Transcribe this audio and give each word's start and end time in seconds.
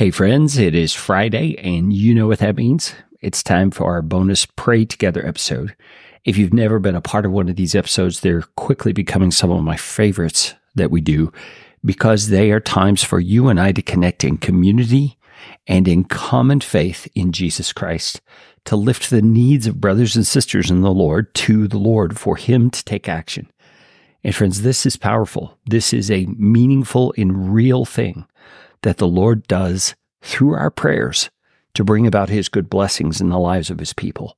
Hey, 0.00 0.10
friends, 0.10 0.56
it 0.56 0.74
is 0.74 0.94
Friday, 0.94 1.58
and 1.58 1.92
you 1.92 2.14
know 2.14 2.26
what 2.26 2.38
that 2.38 2.56
means. 2.56 2.94
It's 3.20 3.42
time 3.42 3.70
for 3.70 3.92
our 3.92 4.00
bonus 4.00 4.46
Pray 4.46 4.86
Together 4.86 5.26
episode. 5.26 5.76
If 6.24 6.38
you've 6.38 6.54
never 6.54 6.78
been 6.78 6.94
a 6.94 7.02
part 7.02 7.26
of 7.26 7.32
one 7.32 7.50
of 7.50 7.56
these 7.56 7.74
episodes, 7.74 8.20
they're 8.20 8.44
quickly 8.56 8.94
becoming 8.94 9.30
some 9.30 9.50
of 9.50 9.62
my 9.62 9.76
favorites 9.76 10.54
that 10.74 10.90
we 10.90 11.02
do 11.02 11.30
because 11.84 12.28
they 12.28 12.50
are 12.50 12.60
times 12.60 13.04
for 13.04 13.20
you 13.20 13.48
and 13.48 13.60
I 13.60 13.72
to 13.72 13.82
connect 13.82 14.24
in 14.24 14.38
community 14.38 15.18
and 15.66 15.86
in 15.86 16.04
common 16.04 16.62
faith 16.62 17.06
in 17.14 17.30
Jesus 17.30 17.70
Christ, 17.70 18.22
to 18.64 18.76
lift 18.76 19.10
the 19.10 19.20
needs 19.20 19.66
of 19.66 19.82
brothers 19.82 20.16
and 20.16 20.26
sisters 20.26 20.70
in 20.70 20.80
the 20.80 20.94
Lord 20.94 21.34
to 21.34 21.68
the 21.68 21.76
Lord 21.76 22.18
for 22.18 22.36
Him 22.36 22.70
to 22.70 22.82
take 22.86 23.06
action. 23.06 23.50
And 24.24 24.34
friends, 24.34 24.62
this 24.62 24.86
is 24.86 24.96
powerful. 24.96 25.58
This 25.66 25.92
is 25.92 26.10
a 26.10 26.24
meaningful 26.38 27.12
and 27.18 27.52
real 27.52 27.84
thing 27.84 28.24
that 28.82 28.98
the 28.98 29.08
Lord 29.08 29.46
does 29.46 29.94
through 30.22 30.54
our 30.54 30.70
prayers 30.70 31.30
to 31.74 31.84
bring 31.84 32.06
about 32.06 32.28
his 32.28 32.48
good 32.48 32.68
blessings 32.68 33.20
in 33.20 33.28
the 33.28 33.38
lives 33.38 33.70
of 33.70 33.78
his 33.78 33.92
people. 33.92 34.36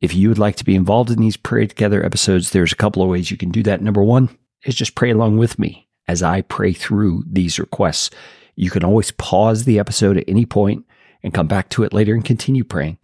If 0.00 0.14
you 0.14 0.28
would 0.28 0.38
like 0.38 0.56
to 0.56 0.64
be 0.64 0.74
involved 0.74 1.10
in 1.10 1.20
these 1.20 1.36
Pray 1.36 1.66
Together 1.66 2.04
episodes, 2.04 2.50
there's 2.50 2.72
a 2.72 2.76
couple 2.76 3.02
of 3.02 3.08
ways 3.08 3.30
you 3.30 3.36
can 3.36 3.50
do 3.50 3.62
that. 3.64 3.82
Number 3.82 4.02
one 4.02 4.36
is 4.64 4.74
just 4.74 4.94
pray 4.94 5.10
along 5.10 5.36
with 5.36 5.58
me 5.58 5.88
as 6.08 6.22
I 6.22 6.42
pray 6.42 6.72
through 6.72 7.24
these 7.26 7.58
requests. 7.58 8.10
You 8.56 8.70
can 8.70 8.82
always 8.82 9.10
pause 9.12 9.64
the 9.64 9.78
episode 9.78 10.16
at 10.16 10.24
any 10.26 10.46
point 10.46 10.86
and 11.22 11.34
come 11.34 11.46
back 11.46 11.68
to 11.70 11.82
it 11.82 11.92
later 11.92 12.14
and 12.14 12.24
continue 12.24 12.64
praying. 12.64 12.98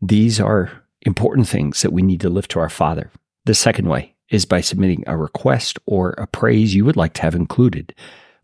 These 0.00 0.40
are 0.40 0.84
important 1.02 1.48
things 1.48 1.82
that 1.82 1.92
we 1.92 2.02
need 2.02 2.20
to 2.22 2.30
lift 2.30 2.50
to 2.52 2.60
our 2.60 2.70
Father. 2.70 3.10
The 3.44 3.54
second 3.54 3.88
way 3.88 4.14
is 4.30 4.44
by 4.44 4.60
submitting 4.60 5.04
a 5.06 5.16
request 5.16 5.78
or 5.86 6.10
a 6.12 6.26
praise 6.26 6.74
you 6.74 6.84
would 6.84 6.96
like 6.96 7.14
to 7.14 7.22
have 7.22 7.34
included 7.34 7.94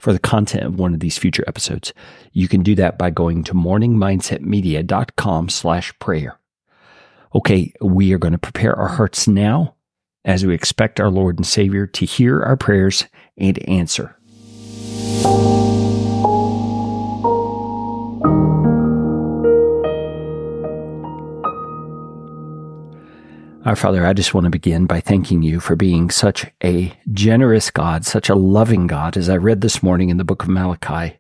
for 0.05 0.13
the 0.13 0.19
content 0.19 0.65
of 0.65 0.79
one 0.79 0.93
of 0.93 1.01
these 1.01 1.17
future 1.17 1.43
episodes. 1.47 1.95
You 2.33 2.47
can 2.47 2.63
do 2.63 2.75
that 2.75 2.99
by 2.99 3.09
going 3.09 3.43
to 3.45 3.55
morningmindsetmedia.com 3.55 5.49
slash 5.49 5.99
prayer. 5.99 6.39
Okay, 7.35 7.73
we 7.81 8.13
are 8.13 8.19
going 8.19 8.33
to 8.33 8.39
prepare 8.39 8.77
our 8.77 8.89
hearts 8.89 9.27
now 9.27 9.77
as 10.27 10.45
we 10.45 10.53
expect 10.53 11.01
our 11.01 11.09
Lord 11.09 11.39
and 11.39 11.47
Savior 11.47 11.87
to 11.87 12.05
hear 12.05 12.43
our 12.43 12.59
prayers 12.59 13.07
and 13.39 13.59
answer. 13.67 14.15
Our 23.65 23.77
Father, 23.77 24.05
I 24.05 24.13
just 24.13 24.35
want 24.35 24.45
to 24.45 24.51
begin 24.51 24.85
by 24.85 25.01
thanking 25.01 25.43
you 25.43 25.59
for 25.59 25.75
being 25.75 26.11
such 26.11 26.45
a 26.63 26.93
generous 27.13 27.71
God, 27.71 28.05
such 28.05 28.29
a 28.29 28.35
loving 28.35 28.87
God. 28.87 29.17
As 29.17 29.31
I 29.31 29.39
read 29.39 29.63
this 29.63 29.83
morning 29.83 30.11
in 30.11 30.19
the 30.19 30.25
book 30.25 30.43
of 30.43 30.51
Malachi, 30.51 31.17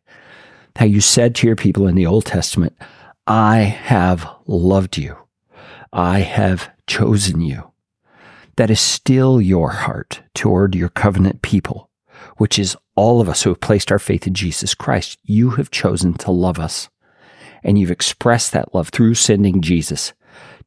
how 0.76 0.84
you 0.84 1.00
said 1.00 1.34
to 1.36 1.46
your 1.46 1.56
people 1.56 1.88
in 1.88 1.94
the 1.94 2.04
Old 2.04 2.26
Testament, 2.26 2.76
I 3.26 3.60
have 3.60 4.28
loved 4.46 4.98
you. 4.98 5.16
I 5.90 6.18
have 6.18 6.70
chosen 6.86 7.40
you. 7.40 7.72
That 8.56 8.70
is 8.70 8.78
still 8.78 9.40
your 9.40 9.70
heart 9.70 10.20
toward 10.34 10.74
your 10.74 10.90
covenant 10.90 11.40
people, 11.40 11.88
which 12.36 12.58
is 12.58 12.76
all 12.94 13.22
of 13.22 13.28
us 13.30 13.42
who 13.42 13.50
have 13.50 13.60
placed 13.60 13.90
our 13.90 13.98
faith 13.98 14.26
in 14.26 14.34
Jesus 14.34 14.74
Christ. 14.74 15.18
You 15.22 15.52
have 15.52 15.70
chosen 15.70 16.12
to 16.18 16.30
love 16.30 16.58
us, 16.58 16.90
and 17.62 17.78
you've 17.78 17.90
expressed 17.90 18.52
that 18.52 18.74
love 18.74 18.90
through 18.90 19.14
sending 19.14 19.62
Jesus 19.62 20.12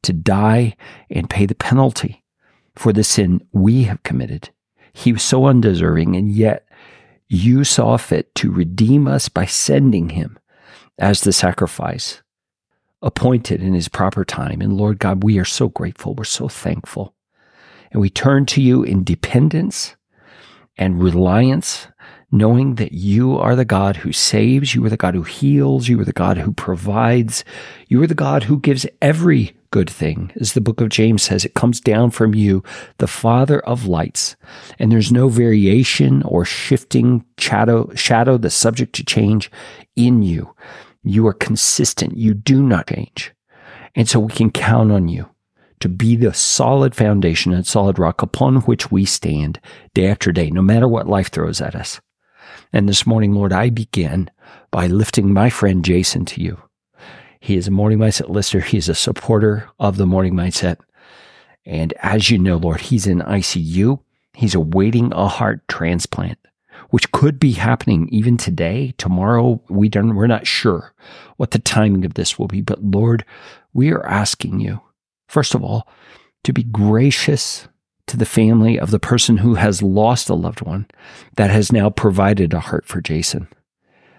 to 0.02 0.12
die 0.12 0.76
and 1.10 1.30
pay 1.30 1.46
the 1.46 1.54
penalty 1.54 2.24
for 2.76 2.92
the 2.92 3.04
sin 3.04 3.40
we 3.52 3.84
have 3.84 4.02
committed. 4.02 4.50
He 4.92 5.12
was 5.12 5.22
so 5.22 5.46
undeserving, 5.46 6.16
and 6.16 6.30
yet 6.30 6.68
you 7.28 7.64
saw 7.64 7.96
fit 7.96 8.34
to 8.36 8.50
redeem 8.50 9.06
us 9.06 9.28
by 9.28 9.44
sending 9.44 10.10
him 10.10 10.38
as 10.98 11.20
the 11.20 11.32
sacrifice 11.32 12.22
appointed 13.02 13.62
in 13.62 13.74
his 13.74 13.88
proper 13.88 14.24
time. 14.24 14.60
And 14.60 14.76
Lord 14.76 14.98
God, 14.98 15.22
we 15.22 15.38
are 15.38 15.44
so 15.44 15.68
grateful. 15.68 16.14
We're 16.14 16.24
so 16.24 16.48
thankful. 16.48 17.14
And 17.92 18.00
we 18.00 18.10
turn 18.10 18.46
to 18.46 18.60
you 18.60 18.82
in 18.82 19.04
dependence 19.04 19.96
and 20.76 21.02
reliance 21.02 21.88
knowing 22.30 22.74
that 22.74 22.92
you 22.92 23.36
are 23.38 23.56
the 23.56 23.64
God 23.64 23.96
who 23.96 24.12
saves, 24.12 24.74
you 24.74 24.84
are 24.84 24.90
the 24.90 24.96
God 24.96 25.14
who 25.14 25.22
heals, 25.22 25.88
you 25.88 25.98
are 26.00 26.04
the 26.04 26.12
God 26.12 26.36
who 26.36 26.52
provides, 26.52 27.44
you 27.86 28.02
are 28.02 28.06
the 28.06 28.14
God 28.14 28.44
who 28.44 28.60
gives 28.60 28.86
every 29.00 29.56
good 29.70 29.88
thing. 29.88 30.32
As 30.40 30.52
the 30.52 30.60
book 30.60 30.80
of 30.80 30.88
James 30.88 31.22
says, 31.22 31.44
it 31.44 31.54
comes 31.54 31.80
down 31.80 32.10
from 32.10 32.34
you, 32.34 32.62
the 32.98 33.06
Father 33.06 33.60
of 33.60 33.86
lights. 33.86 34.36
And 34.78 34.90
there's 34.90 35.12
no 35.12 35.28
variation 35.28 36.22
or 36.22 36.44
shifting 36.44 37.24
shadow, 37.38 37.90
shadow 37.94 38.38
that's 38.38 38.54
subject 38.54 38.94
to 38.96 39.04
change 39.04 39.50
in 39.96 40.22
you. 40.22 40.54
You 41.02 41.26
are 41.26 41.34
consistent. 41.34 42.16
You 42.16 42.34
do 42.34 42.62
not 42.62 42.88
change. 42.88 43.32
And 43.94 44.08
so 44.08 44.20
we 44.20 44.32
can 44.32 44.50
count 44.50 44.92
on 44.92 45.08
you 45.08 45.28
to 45.80 45.88
be 45.88 46.16
the 46.16 46.34
solid 46.34 46.94
foundation 46.94 47.52
and 47.52 47.66
solid 47.66 47.98
rock 47.98 48.20
upon 48.22 48.56
which 48.62 48.90
we 48.90 49.04
stand 49.04 49.60
day 49.94 50.08
after 50.08 50.32
day, 50.32 50.50
no 50.50 50.62
matter 50.62 50.88
what 50.88 51.08
life 51.08 51.30
throws 51.30 51.60
at 51.60 51.74
us. 51.74 52.00
And 52.72 52.88
this 52.88 53.06
morning, 53.06 53.32
Lord, 53.32 53.52
I 53.52 53.70
begin 53.70 54.30
by 54.70 54.86
lifting 54.86 55.32
my 55.32 55.48
friend 55.48 55.84
Jason 55.84 56.24
to 56.26 56.42
you. 56.42 56.60
He 57.40 57.56
is 57.56 57.68
a 57.68 57.70
morning 57.70 57.98
mindset 57.98 58.28
listener. 58.28 58.60
He's 58.60 58.88
a 58.88 58.94
supporter 58.94 59.68
of 59.78 59.96
the 59.96 60.06
morning 60.06 60.34
mindset. 60.34 60.78
And 61.64 61.94
as 62.02 62.30
you 62.30 62.38
know, 62.38 62.56
Lord, 62.56 62.80
he's 62.80 63.06
in 63.06 63.20
ICU. 63.20 64.00
He's 64.34 64.54
awaiting 64.54 65.12
a 65.12 65.28
heart 65.28 65.66
transplant, 65.68 66.38
which 66.90 67.10
could 67.12 67.40
be 67.40 67.52
happening 67.52 68.08
even 68.10 68.36
today, 68.36 68.94
tomorrow. 68.98 69.62
We 69.68 69.88
don't, 69.88 70.14
we're 70.14 70.26
not 70.26 70.46
sure 70.46 70.92
what 71.36 71.52
the 71.52 71.58
timing 71.58 72.04
of 72.04 72.14
this 72.14 72.38
will 72.38 72.48
be. 72.48 72.60
But 72.60 72.82
Lord, 72.82 73.24
we 73.72 73.90
are 73.92 74.06
asking 74.06 74.60
you, 74.60 74.80
first 75.26 75.54
of 75.54 75.62
all, 75.62 75.88
to 76.44 76.52
be 76.52 76.64
gracious 76.64 77.66
to 78.08 78.16
the 78.16 78.26
family 78.26 78.78
of 78.78 78.90
the 78.90 78.98
person 78.98 79.38
who 79.38 79.54
has 79.54 79.82
lost 79.82 80.28
a 80.28 80.34
loved 80.34 80.62
one 80.62 80.86
that 81.36 81.50
has 81.50 81.72
now 81.72 81.90
provided 81.90 82.52
a 82.52 82.60
heart 82.60 82.84
for 82.86 83.00
Jason. 83.00 83.48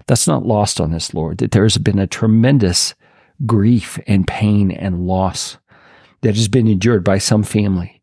That's 0.08 0.28
not 0.28 0.46
lost 0.46 0.82
on 0.82 0.94
us, 0.94 1.14
Lord, 1.14 1.38
that 1.40 1.52
there 1.52 1.64
has 1.64 1.78
been 1.78 2.00
a 2.00 2.08
tremendous 2.08 2.96
grief 3.46 4.00
and 4.08 4.28
pain 4.28 4.72
and 4.72 5.06
loss 5.06 5.58
that 6.22 6.36
has 6.36 6.48
been 6.48 6.68
endured 6.68 7.04
by 7.04 7.18
some 7.18 7.44
family 7.44 8.02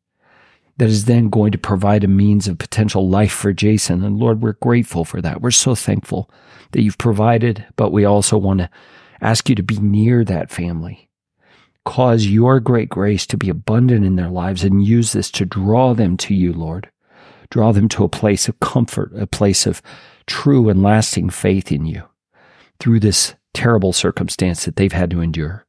that 0.78 0.88
is 0.88 1.06
then 1.06 1.30
going 1.30 1.52
to 1.52 1.58
provide 1.58 2.04
a 2.04 2.08
means 2.08 2.46
of 2.46 2.58
potential 2.58 3.08
life 3.08 3.32
for 3.32 3.52
Jason. 3.52 4.04
And 4.04 4.18
Lord, 4.18 4.42
we're 4.42 4.52
grateful 4.52 5.04
for 5.04 5.22
that. 5.22 5.40
We're 5.40 5.50
so 5.50 5.74
thankful 5.74 6.30
that 6.72 6.82
you've 6.82 6.98
provided, 6.98 7.64
but 7.76 7.92
we 7.92 8.04
also 8.04 8.36
want 8.36 8.60
to 8.60 8.70
ask 9.20 9.48
you 9.48 9.54
to 9.54 9.62
be 9.62 9.78
near 9.78 10.24
that 10.24 10.50
family 10.50 11.05
Cause 11.86 12.26
your 12.26 12.58
great 12.58 12.88
grace 12.88 13.26
to 13.28 13.36
be 13.36 13.48
abundant 13.48 14.04
in 14.04 14.16
their 14.16 14.28
lives 14.28 14.64
and 14.64 14.84
use 14.84 15.12
this 15.12 15.30
to 15.30 15.46
draw 15.46 15.94
them 15.94 16.16
to 16.18 16.34
you, 16.34 16.52
Lord. 16.52 16.90
Draw 17.50 17.72
them 17.72 17.88
to 17.90 18.02
a 18.02 18.08
place 18.08 18.48
of 18.48 18.58
comfort, 18.58 19.12
a 19.16 19.26
place 19.26 19.66
of 19.66 19.80
true 20.26 20.68
and 20.68 20.82
lasting 20.82 21.30
faith 21.30 21.70
in 21.70 21.86
you 21.86 22.02
through 22.80 23.00
this 23.00 23.36
terrible 23.54 23.92
circumstance 23.92 24.64
that 24.64 24.74
they've 24.74 24.92
had 24.92 25.10
to 25.12 25.20
endure. 25.20 25.64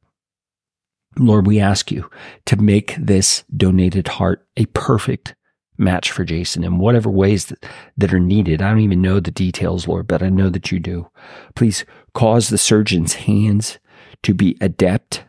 Lord, 1.16 1.46
we 1.46 1.60
ask 1.60 1.92
you 1.92 2.10
to 2.46 2.56
make 2.56 2.96
this 2.98 3.44
donated 3.56 4.08
heart 4.08 4.44
a 4.56 4.66
perfect 4.66 5.36
match 5.78 6.10
for 6.10 6.24
Jason 6.24 6.64
in 6.64 6.78
whatever 6.78 7.10
ways 7.10 7.46
that, 7.46 7.64
that 7.96 8.12
are 8.12 8.18
needed. 8.18 8.60
I 8.60 8.70
don't 8.70 8.80
even 8.80 9.00
know 9.00 9.20
the 9.20 9.30
details, 9.30 9.86
Lord, 9.86 10.08
but 10.08 10.24
I 10.24 10.30
know 10.30 10.50
that 10.50 10.72
you 10.72 10.80
do. 10.80 11.08
Please 11.54 11.84
cause 12.12 12.48
the 12.48 12.58
surgeon's 12.58 13.14
hands 13.14 13.78
to 14.24 14.34
be 14.34 14.56
adept 14.60 15.22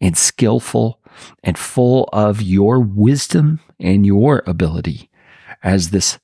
and 0.00 0.16
skillful 0.16 1.00
and 1.42 1.56
full 1.56 2.08
of 2.12 2.42
your 2.42 2.80
wisdom 2.80 3.60
and 3.80 4.04
your 4.04 4.42
ability 4.46 5.10
as 5.62 5.90
this 5.90 6.18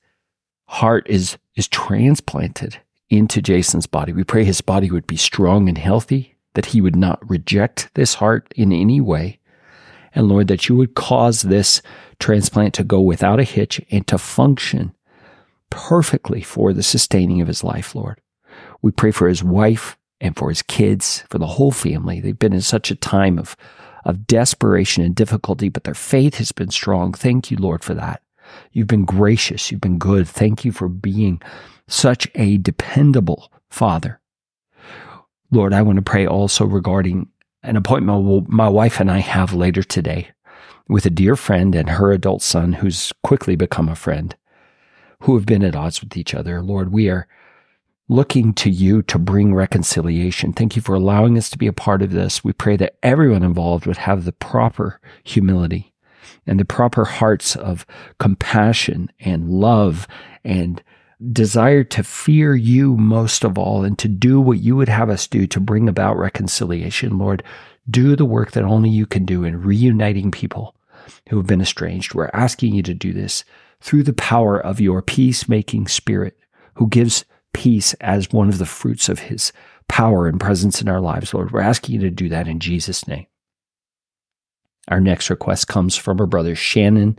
heart 0.67 1.07
is, 1.09 1.39
is 1.57 1.69
transplanted 1.69 2.79
into 3.11 3.43
Jason's 3.43 3.87
body. 3.87 4.13
We 4.13 4.25
pray 4.25 4.45
his 4.45 4.61
body 4.61 4.91
would 4.91 5.07
be 5.07 5.17
strong 5.17 5.69
and 5.69 5.79
healthy, 5.79 6.37
that 6.55 6.67
he 6.67 6.81
would 6.81 6.97
not 6.97 7.29
reject 7.29 7.91
this 7.95 8.15
heart 8.15 8.53
in 8.57 8.73
any 8.73 9.01
way. 9.01 9.39
And 10.15 10.29
Lord, 10.29 10.49
that 10.49 10.69
you 10.69 10.77
would 10.77 10.95
cause 10.95 11.43
this 11.43 11.83
transplant 12.19 12.75
to 12.75 12.85
go 12.85 13.01
without 13.01 13.41
a 13.41 13.45
hitch 13.45 13.81
and 13.91 14.07
to 14.07 14.19
function 14.19 14.95
perfectly 15.71 16.43
for 16.43 16.73
the 16.73 16.83
sustaining 16.83 17.41
of 17.41 17.49
his 17.49 17.65
life, 17.65 17.95
Lord. 17.95 18.21
We 18.83 18.93
pray 18.93 19.11
for 19.11 19.29
his 19.29 19.43
wife 19.43 19.97
and 20.23 20.37
for 20.37 20.49
his 20.49 20.63
kids, 20.63 21.25
for 21.29 21.39
the 21.39 21.47
whole 21.47 21.73
family. 21.73 22.21
They've 22.21 22.39
been 22.39 22.53
in 22.55 22.63
such 22.63 22.91
a 22.91 22.97
time 22.97 23.39
of, 23.39 23.57
of 24.05 24.27
desperation 24.27 25.05
and 25.05 25.15
difficulty, 25.15 25.69
but 25.69 25.85
their 25.85 25.95
faith 25.95 26.37
has 26.37 26.53
been 26.53 26.71
strong. 26.71 27.13
Thank 27.13 27.51
you, 27.51 27.57
Lord, 27.59 27.83
for 27.83 27.93
that. 27.95 28.23
You've 28.71 28.87
been 28.87 29.05
gracious. 29.05 29.71
You've 29.71 29.81
been 29.81 29.99
good. 29.99 30.29
Thank 30.29 30.65
you 30.65 30.71
for 30.71 30.89
being 30.89 31.43
such 31.89 32.29
a 32.37 32.57
dependable 32.59 33.51
father. 33.69 34.21
Lord, 35.51 35.75
I 35.75 35.83
want 35.83 35.97
to 35.97 36.03
pray 36.03 36.27
also 36.27 36.65
regarding 36.65 37.29
an 37.65 37.77
appointment 37.77 38.49
my 38.49 38.69
wife 38.69 39.01
and 39.01 39.11
I 39.11 39.19
have 39.19 39.53
later 39.53 39.83
today 39.83 40.29
with 40.89 41.05
a 41.05 41.11
dear 41.11 41.37
friend 41.37 41.75
and 41.75 41.91
her 41.91 42.13
adult 42.13 42.43
son 42.43 42.75
who's 42.75 43.13
quickly 43.25 43.57
become 43.57 43.89
a 43.89 43.97
friend 43.97 44.37
who 45.23 45.35
have 45.35 45.47
been 45.47 45.65
at 45.65 45.77
odds 45.77 46.01
with 46.01 46.17
each 46.17 46.35
other. 46.35 46.63
Lord, 46.63 46.93
we 46.93 47.09
are 47.09 47.27
looking 48.09 48.53
to 48.55 48.71
you 48.71 49.03
to 49.03 49.19
bring 49.19 49.55
reconciliation. 49.55 50.53
Thank 50.53 50.77
you 50.77 50.83
for 50.83 50.95
allowing 50.95 51.39
us 51.39 51.49
to 51.51 51.59
be 51.59 51.67
a 51.67 51.73
part 51.73 52.03
of 52.03 52.11
this. 52.11 52.45
We 52.45 52.53
pray 52.53 52.77
that 52.77 52.97
everyone 53.03 53.43
involved 53.43 53.87
would 53.87 53.97
have 53.99 54.25
the 54.25 54.33
proper 54.33 55.01
humility 55.25 55.93
and 56.47 56.59
the 56.59 56.65
proper 56.65 57.05
hearts 57.05 57.57
of 57.57 57.87
compassion 58.19 59.11
and 59.21 59.49
love 59.49 60.07
and 60.45 60.83
desire 61.33 61.85
to 61.85 62.03
fear 62.03 62.55
you 62.57 62.97
most 62.97 63.45
of 63.45 63.57
all 63.57 63.85
and 63.85 63.97
to 63.99 64.09
do 64.09 64.41
what 64.41 64.59
you 64.59 64.75
would 64.75 64.89
have 64.89 65.09
us 65.09 65.29
do 65.29 65.47
to 65.47 65.61
bring 65.61 65.89
about 65.89 66.19
reconciliation. 66.19 67.17
Lord, 67.17 67.45
do 67.89 68.17
the 68.17 68.25
work 68.25 68.53
that 68.53 68.65
only 68.65 68.91
you 68.91 69.07
can 69.07 69.25
do 69.25 69.45
in 69.45 69.63
reuniting 69.63 70.31
people 70.31 70.75
who 71.29 71.37
have 71.37 71.47
been 71.47 71.61
estranged. 71.61 72.15
We're 72.15 72.31
asking 72.33 72.75
you 72.75 72.83
to 72.85 72.95
do 72.95 73.13
this 73.13 73.45
through 73.81 74.03
the 74.03 74.13
power 74.13 74.59
of 74.59 74.81
your 74.81 75.03
peacemaking 75.03 75.87
spirit 75.89 76.37
who 76.75 76.89
gives 76.89 77.25
peace 77.53 77.95
as 77.95 78.33
one 78.33 78.49
of 78.49 78.59
the 78.59 78.67
fruits 78.67 79.09
of 79.09 79.21
his 79.21 79.53
power 79.89 80.27
and 80.27 80.41
presence 80.41 80.81
in 80.81 80.89
our 80.89 81.01
lives, 81.01 81.35
Lord. 81.35 81.51
We're 81.51 81.61
asking 81.61 81.95
you 81.95 82.01
to 82.03 82.11
do 82.11 82.29
that 82.31 82.49
in 82.49 82.61
Jesus' 82.61 83.07
name. 83.07 83.27
Our 84.89 85.01
next 85.01 85.31
request 85.31 85.69
comes 85.69 85.97
from 85.97 86.21
our 86.21 86.27
brother 86.27 86.55
Shannon, 86.55 87.19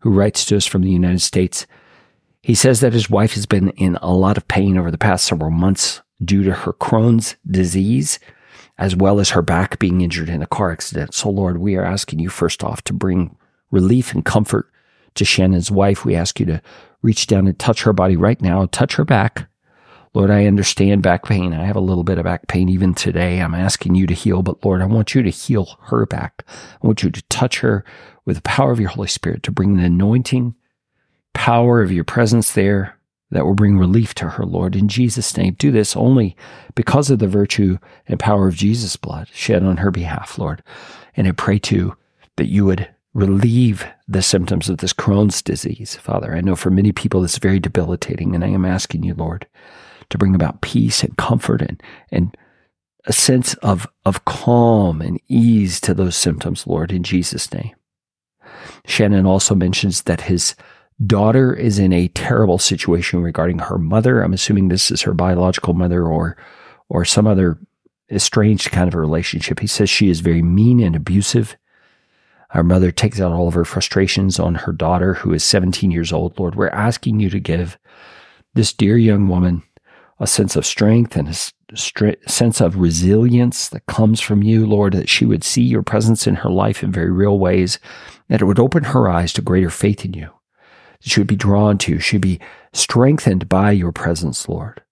who 0.00 0.10
writes 0.10 0.44
to 0.46 0.56
us 0.56 0.66
from 0.66 0.82
the 0.82 0.90
United 0.90 1.20
States. 1.20 1.66
He 2.42 2.54
says 2.54 2.80
that 2.80 2.92
his 2.92 3.08
wife 3.08 3.34
has 3.34 3.46
been 3.46 3.70
in 3.70 3.96
a 4.02 4.12
lot 4.12 4.36
of 4.36 4.48
pain 4.48 4.76
over 4.76 4.90
the 4.90 4.98
past 4.98 5.24
several 5.24 5.50
months 5.50 6.02
due 6.24 6.42
to 6.44 6.52
her 6.52 6.72
Crohn's 6.72 7.36
disease, 7.46 8.18
as 8.78 8.96
well 8.96 9.20
as 9.20 9.30
her 9.30 9.42
back 9.42 9.78
being 9.78 10.00
injured 10.00 10.28
in 10.28 10.42
a 10.42 10.46
car 10.46 10.72
accident. 10.72 11.14
So, 11.14 11.30
Lord, 11.30 11.58
we 11.58 11.76
are 11.76 11.84
asking 11.84 12.18
you 12.18 12.28
first 12.28 12.64
off 12.64 12.82
to 12.82 12.92
bring 12.92 13.36
relief 13.70 14.12
and 14.12 14.24
comfort 14.24 14.70
to 15.14 15.24
Shannon's 15.24 15.70
wife. 15.70 16.04
We 16.04 16.16
ask 16.16 16.40
you 16.40 16.46
to 16.46 16.62
reach 17.02 17.26
down 17.26 17.46
and 17.46 17.58
touch 17.58 17.82
her 17.82 17.92
body 17.92 18.16
right 18.16 18.40
now, 18.42 18.66
touch 18.66 18.96
her 18.96 19.04
back, 19.04 19.48
Lord, 20.14 20.30
I 20.30 20.46
understand 20.46 21.02
back 21.02 21.24
pain. 21.24 21.52
I 21.52 21.64
have 21.64 21.76
a 21.76 21.80
little 21.80 22.04
bit 22.04 22.18
of 22.18 22.24
back 22.24 22.46
pain 22.46 22.68
even 22.68 22.94
today. 22.94 23.40
I'm 23.40 23.54
asking 23.54 23.96
you 23.96 24.06
to 24.06 24.14
heal, 24.14 24.42
but 24.42 24.64
Lord, 24.64 24.80
I 24.80 24.86
want 24.86 25.14
you 25.14 25.22
to 25.22 25.30
heal 25.30 25.76
her 25.82 26.06
back. 26.06 26.44
I 26.48 26.86
want 26.86 27.02
you 27.02 27.10
to 27.10 27.22
touch 27.22 27.58
her 27.60 27.84
with 28.24 28.36
the 28.36 28.42
power 28.42 28.70
of 28.70 28.78
your 28.78 28.90
Holy 28.90 29.08
Spirit 29.08 29.42
to 29.42 29.50
bring 29.50 29.76
the 29.76 29.84
anointing 29.84 30.54
power 31.32 31.82
of 31.82 31.90
your 31.90 32.04
presence 32.04 32.52
there 32.52 32.96
that 33.32 33.44
will 33.44 33.54
bring 33.54 33.76
relief 33.76 34.14
to 34.14 34.28
her, 34.30 34.44
Lord. 34.44 34.76
In 34.76 34.86
Jesus' 34.88 35.36
name, 35.36 35.56
do 35.58 35.72
this 35.72 35.96
only 35.96 36.36
because 36.76 37.10
of 37.10 37.18
the 37.18 37.26
virtue 37.26 37.78
and 38.06 38.20
power 38.20 38.46
of 38.46 38.54
Jesus' 38.54 38.94
blood 38.94 39.28
shed 39.32 39.64
on 39.64 39.78
her 39.78 39.90
behalf, 39.90 40.38
Lord. 40.38 40.62
And 41.16 41.26
I 41.26 41.32
pray 41.32 41.58
too 41.58 41.96
that 42.36 42.48
you 42.48 42.64
would 42.66 42.88
relieve 43.14 43.84
the 44.06 44.22
symptoms 44.22 44.68
of 44.68 44.78
this 44.78 44.92
Crohn's 44.92 45.42
disease, 45.42 45.96
Father. 45.96 46.36
I 46.36 46.40
know 46.40 46.54
for 46.54 46.70
many 46.70 46.92
people 46.92 47.24
it's 47.24 47.38
very 47.38 47.58
debilitating, 47.58 48.34
and 48.34 48.44
I 48.44 48.48
am 48.48 48.64
asking 48.64 49.02
you, 49.02 49.14
Lord, 49.14 49.46
to 50.10 50.18
bring 50.18 50.34
about 50.34 50.60
peace 50.60 51.02
and 51.02 51.16
comfort 51.16 51.62
and, 51.62 51.82
and 52.10 52.36
a 53.06 53.12
sense 53.12 53.54
of, 53.54 53.86
of 54.04 54.24
calm 54.24 55.00
and 55.00 55.20
ease 55.28 55.80
to 55.80 55.94
those 55.94 56.16
symptoms, 56.16 56.66
Lord, 56.66 56.92
in 56.92 57.02
Jesus' 57.02 57.52
name. 57.52 57.74
Shannon 58.86 59.26
also 59.26 59.54
mentions 59.54 60.02
that 60.02 60.22
his 60.22 60.54
daughter 61.04 61.52
is 61.52 61.78
in 61.78 61.92
a 61.92 62.08
terrible 62.08 62.58
situation 62.58 63.22
regarding 63.22 63.58
her 63.58 63.78
mother. 63.78 64.22
I'm 64.22 64.32
assuming 64.32 64.68
this 64.68 64.90
is 64.90 65.02
her 65.02 65.12
biological 65.12 65.74
mother 65.74 66.06
or, 66.06 66.36
or 66.88 67.04
some 67.04 67.26
other 67.26 67.58
estranged 68.10 68.70
kind 68.70 68.88
of 68.88 68.94
a 68.94 69.00
relationship. 69.00 69.60
He 69.60 69.66
says 69.66 69.90
she 69.90 70.08
is 70.08 70.20
very 70.20 70.42
mean 70.42 70.80
and 70.80 70.94
abusive. 70.94 71.56
Our 72.50 72.62
mother 72.62 72.92
takes 72.92 73.20
out 73.20 73.32
all 73.32 73.48
of 73.48 73.54
her 73.54 73.64
frustrations 73.64 74.38
on 74.38 74.54
her 74.54 74.72
daughter, 74.72 75.14
who 75.14 75.32
is 75.32 75.42
17 75.42 75.90
years 75.90 76.12
old. 76.12 76.38
Lord, 76.38 76.54
we're 76.54 76.68
asking 76.68 77.18
you 77.18 77.28
to 77.30 77.40
give 77.40 77.76
this 78.54 78.72
dear 78.72 78.96
young 78.96 79.28
woman 79.28 79.62
a 80.24 80.26
sense 80.26 80.56
of 80.56 80.66
strength 80.66 81.16
and 81.16 81.28
a 81.28 81.34
sense 82.26 82.60
of 82.60 82.76
resilience 82.76 83.68
that 83.68 83.86
comes 83.86 84.20
from 84.20 84.42
you, 84.42 84.66
Lord, 84.66 84.94
that 84.94 85.08
she 85.08 85.26
would 85.26 85.44
see 85.44 85.62
your 85.62 85.82
presence 85.82 86.26
in 86.26 86.36
her 86.36 86.50
life 86.50 86.82
in 86.82 86.90
very 86.90 87.10
real 87.10 87.38
ways, 87.38 87.78
that 88.28 88.40
it 88.40 88.46
would 88.46 88.58
open 88.58 88.84
her 88.84 89.08
eyes 89.08 89.34
to 89.34 89.42
greater 89.42 89.70
faith 89.70 90.02
in 90.04 90.14
you, 90.14 90.30
that 91.02 91.10
she 91.10 91.20
would 91.20 91.26
be 91.26 91.36
drawn 91.36 91.76
to, 91.78 91.92
you, 91.92 92.00
she'd 92.00 92.22
be 92.22 92.40
strengthened 92.72 93.48
by 93.48 93.70
your 93.70 93.92
presence, 93.92 94.48
Lord. 94.48 94.82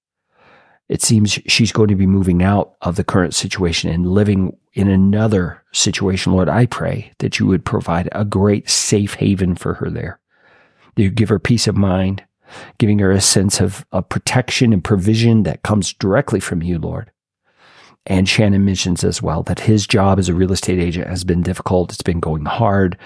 It 0.90 1.00
seems 1.00 1.38
she's 1.46 1.72
going 1.72 1.88
to 1.88 1.94
be 1.94 2.06
moving 2.06 2.42
out 2.42 2.74
of 2.82 2.96
the 2.96 3.04
current 3.04 3.34
situation 3.34 3.88
and 3.90 4.06
living 4.06 4.54
in 4.74 4.88
another 4.88 5.62
situation. 5.72 6.32
Lord, 6.32 6.50
I 6.50 6.66
pray 6.66 7.10
that 7.20 7.38
you 7.38 7.46
would 7.46 7.64
provide 7.64 8.10
a 8.12 8.26
great 8.26 8.68
safe 8.68 9.14
haven 9.14 9.56
for 9.56 9.74
her 9.74 9.88
there. 9.88 10.20
That 10.94 11.02
you 11.02 11.10
give 11.10 11.30
her 11.30 11.38
peace 11.38 11.66
of 11.66 11.76
mind, 11.76 12.22
giving 12.78 12.98
her 12.98 13.10
a 13.10 13.20
sense 13.20 13.60
of, 13.60 13.84
of 13.92 14.08
protection 14.08 14.72
and 14.72 14.82
provision 14.82 15.42
that 15.44 15.62
comes 15.62 15.92
directly 15.92 16.40
from 16.40 16.62
you, 16.62 16.78
Lord. 16.78 17.10
And 18.06 18.28
Shannon 18.28 18.64
mentions 18.64 19.04
as 19.04 19.22
well 19.22 19.42
that 19.44 19.60
his 19.60 19.86
job 19.86 20.18
as 20.18 20.28
a 20.28 20.34
real 20.34 20.52
estate 20.52 20.80
agent 20.80 21.06
has 21.06 21.24
been 21.24 21.42
difficult. 21.42 21.92
It's 21.92 22.02
been 22.02 22.20
going 22.20 22.44
hard 22.44 22.98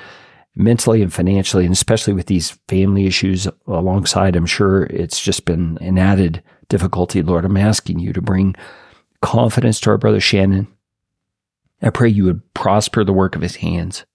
mentally 0.56 1.02
and 1.02 1.12
financially, 1.12 1.64
and 1.64 1.72
especially 1.72 2.14
with 2.14 2.26
these 2.26 2.58
family 2.66 3.06
issues 3.06 3.46
alongside, 3.66 4.34
I'm 4.34 4.46
sure 4.46 4.84
it's 4.84 5.20
just 5.20 5.44
been 5.44 5.76
an 5.82 5.98
added 5.98 6.42
difficulty. 6.68 7.22
Lord, 7.22 7.44
I'm 7.44 7.58
asking 7.58 7.98
you 7.98 8.14
to 8.14 8.22
bring 8.22 8.56
confidence 9.20 9.80
to 9.80 9.90
our 9.90 9.98
brother 9.98 10.20
Shannon. 10.20 10.66
I 11.82 11.90
pray 11.90 12.08
you 12.08 12.24
would 12.24 12.54
prosper 12.54 13.04
the 13.04 13.12
work 13.12 13.36
of 13.36 13.42
his 13.42 13.56
hands. 13.56 14.06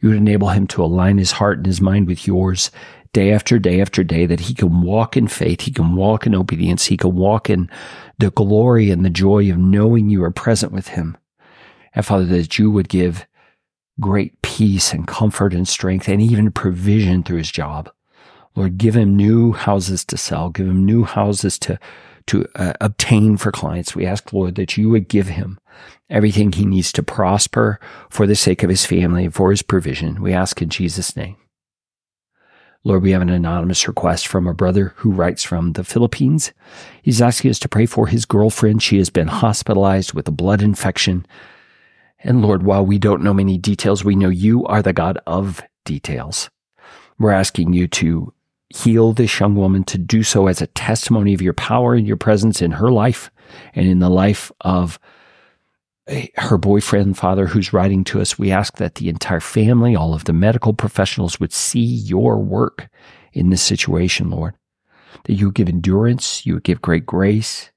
You 0.00 0.08
would 0.08 0.18
enable 0.18 0.48
him 0.48 0.66
to 0.68 0.82
align 0.82 1.18
his 1.18 1.32
heart 1.32 1.58
and 1.58 1.66
his 1.66 1.80
mind 1.80 2.08
with 2.08 2.26
yours 2.26 2.72
day 3.14 3.32
after 3.32 3.58
day 3.58 3.80
after 3.80 4.04
day 4.04 4.26
that 4.26 4.40
he 4.40 4.52
can 4.52 4.82
walk 4.82 5.16
in 5.16 5.28
faith, 5.28 5.62
he 5.62 5.70
can 5.70 5.94
walk 5.94 6.26
in 6.26 6.34
obedience, 6.34 6.84
he 6.84 6.98
can 6.98 7.14
walk 7.14 7.48
in 7.48 7.70
the 8.18 8.30
glory 8.32 8.90
and 8.90 9.04
the 9.04 9.10
joy 9.10 9.50
of 9.50 9.56
knowing 9.56 10.10
you 10.10 10.22
are 10.22 10.30
present 10.30 10.72
with 10.72 10.88
him. 10.88 11.16
And 11.94 12.04
Father, 12.04 12.26
that 12.26 12.58
you 12.58 12.70
would 12.70 12.88
give 12.90 13.26
great 14.00 14.42
peace 14.42 14.92
and 14.92 15.06
comfort 15.06 15.54
and 15.54 15.66
strength 15.66 16.08
and 16.08 16.20
even 16.20 16.50
provision 16.50 17.22
through 17.22 17.38
his 17.38 17.52
job. 17.52 17.90
Lord, 18.56 18.76
give 18.76 18.96
him 18.96 19.16
new 19.16 19.52
houses 19.52 20.04
to 20.06 20.16
sell, 20.16 20.50
give 20.50 20.66
him 20.66 20.84
new 20.84 21.04
houses 21.04 21.58
to 21.60 21.78
to 22.26 22.46
uh, 22.54 22.72
obtain 22.80 23.36
for 23.36 23.52
clients. 23.52 23.94
We 23.94 24.06
ask, 24.06 24.32
Lord, 24.32 24.54
that 24.54 24.78
you 24.78 24.88
would 24.88 25.08
give 25.08 25.28
him 25.28 25.60
everything 26.08 26.52
he 26.52 26.64
needs 26.64 26.90
to 26.92 27.02
prosper 27.02 27.78
for 28.08 28.26
the 28.26 28.34
sake 28.34 28.62
of 28.62 28.70
his 28.70 28.86
family 28.86 29.26
and 29.26 29.34
for 29.34 29.50
his 29.50 29.60
provision. 29.60 30.22
We 30.22 30.32
ask 30.32 30.62
in 30.62 30.70
Jesus' 30.70 31.16
name. 31.16 31.36
Lord, 32.86 33.02
we 33.02 33.12
have 33.12 33.22
an 33.22 33.30
anonymous 33.30 33.88
request 33.88 34.26
from 34.26 34.46
a 34.46 34.52
brother 34.52 34.92
who 34.96 35.10
writes 35.10 35.42
from 35.42 35.72
the 35.72 35.84
Philippines. 35.84 36.52
He's 37.02 37.22
asking 37.22 37.50
us 37.50 37.58
to 37.60 37.68
pray 37.68 37.86
for 37.86 38.06
his 38.06 38.26
girlfriend. 38.26 38.82
She 38.82 38.98
has 38.98 39.08
been 39.08 39.26
hospitalized 39.26 40.12
with 40.12 40.28
a 40.28 40.32
blood 40.32 40.60
infection. 40.60 41.24
And 42.18 42.42
Lord, 42.42 42.62
while 42.62 42.84
we 42.84 42.98
don't 42.98 43.22
know 43.22 43.32
many 43.32 43.56
details, 43.56 44.04
we 44.04 44.16
know 44.16 44.28
you 44.28 44.66
are 44.66 44.82
the 44.82 44.92
God 44.92 45.18
of 45.26 45.62
details. 45.86 46.50
We're 47.18 47.30
asking 47.30 47.72
you 47.72 47.88
to 47.88 48.34
heal 48.68 49.14
this 49.14 49.40
young 49.40 49.54
woman, 49.54 49.84
to 49.84 49.96
do 49.96 50.22
so 50.22 50.46
as 50.46 50.60
a 50.60 50.66
testimony 50.68 51.32
of 51.32 51.40
your 51.40 51.52
power 51.54 51.94
and 51.94 52.06
your 52.06 52.16
presence 52.18 52.60
in 52.60 52.72
her 52.72 52.90
life 52.90 53.30
and 53.74 53.88
in 53.88 54.00
the 54.00 54.10
life 54.10 54.52
of 54.60 54.98
her 56.36 56.58
boyfriend, 56.58 57.16
father, 57.16 57.46
who's 57.46 57.72
writing 57.72 58.04
to 58.04 58.20
us, 58.20 58.38
we 58.38 58.50
ask 58.50 58.76
that 58.76 58.96
the 58.96 59.08
entire 59.08 59.40
family, 59.40 59.96
all 59.96 60.14
of 60.14 60.24
the 60.24 60.32
medical 60.32 60.74
professionals 60.74 61.40
would 61.40 61.52
see 61.52 61.80
your 61.80 62.38
work 62.38 62.88
in 63.32 63.50
this 63.50 63.62
situation, 63.62 64.30
Lord. 64.30 64.54
That 65.24 65.34
you 65.34 65.50
give 65.50 65.68
endurance, 65.68 66.44
you 66.44 66.54
would 66.54 66.64
give 66.64 66.82
great 66.82 67.06
grace, 67.06 67.70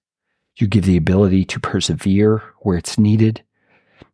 you 0.57 0.67
give 0.67 0.85
the 0.85 0.97
ability 0.97 1.45
to 1.45 1.59
persevere 1.59 2.43
where 2.59 2.77
it's 2.77 2.99
needed. 2.99 3.43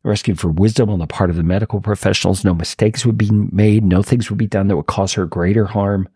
We're 0.03 0.11
asking 0.11 0.35
for 0.35 0.49
wisdom 0.49 0.89
on 0.89 0.99
the 0.99 1.07
part 1.07 1.29
of 1.29 1.35
the 1.35 1.43
medical 1.43 1.81
professionals. 1.81 2.43
No 2.43 2.53
mistakes 2.53 3.05
would 3.05 3.17
be 3.17 3.31
made, 3.31 3.83
no 3.83 4.03
things 4.03 4.29
would 4.29 4.37
be 4.37 4.47
done 4.47 4.67
that 4.67 4.75
would 4.75 4.87
cause 4.87 5.13
her 5.13 5.25
greater 5.25 5.65
harm. 5.65 6.07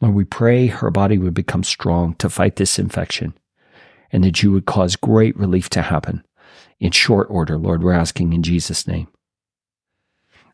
Lord, 0.00 0.14
we 0.14 0.24
pray 0.24 0.66
her 0.66 0.90
body 0.90 1.16
would 1.16 1.34
become 1.34 1.62
strong 1.62 2.14
to 2.16 2.28
fight 2.28 2.56
this 2.56 2.78
infection 2.78 3.34
and 4.12 4.24
that 4.24 4.42
you 4.42 4.50
would 4.50 4.66
cause 4.66 4.96
great 4.96 5.36
relief 5.36 5.70
to 5.70 5.82
happen 5.82 6.24
in 6.80 6.90
short 6.90 7.28
order, 7.30 7.58
Lord, 7.58 7.82
we're 7.82 7.92
asking 7.92 8.32
in 8.32 8.42
Jesus' 8.42 8.86
name. 8.86 9.08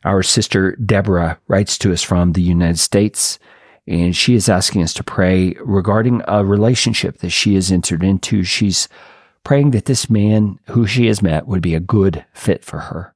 Our 0.04 0.22
sister 0.22 0.76
Deborah 0.76 1.38
writes 1.48 1.78
to 1.78 1.92
us 1.92 2.02
from 2.02 2.32
the 2.32 2.42
United 2.42 2.78
States, 2.78 3.38
and 3.86 4.14
she 4.14 4.34
is 4.34 4.48
asking 4.48 4.82
us 4.82 4.92
to 4.94 5.04
pray 5.04 5.56
regarding 5.60 6.22
a 6.26 6.44
relationship 6.44 7.18
that 7.18 7.30
she 7.30 7.54
has 7.54 7.72
entered 7.72 8.02
into. 8.02 8.42
She's 8.42 8.88
praying 9.44 9.70
that 9.70 9.84
this 9.84 10.10
man 10.10 10.58
who 10.70 10.86
she 10.86 11.06
has 11.06 11.22
met 11.22 11.46
would 11.46 11.62
be 11.62 11.74
a 11.74 11.80
good 11.80 12.24
fit 12.34 12.64
for 12.64 12.80
her. 12.80 13.14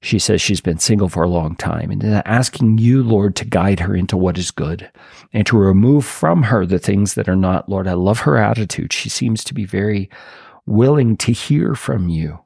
She 0.00 0.18
says 0.18 0.42
she's 0.42 0.60
been 0.60 0.78
single 0.78 1.08
for 1.08 1.22
a 1.22 1.28
long 1.28 1.54
time 1.54 1.90
and 1.90 2.02
asking 2.04 2.78
you, 2.78 3.04
Lord, 3.04 3.36
to 3.36 3.44
guide 3.44 3.80
her 3.80 3.94
into 3.94 4.16
what 4.16 4.36
is 4.36 4.50
good 4.50 4.90
and 5.32 5.46
to 5.46 5.56
remove 5.56 6.04
from 6.04 6.44
her 6.44 6.66
the 6.66 6.80
things 6.80 7.14
that 7.14 7.28
are 7.28 7.36
not. 7.36 7.68
Lord, 7.68 7.86
I 7.86 7.92
love 7.92 8.20
her 8.20 8.36
attitude. 8.36 8.92
She 8.92 9.08
seems 9.08 9.44
to 9.44 9.54
be 9.54 9.64
very 9.64 10.10
willing 10.66 11.16
to 11.18 11.32
hear 11.32 11.74
from 11.74 12.08
you, 12.08 12.38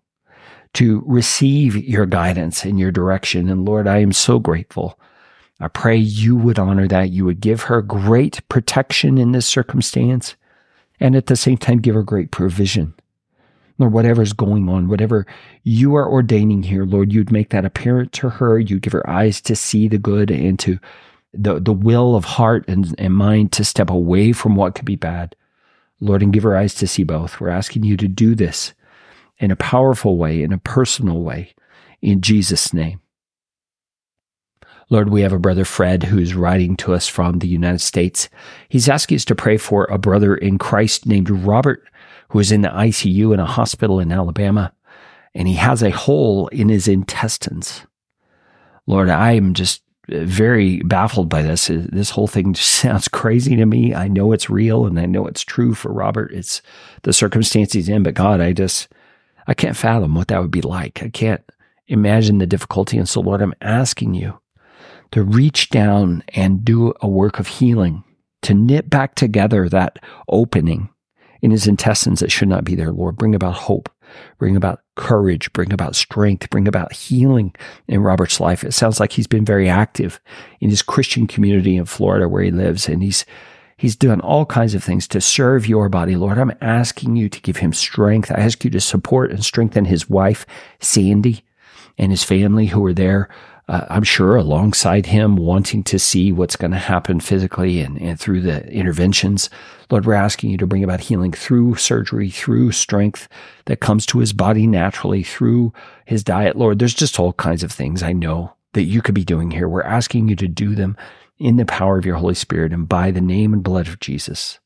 to 0.74 1.02
receive 1.06 1.76
your 1.76 2.06
guidance 2.06 2.64
and 2.64 2.78
your 2.78 2.90
direction. 2.90 3.48
And 3.48 3.64
Lord, 3.64 3.86
I 3.88 3.98
am 3.98 4.12
so 4.12 4.38
grateful. 4.38 4.98
I 5.60 5.68
pray 5.68 5.96
you 5.96 6.36
would 6.36 6.58
honor 6.58 6.86
that. 6.88 7.10
You 7.10 7.24
would 7.24 7.40
give 7.40 7.62
her 7.62 7.80
great 7.82 8.46
protection 8.48 9.18
in 9.18 9.32
this 9.32 9.46
circumstance 9.46 10.36
And 11.00 11.14
at 11.14 11.26
the 11.26 11.36
same 11.36 11.58
time, 11.58 11.78
give 11.78 11.94
her 11.94 12.02
great 12.02 12.30
provision. 12.30 12.94
Lord, 13.78 13.92
whatever's 13.92 14.32
going 14.32 14.68
on, 14.68 14.88
whatever 14.88 15.26
you 15.62 15.94
are 15.96 16.10
ordaining 16.10 16.62
here, 16.62 16.84
Lord, 16.86 17.12
you'd 17.12 17.30
make 17.30 17.50
that 17.50 17.66
apparent 17.66 18.12
to 18.12 18.30
her. 18.30 18.58
You'd 18.58 18.82
give 18.82 18.94
her 18.94 19.08
eyes 19.08 19.40
to 19.42 19.54
see 19.54 19.88
the 19.88 19.98
good 19.98 20.30
and 20.30 20.58
to 20.60 20.78
the, 21.34 21.60
the 21.60 21.72
will 21.72 22.16
of 22.16 22.24
heart 22.24 22.64
and, 22.68 22.94
and 22.98 23.14
mind 23.14 23.52
to 23.52 23.64
step 23.64 23.90
away 23.90 24.32
from 24.32 24.56
what 24.56 24.74
could 24.74 24.86
be 24.86 24.96
bad. 24.96 25.36
Lord, 26.00 26.22
and 26.22 26.32
give 26.32 26.42
her 26.42 26.56
eyes 26.56 26.74
to 26.76 26.86
see 26.86 27.04
both. 27.04 27.40
We're 27.40 27.48
asking 27.48 27.84
you 27.84 27.96
to 27.96 28.08
do 28.08 28.34
this 28.34 28.74
in 29.38 29.50
a 29.50 29.56
powerful 29.56 30.16
way, 30.16 30.42
in 30.42 30.52
a 30.52 30.58
personal 30.58 31.20
way, 31.20 31.54
in 32.02 32.20
Jesus' 32.20 32.72
name. 32.72 33.00
Lord, 34.88 35.08
we 35.08 35.22
have 35.22 35.32
a 35.32 35.38
brother 35.38 35.64
Fred 35.64 36.04
who's 36.04 36.34
writing 36.34 36.76
to 36.76 36.94
us 36.94 37.08
from 37.08 37.38
the 37.38 37.48
United 37.48 37.80
States. 37.80 38.28
He's 38.68 38.88
asking 38.88 39.16
us 39.16 39.24
to 39.24 39.34
pray 39.34 39.56
for 39.56 39.84
a 39.86 39.98
brother 39.98 40.36
in 40.36 40.58
Christ 40.58 41.06
named 41.06 41.28
Robert, 41.28 41.82
who 42.28 42.38
is 42.38 42.52
in 42.52 42.62
the 42.62 42.68
ICU 42.68 43.34
in 43.34 43.40
a 43.40 43.46
hospital 43.46 43.98
in 43.98 44.12
Alabama, 44.12 44.72
and 45.34 45.48
he 45.48 45.54
has 45.54 45.82
a 45.82 45.90
hole 45.90 46.46
in 46.48 46.68
his 46.68 46.86
intestines. 46.86 47.84
Lord, 48.86 49.10
I'm 49.10 49.54
just 49.54 49.82
very 50.08 50.78
baffled 50.82 51.28
by 51.28 51.42
this. 51.42 51.68
This 51.68 52.10
whole 52.10 52.26
thing 52.26 52.54
sounds 52.56 53.08
crazy 53.08 53.56
to 53.56 53.66
me. 53.66 53.94
I 53.94 54.08
know 54.08 54.32
it's 54.32 54.50
real 54.50 54.86
and 54.86 54.98
I 54.98 55.06
know 55.06 55.26
it's 55.26 55.42
true 55.42 55.74
for 55.74 55.92
Robert. 55.92 56.32
It's 56.32 56.62
the 57.02 57.12
circumstances 57.12 57.88
in, 57.88 58.02
but 58.02 58.14
God, 58.14 58.40
I 58.40 58.52
just, 58.52 58.88
I 59.46 59.54
can't 59.54 59.76
fathom 59.76 60.14
what 60.14 60.28
that 60.28 60.40
would 60.40 60.50
be 60.50 60.62
like. 60.62 61.02
I 61.02 61.08
can't 61.08 61.42
imagine 61.88 62.38
the 62.38 62.46
difficulty. 62.46 62.98
And 62.98 63.08
so, 63.08 63.20
Lord, 63.20 63.42
I'm 63.42 63.54
asking 63.60 64.14
you 64.14 64.40
to 65.12 65.22
reach 65.22 65.70
down 65.70 66.22
and 66.34 66.64
do 66.64 66.92
a 67.00 67.08
work 67.08 67.38
of 67.38 67.46
healing, 67.46 68.02
to 68.42 68.54
knit 68.54 68.90
back 68.90 69.14
together 69.14 69.68
that 69.68 69.98
opening 70.28 70.88
in 71.42 71.50
his 71.50 71.66
intestines 71.66 72.20
that 72.20 72.32
should 72.32 72.48
not 72.48 72.64
be 72.64 72.74
there, 72.74 72.90
Lord. 72.90 73.16
Bring 73.16 73.34
about 73.34 73.54
hope, 73.54 73.88
bring 74.38 74.56
about 74.56 74.80
courage, 74.96 75.52
bring 75.52 75.72
about 75.72 75.94
strength, 75.94 76.50
bring 76.50 76.66
about 76.66 76.92
healing 76.92 77.54
in 77.86 78.02
Robert's 78.02 78.40
life. 78.40 78.64
It 78.64 78.74
sounds 78.74 78.98
like 78.98 79.12
he's 79.12 79.26
been 79.26 79.44
very 79.44 79.68
active 79.68 80.20
in 80.60 80.70
his 80.70 80.82
Christian 80.82 81.26
community 81.26 81.76
in 81.76 81.84
Florida 81.84 82.28
where 82.28 82.42
he 82.42 82.50
lives, 82.50 82.88
and 82.88 83.02
he's 83.02 83.24
He's 83.78 83.94
done 83.94 84.22
all 84.22 84.46
kinds 84.46 84.74
of 84.74 84.82
things 84.82 85.06
to 85.08 85.20
serve 85.20 85.66
your 85.66 85.90
body, 85.90 86.16
Lord. 86.16 86.38
I'm 86.38 86.56
asking 86.62 87.16
you 87.16 87.28
to 87.28 87.40
give 87.42 87.58
him 87.58 87.74
strength. 87.74 88.32
I 88.32 88.36
ask 88.36 88.64
you 88.64 88.70
to 88.70 88.80
support 88.80 89.30
and 89.30 89.44
strengthen 89.44 89.84
his 89.84 90.08
wife, 90.08 90.46
Sandy, 90.80 91.44
and 91.98 92.10
his 92.10 92.24
family 92.24 92.66
who 92.66 92.84
are 92.86 92.94
there 92.94 93.28
uh, 93.68 93.84
I'm 93.90 94.04
sure 94.04 94.36
alongside 94.36 95.06
him, 95.06 95.36
wanting 95.36 95.82
to 95.84 95.98
see 95.98 96.30
what's 96.30 96.54
going 96.56 96.70
to 96.70 96.78
happen 96.78 97.18
physically 97.18 97.80
and, 97.80 98.00
and 98.00 98.18
through 98.18 98.42
the 98.42 98.64
interventions. 98.70 99.50
Lord, 99.90 100.06
we're 100.06 100.14
asking 100.14 100.50
you 100.50 100.58
to 100.58 100.66
bring 100.66 100.84
about 100.84 101.00
healing 101.00 101.32
through 101.32 101.74
surgery, 101.74 102.30
through 102.30 102.72
strength 102.72 103.28
that 103.64 103.80
comes 103.80 104.06
to 104.06 104.18
his 104.18 104.32
body 104.32 104.68
naturally, 104.68 105.24
through 105.24 105.72
his 106.04 106.22
diet. 106.22 106.56
Lord, 106.56 106.78
there's 106.78 106.94
just 106.94 107.18
all 107.18 107.32
kinds 107.32 107.64
of 107.64 107.72
things 107.72 108.02
I 108.02 108.12
know 108.12 108.52
that 108.74 108.84
you 108.84 109.02
could 109.02 109.14
be 109.14 109.24
doing 109.24 109.50
here. 109.50 109.68
We're 109.68 109.82
asking 109.82 110.28
you 110.28 110.36
to 110.36 110.48
do 110.48 110.76
them 110.76 110.96
in 111.38 111.56
the 111.56 111.66
power 111.66 111.98
of 111.98 112.06
your 112.06 112.16
Holy 112.16 112.34
Spirit 112.34 112.72
and 112.72 112.88
by 112.88 113.10
the 113.10 113.20
name 113.20 113.52
and 113.52 113.64
blood 113.64 113.88
of 113.88 113.98
Jesus. 113.98 114.60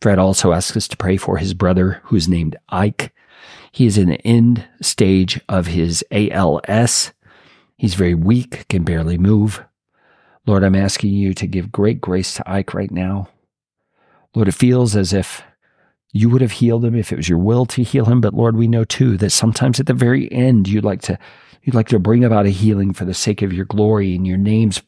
Fred 0.00 0.18
also 0.18 0.52
asks 0.52 0.76
us 0.76 0.88
to 0.88 0.96
pray 0.96 1.16
for 1.16 1.36
his 1.36 1.52
brother 1.52 2.00
who's 2.04 2.28
named 2.28 2.56
Ike. 2.68 3.12
He 3.72 3.86
is 3.86 3.98
in 3.98 4.08
the 4.08 4.26
end 4.26 4.66
stage 4.80 5.40
of 5.48 5.66
his 5.66 6.04
ALS 6.10 7.12
He's 7.78 7.94
very 7.94 8.14
weak, 8.14 8.66
can 8.68 8.82
barely 8.82 9.16
move. 9.16 9.64
Lord, 10.46 10.64
I'm 10.64 10.74
asking 10.74 11.12
you 11.12 11.32
to 11.34 11.46
give 11.46 11.72
great 11.72 12.00
grace 12.00 12.34
to 12.34 12.50
Ike 12.50 12.74
right 12.74 12.90
now. 12.90 13.28
Lord, 14.34 14.48
it 14.48 14.52
feels 14.52 14.96
as 14.96 15.12
if 15.12 15.42
you 16.12 16.28
would 16.28 16.40
have 16.40 16.52
healed 16.52 16.84
him 16.84 16.94
if 16.94 17.12
it 17.12 17.16
was 17.16 17.28
your 17.28 17.38
will 17.38 17.66
to 17.66 17.82
heal 17.82 18.06
him. 18.06 18.20
But 18.20 18.34
Lord, 18.34 18.56
we 18.56 18.66
know 18.66 18.84
too 18.84 19.16
that 19.18 19.30
sometimes 19.30 19.78
at 19.78 19.86
the 19.86 19.94
very 19.94 20.30
end 20.32 20.66
you'd 20.66 20.84
like 20.84 21.02
to 21.02 21.18
you'd 21.62 21.74
like 21.74 21.88
to 21.88 21.98
bring 21.98 22.24
about 22.24 22.46
a 22.46 22.50
healing 22.50 22.92
for 22.92 23.04
the 23.04 23.14
sake 23.14 23.42
of 23.42 23.52
your 23.52 23.66
glory 23.66 24.14
and 24.14 24.26
your 24.26 24.38
name's 24.38 24.80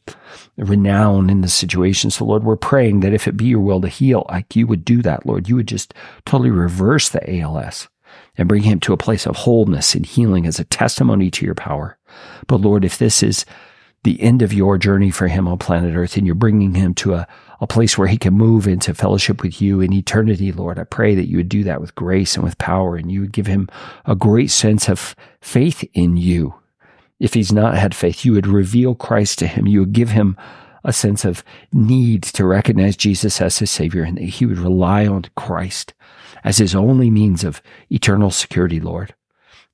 renown 0.56 1.28
in 1.28 1.42
the 1.42 1.48
situation. 1.48 2.10
So 2.10 2.24
Lord, 2.24 2.42
we're 2.42 2.56
praying 2.56 3.00
that 3.00 3.12
if 3.12 3.28
it 3.28 3.36
be 3.36 3.46
your 3.46 3.60
will 3.60 3.80
to 3.82 3.88
heal, 3.88 4.24
Ike, 4.28 4.56
you 4.56 4.66
would 4.66 4.84
do 4.84 5.02
that, 5.02 5.26
Lord. 5.26 5.48
You 5.48 5.56
would 5.56 5.68
just 5.68 5.94
totally 6.24 6.50
reverse 6.50 7.08
the 7.08 7.40
ALS 7.40 7.88
and 8.36 8.48
bring 8.48 8.62
him 8.62 8.80
to 8.80 8.92
a 8.92 8.96
place 8.96 9.26
of 9.26 9.36
wholeness 9.36 9.94
and 9.94 10.06
healing 10.06 10.46
as 10.46 10.58
a 10.58 10.64
testimony 10.64 11.30
to 11.30 11.44
your 11.44 11.54
power. 11.54 11.98
But 12.46 12.60
Lord, 12.60 12.84
if 12.84 12.98
this 12.98 13.22
is 13.22 13.44
the 14.02 14.20
end 14.22 14.40
of 14.42 14.52
your 14.52 14.78
journey 14.78 15.10
for 15.10 15.28
him 15.28 15.46
on 15.46 15.58
planet 15.58 15.94
Earth 15.94 16.16
and 16.16 16.26
you're 16.26 16.34
bringing 16.34 16.74
him 16.74 16.94
to 16.94 17.14
a, 17.14 17.28
a 17.60 17.66
place 17.66 17.98
where 17.98 18.08
he 18.08 18.16
can 18.16 18.34
move 18.34 18.66
into 18.66 18.94
fellowship 18.94 19.42
with 19.42 19.60
you 19.60 19.80
in 19.80 19.92
eternity, 19.92 20.52
Lord, 20.52 20.78
I 20.78 20.84
pray 20.84 21.14
that 21.14 21.28
you 21.28 21.36
would 21.36 21.48
do 21.48 21.64
that 21.64 21.80
with 21.80 21.94
grace 21.94 22.34
and 22.34 22.44
with 22.44 22.58
power 22.58 22.96
and 22.96 23.12
you 23.12 23.20
would 23.20 23.32
give 23.32 23.46
him 23.46 23.68
a 24.06 24.14
great 24.16 24.50
sense 24.50 24.88
of 24.88 25.14
faith 25.40 25.84
in 25.92 26.16
you. 26.16 26.54
If 27.18 27.34
he's 27.34 27.52
not 27.52 27.76
had 27.76 27.94
faith, 27.94 28.24
you 28.24 28.32
would 28.32 28.46
reveal 28.46 28.94
Christ 28.94 29.38
to 29.40 29.46
him. 29.46 29.66
You 29.66 29.80
would 29.80 29.92
give 29.92 30.10
him 30.10 30.38
a 30.82 30.92
sense 30.94 31.26
of 31.26 31.44
need 31.72 32.22
to 32.22 32.46
recognize 32.46 32.96
Jesus 32.96 33.40
as 33.42 33.58
his 33.58 33.70
Savior 33.70 34.02
and 34.02 34.16
that 34.16 34.22
he 34.22 34.46
would 34.46 34.58
rely 34.58 35.06
on 35.06 35.26
Christ 35.36 35.92
as 36.42 36.56
his 36.56 36.74
only 36.74 37.10
means 37.10 37.44
of 37.44 37.60
eternal 37.90 38.30
security, 38.30 38.80
Lord. 38.80 39.14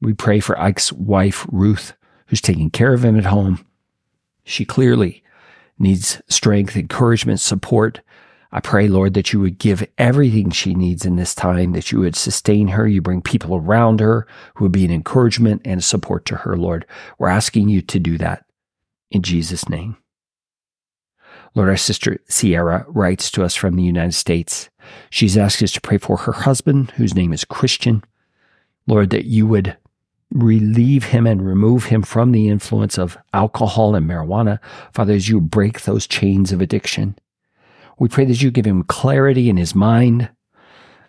We 0.00 0.12
pray 0.12 0.40
for 0.40 0.58
Ike's 0.58 0.92
wife, 0.92 1.46
Ruth, 1.50 1.94
who's 2.26 2.40
taking 2.40 2.70
care 2.70 2.92
of 2.92 3.04
him 3.04 3.16
at 3.16 3.26
home. 3.26 3.64
She 4.44 4.64
clearly 4.64 5.22
needs 5.78 6.20
strength, 6.28 6.76
encouragement, 6.76 7.40
support. 7.40 8.00
I 8.52 8.60
pray, 8.60 8.88
Lord, 8.88 9.14
that 9.14 9.32
you 9.32 9.40
would 9.40 9.58
give 9.58 9.86
everything 9.98 10.50
she 10.50 10.74
needs 10.74 11.04
in 11.04 11.16
this 11.16 11.34
time, 11.34 11.72
that 11.72 11.92
you 11.92 12.00
would 12.00 12.16
sustain 12.16 12.68
her. 12.68 12.86
You 12.86 13.02
bring 13.02 13.20
people 13.20 13.56
around 13.56 14.00
her 14.00 14.26
who 14.54 14.64
would 14.64 14.72
be 14.72 14.84
an 14.84 14.92
encouragement 14.92 15.62
and 15.64 15.82
support 15.82 16.24
to 16.26 16.36
her, 16.36 16.56
Lord. 16.56 16.86
We're 17.18 17.28
asking 17.28 17.68
you 17.68 17.82
to 17.82 17.98
do 17.98 18.16
that 18.18 18.44
in 19.10 19.22
Jesus' 19.22 19.68
name. 19.68 19.96
Lord, 21.54 21.68
our 21.68 21.76
sister 21.76 22.18
Sierra 22.28 22.84
writes 22.88 23.30
to 23.32 23.42
us 23.42 23.54
from 23.54 23.76
the 23.76 23.82
United 23.82 24.12
States. 24.12 24.68
She's 25.10 25.36
asked 25.36 25.62
us 25.62 25.72
to 25.72 25.80
pray 25.80 25.98
for 25.98 26.18
her 26.18 26.32
husband, 26.32 26.92
whose 26.92 27.14
name 27.14 27.32
is 27.32 27.44
Christian. 27.44 28.04
Lord, 28.86 29.10
that 29.10 29.24
you 29.24 29.46
would 29.46 29.76
relieve 30.42 31.04
him 31.04 31.26
and 31.26 31.46
remove 31.46 31.86
him 31.86 32.02
from 32.02 32.32
the 32.32 32.48
influence 32.48 32.98
of 32.98 33.16
alcohol 33.32 33.94
and 33.94 34.08
marijuana. 34.08 34.58
Father, 34.92 35.14
as 35.14 35.28
you 35.28 35.40
break 35.40 35.82
those 35.82 36.06
chains 36.06 36.52
of 36.52 36.60
addiction, 36.60 37.16
we 37.98 38.08
pray 38.08 38.24
that 38.26 38.42
you 38.42 38.50
give 38.50 38.66
him 38.66 38.82
clarity 38.84 39.48
in 39.48 39.56
his 39.56 39.74
mind, 39.74 40.30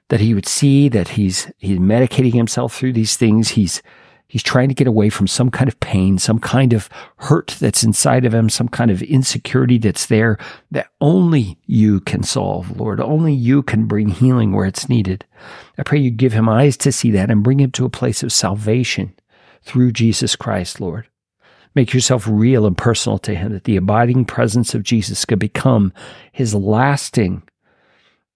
that 0.10 0.22
he 0.22 0.34
would 0.34 0.48
see 0.48 0.88
that 0.90 1.10
he's, 1.10 1.52
he's 1.58 1.80
medicating 1.80 2.34
himself 2.34 2.76
through 2.76 2.94
these 2.94 3.18
things. 3.18 3.50
He's, 3.50 3.82
he's 4.28 4.44
trying 4.44 4.68
to 4.68 4.76
get 4.76 4.88
away 4.88 5.10
from 5.10 5.28
some 5.28 5.50
kind 5.50 5.68
of 5.68 5.80
pain, 5.80 6.18
some 6.18 6.40
kind 6.40 6.74
of 6.74 6.90
hurt 7.18 7.56
that's 7.60 7.84
inside 7.84 8.26
of 8.26 8.34
him, 8.34 8.50
some 8.50 8.68
kind 8.68 8.92
of 8.92 9.02
insecurity 9.02 9.78
that's 9.78 10.06
there 10.06 10.38
that 10.72 10.90
only 11.00 11.58
you 11.66 12.02
can 12.02 12.24
solve, 12.24 12.80
Lord. 12.80 13.00
Only 13.00 13.34
you 13.34 13.64
can 13.64 13.86
bring 13.86 14.10
healing 14.10 14.52
where 14.52 14.66
it's 14.66 14.90
needed. 14.90 15.26
I 15.78 15.84
pray 15.84 16.00
you 16.00 16.12
give 16.12 16.34
him 16.34 16.50
eyes 16.50 16.78
to 16.78 16.92
see 16.92 17.12
that 17.12 17.32
and 17.32 17.44
bring 17.44 17.60
him 17.60 17.72
to 17.72 17.86
a 17.86 17.90
place 17.90 18.24
of 18.24 18.32
salvation 18.32 19.14
through 19.62 19.92
Jesus 19.94 20.36
Christ, 20.36 20.82
Lord. 20.82 21.08
Make 21.76 21.94
yourself 21.94 22.28
real 22.28 22.66
and 22.66 22.78
personal 22.78 23.20
to 23.20 23.36
him 23.36 23.54
that 23.54 23.66
the 23.66 23.76
abiding 23.76 24.26
presence 24.26 24.74
of 24.74 24.84
Jesus 24.84 25.26
could 25.26 25.40
become 25.40 25.94
his 26.32 26.56
lasting 26.56 27.44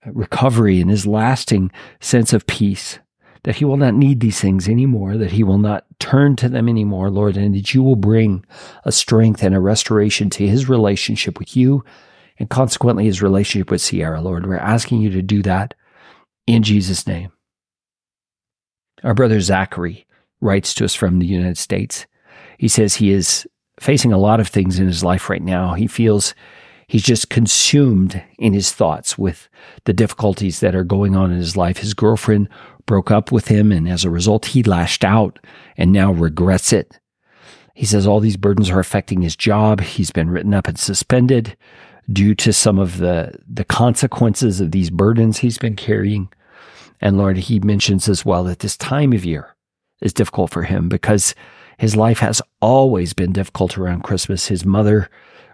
recovery 0.06 0.80
and 0.80 0.90
his 0.90 1.08
lasting 1.08 1.72
sense 2.00 2.34
of 2.34 2.48
peace 2.48 3.00
that 3.44 3.56
he 3.56 3.66
will 3.66 3.78
not 3.78 3.96
need 3.96 4.20
these 4.20 4.40
things 4.40 4.70
anymore, 4.70 5.18
that 5.18 5.32
he 5.32 5.44
will 5.44 5.58
not 5.58 5.86
turn 6.00 6.36
to 6.36 6.48
them 6.50 6.70
anymore, 6.70 7.10
Lord, 7.10 7.38
and 7.38 7.56
that 7.56 7.74
you 7.74 7.82
will 7.82 7.96
bring 7.96 8.46
a 8.86 8.92
strength 8.92 9.42
and 9.44 9.56
a 9.56 9.60
restoration 9.60 10.30
to 10.32 10.48
his 10.48 10.70
relationship 10.70 11.40
with 11.40 11.58
you 11.58 11.84
and 12.38 12.50
consequently 12.50 13.06
his 13.06 13.22
relationship 13.22 13.72
with 13.72 13.82
Sierra, 13.82 14.22
Lord. 14.22 14.46
We're 14.46 14.58
asking 14.58 15.02
you 15.02 15.10
to 15.12 15.22
do 15.22 15.42
that 15.44 15.74
in 16.46 16.64
Jesus' 16.64 17.08
name. 17.08 17.32
Our 19.04 19.14
brother 19.14 19.40
Zachary 19.42 20.06
writes 20.40 20.74
to 20.76 20.86
us 20.86 20.94
from 20.94 21.20
the 21.20 21.26
United 21.26 21.58
States. 21.58 22.06
He 22.58 22.68
says 22.68 22.96
he 22.96 23.12
is 23.12 23.48
facing 23.80 24.14
a 24.14 24.18
lot 24.18 24.40
of 24.40 24.48
things 24.48 24.80
in 24.80 24.86
his 24.86 25.04
life 25.04 25.30
right 25.30 25.42
now. 25.42 25.74
He 25.74 25.88
feels 25.88 26.36
he's 26.88 27.04
just 27.04 27.30
consumed 27.30 28.22
in 28.38 28.54
his 28.54 28.72
thoughts 28.72 29.18
with 29.18 29.50
the 29.86 29.94
difficulties 29.94 30.60
that 30.60 30.76
are 30.76 30.84
going 30.84 31.16
on 31.16 31.32
in 31.32 31.38
his 31.38 31.58
life. 31.58 31.78
His 31.78 31.96
girlfriend 31.96 32.50
broke 32.92 33.10
up 33.10 33.32
with 33.32 33.48
him, 33.48 33.72
and 33.72 33.88
as 33.88 34.04
a 34.04 34.10
result, 34.10 34.48
he 34.48 34.64
lashed 34.64 35.06
out 35.06 35.40
and 35.78 35.94
now 35.94 36.12
regrets 36.12 36.74
it. 36.74 37.00
He 37.74 37.86
says 37.86 38.06
all 38.06 38.20
these 38.20 38.36
burdens 38.36 38.70
are 38.70 38.82
affecting 38.82 39.22
his 39.22 39.38
job. 39.38 39.80
He's 39.80 40.12
been 40.12 40.30
written 40.30 40.54
up 40.54 40.68
and 40.68 40.78
suspended 40.78 41.56
due 42.12 42.36
to 42.36 42.52
some 42.52 42.78
of 42.78 42.98
the, 42.98 43.34
the 43.48 43.64
consequences 43.64 44.60
of 44.60 44.72
these 44.72 44.90
burdens 44.90 45.38
he's 45.38 45.58
been 45.58 45.78
carrying. 45.78 46.28
And 47.00 47.18
Lord, 47.18 47.38
he 47.38 47.62
mentions 47.62 48.10
as 48.10 48.26
well 48.26 48.44
that 48.44 48.60
this 48.60 48.76
time 48.76 49.14
of 49.14 49.24
year 49.24 49.56
is 50.02 50.12
difficult 50.12 50.52
for 50.52 50.64
him 50.64 50.90
because 50.90 51.34
his 51.78 51.96
life 51.96 52.20
has 52.20 52.42
always 52.62 53.14
been 53.14 53.32
difficult 53.32 53.78
around 53.78 54.04
Christmas. 54.04 54.50
His 54.50 54.66
mother 54.66 55.10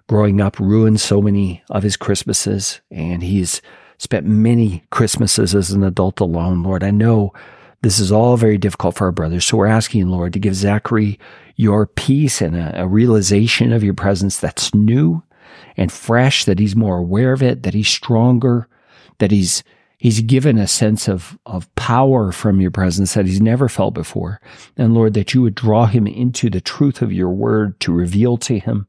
growing 0.09 0.41
up 0.41 0.59
ruined 0.59 1.01
so 1.01 1.21
many 1.21 1.61
of 1.69 1.83
his 1.83 1.97
Christmases, 1.97 2.81
and 2.89 3.21
he's 3.21 3.61
spent 3.97 4.25
many 4.25 4.83
Christmases 4.91 5.55
as 5.55 5.71
an 5.71 5.83
adult 5.83 6.19
alone, 6.19 6.63
Lord. 6.63 6.83
I 6.83 6.91
know 6.91 7.33
this 7.81 7.99
is 7.99 8.11
all 8.11 8.37
very 8.37 8.57
difficult 8.57 8.95
for 8.95 9.05
our 9.05 9.11
brothers. 9.11 9.45
So 9.45 9.57
we're 9.57 9.67
asking, 9.67 10.07
Lord, 10.07 10.33
to 10.33 10.39
give 10.39 10.55
Zachary 10.55 11.19
your 11.55 11.87
peace 11.87 12.41
and 12.41 12.55
a, 12.55 12.83
a 12.83 12.87
realization 12.87 13.71
of 13.71 13.83
your 13.83 13.93
presence 13.93 14.39
that's 14.39 14.73
new 14.73 15.23
and 15.75 15.91
fresh, 15.91 16.45
that 16.45 16.59
he's 16.59 16.75
more 16.75 16.97
aware 16.97 17.33
of 17.33 17.43
it, 17.43 17.63
that 17.63 17.73
he's 17.73 17.87
stronger, 17.87 18.67
that 19.19 19.31
he's 19.31 19.63
He's 19.99 20.21
given 20.21 20.59
a 20.59 20.67
sense 20.67 21.07
of, 21.07 21.39
of 21.47 21.73
power 21.73 22.31
from 22.31 22.61
your 22.61 22.69
presence 22.69 23.15
that 23.15 23.25
he's 23.25 23.41
never 23.41 23.67
felt 23.67 23.95
before. 23.95 24.39
And 24.77 24.93
Lord, 24.93 25.15
that 25.15 25.33
you 25.33 25.41
would 25.41 25.55
draw 25.55 25.87
him 25.87 26.05
into 26.05 26.49
the 26.51 26.61
truth 26.61 27.01
of 27.01 27.11
your 27.11 27.29
word 27.29 27.79
to 27.79 27.91
reveal 27.91 28.37
to 28.37 28.59
him 28.59 28.87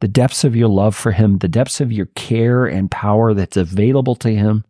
the 0.00 0.08
depths 0.08 0.44
of 0.44 0.54
your 0.54 0.68
love 0.68 0.94
for 0.94 1.12
him, 1.12 1.38
the 1.38 1.48
depths 1.48 1.80
of 1.80 1.92
your 1.92 2.06
care 2.06 2.66
and 2.66 2.90
power 2.90 3.34
that's 3.34 3.56
available 3.56 4.14
to 4.16 4.34
him 4.34 4.64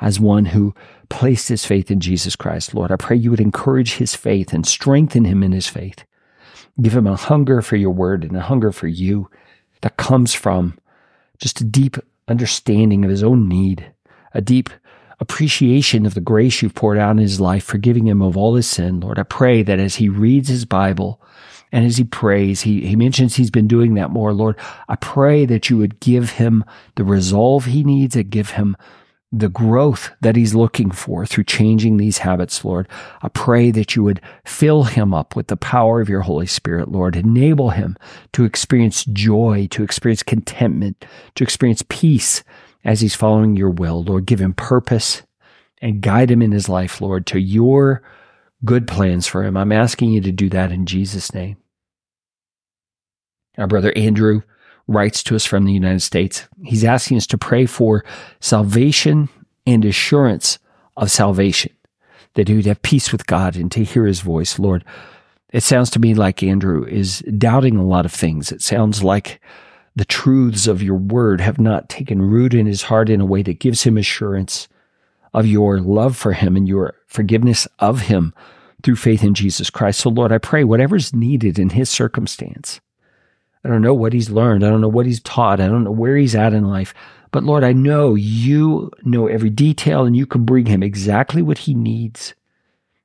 as 0.00 0.18
one 0.18 0.46
who 0.46 0.74
placed 1.08 1.48
his 1.48 1.64
faith 1.64 1.90
in 1.90 2.00
Jesus 2.00 2.34
Christ. 2.34 2.74
Lord, 2.74 2.90
I 2.90 2.96
pray 2.96 3.16
you 3.16 3.30
would 3.30 3.40
encourage 3.40 3.94
his 3.94 4.14
faith 4.14 4.52
and 4.52 4.66
strengthen 4.66 5.24
him 5.24 5.42
in 5.42 5.52
his 5.52 5.68
faith. 5.68 6.04
Give 6.80 6.96
him 6.96 7.06
a 7.06 7.16
hunger 7.16 7.62
for 7.62 7.76
your 7.76 7.90
word 7.90 8.24
and 8.24 8.36
a 8.36 8.40
hunger 8.40 8.72
for 8.72 8.88
you 8.88 9.30
that 9.82 9.96
comes 9.96 10.34
from 10.34 10.76
just 11.38 11.60
a 11.60 11.64
deep 11.64 11.96
understanding 12.26 13.04
of 13.04 13.10
his 13.10 13.22
own 13.22 13.48
need, 13.48 13.92
a 14.32 14.40
deep 14.40 14.70
appreciation 15.20 16.04
of 16.04 16.14
the 16.14 16.20
grace 16.20 16.62
you've 16.62 16.74
poured 16.74 16.98
out 16.98 17.12
in 17.12 17.18
his 17.18 17.40
life, 17.40 17.64
forgiving 17.64 18.06
him 18.06 18.20
of 18.20 18.36
all 18.36 18.56
his 18.56 18.66
sin. 18.66 19.00
Lord, 19.00 19.18
I 19.18 19.22
pray 19.22 19.62
that 19.62 19.78
as 19.78 19.96
he 19.96 20.08
reads 20.08 20.48
his 20.48 20.64
Bible 20.64 21.20
and 21.72 21.84
as 21.84 21.96
he 21.96 22.04
prays, 22.04 22.60
he, 22.60 22.86
he 22.86 22.96
mentions 22.96 23.34
he's 23.34 23.50
been 23.50 23.66
doing 23.66 23.94
that 23.94 24.10
more. 24.10 24.32
Lord, 24.32 24.56
I 24.88 24.96
pray 24.96 25.44
that 25.46 25.68
you 25.68 25.76
would 25.78 26.00
give 26.00 26.30
him 26.32 26.64
the 26.94 27.04
resolve 27.04 27.64
he 27.64 27.82
needs 27.82 28.14
and 28.14 28.30
give 28.30 28.50
him 28.50 28.76
the 29.32 29.48
growth 29.48 30.12
that 30.20 30.36
he's 30.36 30.54
looking 30.54 30.92
for 30.92 31.26
through 31.26 31.44
changing 31.44 31.96
these 31.96 32.18
habits, 32.18 32.64
Lord. 32.64 32.88
I 33.22 33.28
pray 33.28 33.72
that 33.72 33.96
you 33.96 34.04
would 34.04 34.20
fill 34.44 34.84
him 34.84 35.12
up 35.12 35.34
with 35.34 35.48
the 35.48 35.56
power 35.56 36.00
of 36.00 36.08
your 36.08 36.20
Holy 36.20 36.46
Spirit, 36.46 36.88
Lord. 36.88 37.16
Enable 37.16 37.70
him 37.70 37.96
to 38.32 38.44
experience 38.44 39.04
joy, 39.06 39.66
to 39.72 39.82
experience 39.82 40.22
contentment, 40.22 41.04
to 41.34 41.42
experience 41.42 41.82
peace 41.88 42.44
as 42.84 43.00
he's 43.00 43.16
following 43.16 43.56
your 43.56 43.70
will. 43.70 44.04
Lord, 44.04 44.26
give 44.26 44.40
him 44.40 44.54
purpose 44.54 45.24
and 45.82 46.00
guide 46.00 46.30
him 46.30 46.40
in 46.40 46.52
his 46.52 46.68
life, 46.68 47.00
Lord, 47.00 47.26
to 47.26 47.40
your 47.40 48.02
good 48.64 48.86
plans 48.86 49.26
for 49.26 49.42
him. 49.42 49.56
I'm 49.56 49.72
asking 49.72 50.10
you 50.10 50.20
to 50.22 50.32
do 50.32 50.48
that 50.50 50.72
in 50.72 50.86
Jesus' 50.86 51.34
name. 51.34 51.56
Our 53.58 53.66
brother 53.66 53.92
Andrew 53.96 54.42
writes 54.86 55.22
to 55.24 55.36
us 55.36 55.44
from 55.44 55.64
the 55.64 55.72
United 55.72 56.00
States. 56.00 56.46
He's 56.62 56.84
asking 56.84 57.16
us 57.16 57.26
to 57.28 57.38
pray 57.38 57.66
for 57.66 58.04
salvation 58.40 59.28
and 59.66 59.84
assurance 59.84 60.58
of 60.96 61.10
salvation, 61.10 61.72
that 62.34 62.48
he 62.48 62.54
would 62.54 62.66
have 62.66 62.82
peace 62.82 63.12
with 63.12 63.26
God 63.26 63.56
and 63.56 63.70
to 63.72 63.84
hear 63.84 64.06
his 64.06 64.20
voice. 64.20 64.58
Lord, 64.58 64.84
it 65.52 65.62
sounds 65.62 65.90
to 65.90 66.00
me 66.00 66.14
like 66.14 66.42
Andrew 66.42 66.84
is 66.84 67.20
doubting 67.38 67.76
a 67.76 67.84
lot 67.84 68.04
of 68.04 68.12
things. 68.12 68.52
It 68.52 68.60
sounds 68.60 69.02
like 69.02 69.40
the 69.96 70.04
truths 70.04 70.66
of 70.66 70.82
your 70.82 70.96
word 70.96 71.40
have 71.40 71.60
not 71.60 71.88
taken 71.88 72.20
root 72.20 72.52
in 72.52 72.66
his 72.66 72.82
heart 72.82 73.08
in 73.08 73.20
a 73.20 73.26
way 73.26 73.42
that 73.42 73.60
gives 73.60 73.84
him 73.84 73.96
assurance 73.96 74.68
of 75.32 75.46
your 75.46 75.80
love 75.80 76.16
for 76.16 76.32
him 76.32 76.56
and 76.56 76.68
your 76.68 76.94
forgiveness 77.06 77.66
of 77.78 78.02
him 78.02 78.34
through 78.84 78.96
faith 78.96 79.24
in 79.24 79.34
Jesus 79.34 79.70
Christ. 79.70 80.00
So, 80.00 80.10
Lord, 80.10 80.30
I 80.30 80.38
pray 80.38 80.62
whatever's 80.62 81.14
needed 81.14 81.58
in 81.58 81.70
his 81.70 81.90
circumstance. 81.90 82.80
I 83.64 83.68
don't 83.68 83.82
know 83.82 83.94
what 83.94 84.12
he's 84.12 84.30
learned. 84.30 84.64
I 84.64 84.68
don't 84.68 84.82
know 84.82 84.88
what 84.88 85.06
he's 85.06 85.22
taught. 85.22 85.60
I 85.60 85.68
don't 85.68 85.84
know 85.84 85.90
where 85.90 86.16
he's 86.16 86.34
at 86.34 86.52
in 86.52 86.64
life. 86.64 86.94
But 87.32 87.44
Lord, 87.44 87.64
I 87.64 87.72
know 87.72 88.14
you 88.14 88.90
know 89.02 89.26
every 89.26 89.50
detail 89.50 90.04
and 90.04 90.14
you 90.14 90.26
can 90.26 90.44
bring 90.44 90.66
him 90.66 90.82
exactly 90.82 91.42
what 91.42 91.58
he 91.58 91.74
needs 91.74 92.34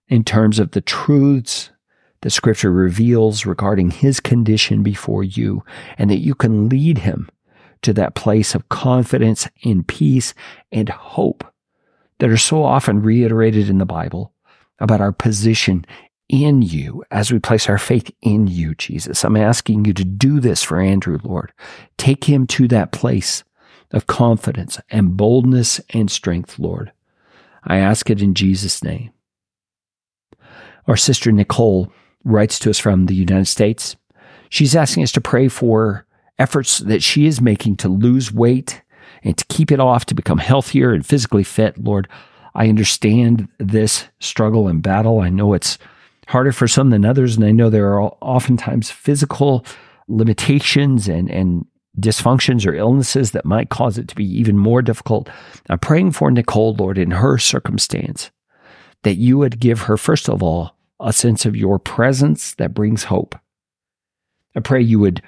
in 0.07 0.23
terms 0.23 0.59
of 0.59 0.71
the 0.71 0.81
truths 0.81 1.71
the 2.21 2.29
scripture 2.29 2.71
reveals 2.71 3.45
regarding 3.45 3.91
his 3.91 4.19
condition 4.19 4.83
before 4.83 5.23
you, 5.23 5.63
and 5.97 6.09
that 6.09 6.19
you 6.19 6.35
can 6.35 6.67
lead 6.67 6.99
him 6.99 7.29
to 7.81 7.93
that 7.93 8.13
place 8.13 8.53
of 8.53 8.67
confidence 8.67 9.47
and 9.63 9.87
peace 9.87 10.33
and 10.71 10.89
hope 10.89 11.45
that 12.19 12.29
are 12.29 12.37
so 12.37 12.63
often 12.63 13.01
reiterated 13.01 13.69
in 13.69 13.77
the 13.77 13.85
Bible 13.85 14.33
about 14.79 15.01
our 15.01 15.11
position 15.11 15.85
in 16.29 16.61
you 16.61 17.03
as 17.09 17.31
we 17.31 17.39
place 17.39 17.67
our 17.67 17.77
faith 17.77 18.11
in 18.21 18.47
you, 18.47 18.75
Jesus. 18.75 19.23
I'm 19.23 19.35
asking 19.35 19.85
you 19.85 19.93
to 19.93 20.05
do 20.05 20.39
this 20.39 20.61
for 20.61 20.79
Andrew, 20.79 21.17
Lord. 21.23 21.51
Take 21.97 22.25
him 22.25 22.45
to 22.47 22.67
that 22.67 22.91
place 22.91 23.43
of 23.91 24.07
confidence 24.07 24.79
and 24.91 25.17
boldness 25.17 25.81
and 25.89 26.09
strength, 26.11 26.59
Lord. 26.59 26.91
I 27.63 27.77
ask 27.77 28.09
it 28.09 28.21
in 28.21 28.35
Jesus' 28.35 28.83
name. 28.83 29.11
Our 30.87 30.97
sister 30.97 31.31
Nicole 31.31 31.91
writes 32.23 32.59
to 32.59 32.69
us 32.69 32.79
from 32.79 33.07
the 33.07 33.15
United 33.15 33.47
States. 33.47 33.95
She's 34.49 34.75
asking 34.75 35.03
us 35.03 35.11
to 35.13 35.21
pray 35.21 35.47
for 35.47 36.05
efforts 36.37 36.79
that 36.79 37.03
she 37.03 37.25
is 37.25 37.41
making 37.41 37.77
to 37.77 37.89
lose 37.89 38.31
weight 38.31 38.81
and 39.23 39.37
to 39.37 39.45
keep 39.45 39.71
it 39.71 39.79
off, 39.79 40.05
to 40.05 40.15
become 40.15 40.37
healthier 40.37 40.93
and 40.93 41.05
physically 41.05 41.43
fit. 41.43 41.77
Lord, 41.83 42.07
I 42.55 42.69
understand 42.69 43.47
this 43.57 44.07
struggle 44.19 44.67
and 44.67 44.81
battle. 44.81 45.21
I 45.21 45.29
know 45.29 45.53
it's 45.53 45.77
harder 46.27 46.51
for 46.51 46.67
some 46.67 46.89
than 46.89 47.05
others, 47.05 47.35
and 47.35 47.45
I 47.45 47.51
know 47.51 47.69
there 47.69 47.93
are 47.93 48.11
oftentimes 48.21 48.91
physical 48.91 49.65
limitations 50.07 51.07
and, 51.07 51.29
and 51.29 51.65
dysfunctions 51.99 52.67
or 52.67 52.73
illnesses 52.73 53.31
that 53.31 53.45
might 53.45 53.69
cause 53.69 53.97
it 53.97 54.07
to 54.07 54.15
be 54.15 54.25
even 54.25 54.57
more 54.57 54.81
difficult. 54.81 55.29
I'm 55.69 55.79
praying 55.79 56.11
for 56.11 56.31
Nicole, 56.31 56.73
Lord, 56.75 56.97
in 56.97 57.11
her 57.11 57.37
circumstance, 57.37 58.31
that 59.03 59.15
you 59.15 59.37
would 59.37 59.59
give 59.59 59.81
her, 59.81 59.97
first 59.97 60.29
of 60.29 60.43
all, 60.43 60.75
a 60.99 61.13
sense 61.13 61.45
of 61.45 61.55
your 61.55 61.79
presence 61.79 62.53
that 62.55 62.73
brings 62.73 63.05
hope. 63.05 63.35
I 64.55 64.59
pray 64.59 64.81
you 64.81 64.99
would 64.99 65.21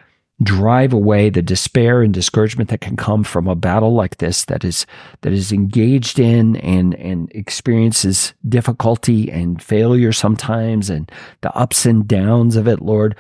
drive 0.44 0.94
away 0.94 1.30
the 1.30 1.42
despair 1.42 2.02
and 2.02 2.14
discouragement 2.14 2.70
that 2.70 2.82
can 2.82 2.96
come 2.96 3.24
from 3.24 3.48
a 3.48 3.56
battle 3.56 3.94
like 3.94 4.18
this 4.18 4.46
that 4.46 4.64
is 4.64 4.86
that 5.22 5.34
is 5.34 5.52
engaged 5.52 6.20
in 6.20 6.56
and 6.58 6.96
and 6.96 7.32
experiences 7.36 8.34
difficulty 8.48 9.30
and 9.32 9.62
failure 9.62 10.12
sometimes 10.12 10.90
and 10.90 11.12
the 11.42 11.56
ups 11.56 11.86
and 11.86 12.08
downs 12.08 12.56
of 12.56 12.68
it 12.68 12.82
lord 12.82 13.16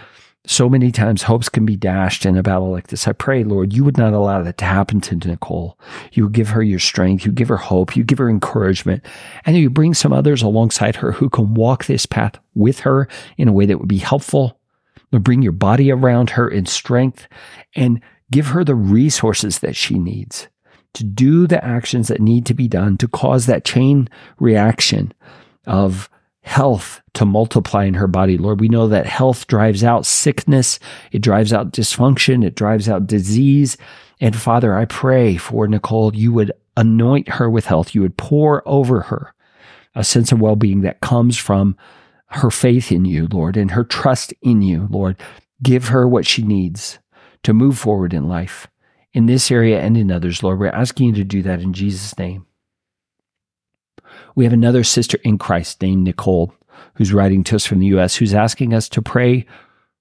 so 0.46 0.68
many 0.68 0.92
times 0.92 1.24
hopes 1.24 1.50
can 1.50 1.66
be 1.66 1.76
dashed 1.76 2.26
in 2.26 2.36
a 2.36 2.42
battle 2.42 2.72
like 2.72 2.88
this. 2.88 3.08
I 3.08 3.12
pray, 3.12 3.44
Lord, 3.44 3.74
you 3.74 3.84
would 3.84 3.98
not 3.98 4.14
allow 4.14 4.42
that 4.42 4.58
to 4.58 4.66
happen 4.66 5.00
to 5.02 5.16
Nicole. 5.16 5.78
You 6.14 6.30
give 6.30 6.50
her 6.50 6.64
your 6.64 6.80
strength. 6.80 7.26
You 7.26 7.32
give 7.32 7.48
her 7.48 7.58
hope. 7.58 7.96
You 7.96 8.04
give 8.04 8.18
her 8.18 8.30
encouragement. 8.30 9.06
And 9.46 9.56
you 9.56 9.70
bring 9.70 9.94
some 9.94 10.12
others 10.12 10.42
alongside 10.42 10.96
her 10.96 11.12
who 11.12 11.30
can 11.30 11.54
walk 11.54 11.86
this 11.86 12.08
path 12.08 12.40
with 12.56 12.80
her 12.80 13.08
in 13.38 13.50
a 13.50 13.54
way 13.54 13.68
that 13.68 13.78
would 13.78 13.88
be 13.88 14.00
helpful. 14.00 14.60
Bring 15.12 15.41
your 15.41 15.52
body 15.52 15.91
around 15.91 16.32
her 16.32 16.47
in 16.47 16.65
strength 16.65 17.28
and 17.76 18.02
give 18.32 18.47
her 18.47 18.63
the 18.63 18.76
resources 18.76 19.60
that 19.60 19.76
she 19.76 20.00
needs 20.00 20.47
to 20.93 21.04
do 21.04 21.47
the 21.47 21.63
actions 21.63 22.08
that 22.08 22.19
need 22.19 22.45
to 22.45 22.54
be 22.54 22.67
done 22.67 22.97
to 22.97 23.08
cause 23.08 23.45
that 23.45 23.63
chain 23.63 24.10
reaction 24.39 25.13
of 25.65 26.10
health 26.43 27.02
to 27.13 27.26
multiply 27.26 27.86
in 27.86 27.93
her 27.93 28.08
body. 28.08 28.38
Lord, 28.38 28.60
we 28.60 28.67
know 28.67 28.88
that 28.88 29.06
health 29.06 29.47
drives 29.47 29.84
out 29.84 30.06
sickness, 30.06 30.80
it 31.12 31.19
drives 31.19 31.54
out 31.54 31.71
dysfunction, 31.71 32.45
it 32.45 32.56
drives 32.56 32.89
out 32.89 33.08
disease. 33.08 33.78
And 34.19 34.36
Father, 34.36 34.76
I 34.76 34.86
pray 34.86 35.38
for 35.38 35.67
Nicole, 35.67 36.15
you 36.15 36.34
would 36.34 36.52
anoint 36.76 37.30
her 37.30 37.50
with 37.50 37.65
health, 37.65 37.93
you 37.93 38.02
would 38.02 38.17
pour 38.17 38.67
over 38.67 39.02
her 39.02 39.34
a 39.93 40.04
sense 40.04 40.32
of 40.32 40.39
well 40.39 40.56
being 40.56 40.82
that 40.82 41.02
comes 41.02 41.38
from 41.38 41.76
her 42.32 42.50
faith 42.50 42.91
in 42.91 43.06
you, 43.06 43.28
Lord, 43.32 43.58
and 43.58 43.72
her 43.72 43.84
trust 43.84 44.34
in 44.41 44.62
you, 44.62 44.88
Lord. 44.89 45.17
Give 45.62 45.89
her 45.89 46.08
what 46.08 46.26
she 46.26 46.44
needs 46.44 47.00
to 47.44 47.54
move 47.54 47.78
forward 47.78 48.13
in 48.13 48.28
life 48.28 48.67
in 49.13 49.26
this 49.26 49.52
area 49.52 49.80
and 49.82 49.98
in 49.98 50.12
others, 50.12 50.41
Lord. 50.41 50.60
We're 50.60 50.67
asking 50.67 51.08
you 51.08 51.13
to 51.15 51.24
do 51.24 51.41
that 51.44 51.62
in 51.62 51.74
Jesus' 51.74 52.17
name. 52.17 52.46
We 54.36 54.46
have 54.46 54.54
another 54.54 54.84
sister 54.84 55.17
in 55.24 55.38
Christ 55.38 55.82
named 55.82 56.04
Nicole 56.04 56.54
who's 56.96 57.13
writing 57.13 57.44
to 57.46 57.56
us 57.56 57.65
from 57.65 57.80
the 57.80 57.88
US 57.88 58.15
who's 58.15 58.34
asking 58.34 58.74
us 58.74 58.89
to 58.89 59.02
pray 59.02 59.46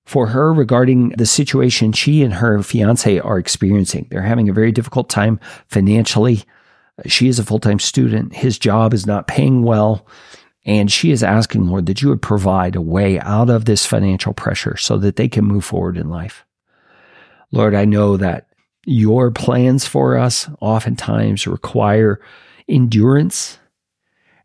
for 0.07 0.29
her 0.29 0.53
regarding 0.53 1.11
the 1.11 1.27
situation 1.27 1.93
she 1.93 2.23
and 2.23 2.35
her 2.35 2.63
fiance 2.63 3.19
are 3.19 3.39
experiencing. 3.39 4.07
They're 4.11 4.23
having 4.23 4.49
a 4.49 4.53
very 4.53 4.73
difficult 4.73 5.09
time 5.09 5.39
financially. 5.69 6.43
She 7.07 7.29
is 7.29 7.39
a 7.39 7.45
full 7.45 7.61
time 7.61 7.79
student. 7.79 8.35
His 8.35 8.59
job 8.59 8.95
is 8.95 9.07
not 9.07 9.27
paying 9.27 9.63
well. 9.63 10.07
And 10.65 10.93
she 10.93 11.11
is 11.11 11.23
asking, 11.23 11.67
Lord, 11.67 11.87
that 11.87 12.03
you 12.03 12.09
would 12.11 12.23
provide 12.23 12.77
a 12.77 12.83
way 12.83 13.19
out 13.21 13.49
of 13.49 13.65
this 13.65 13.87
financial 13.87 14.35
pressure 14.35 14.77
so 14.77 14.99
that 14.99 15.17
they 15.17 15.29
can 15.29 15.45
move 15.45 15.65
forward 15.65 15.97
in 15.97 16.11
life. 16.11 16.45
Lord, 17.51 17.75
I 17.75 17.85
know 17.85 18.17
that 18.17 18.49
your 18.85 19.31
plans 19.31 19.87
for 19.87 20.19
us 20.19 20.49
oftentimes 20.61 21.47
require 21.47 22.21
endurance 22.69 23.59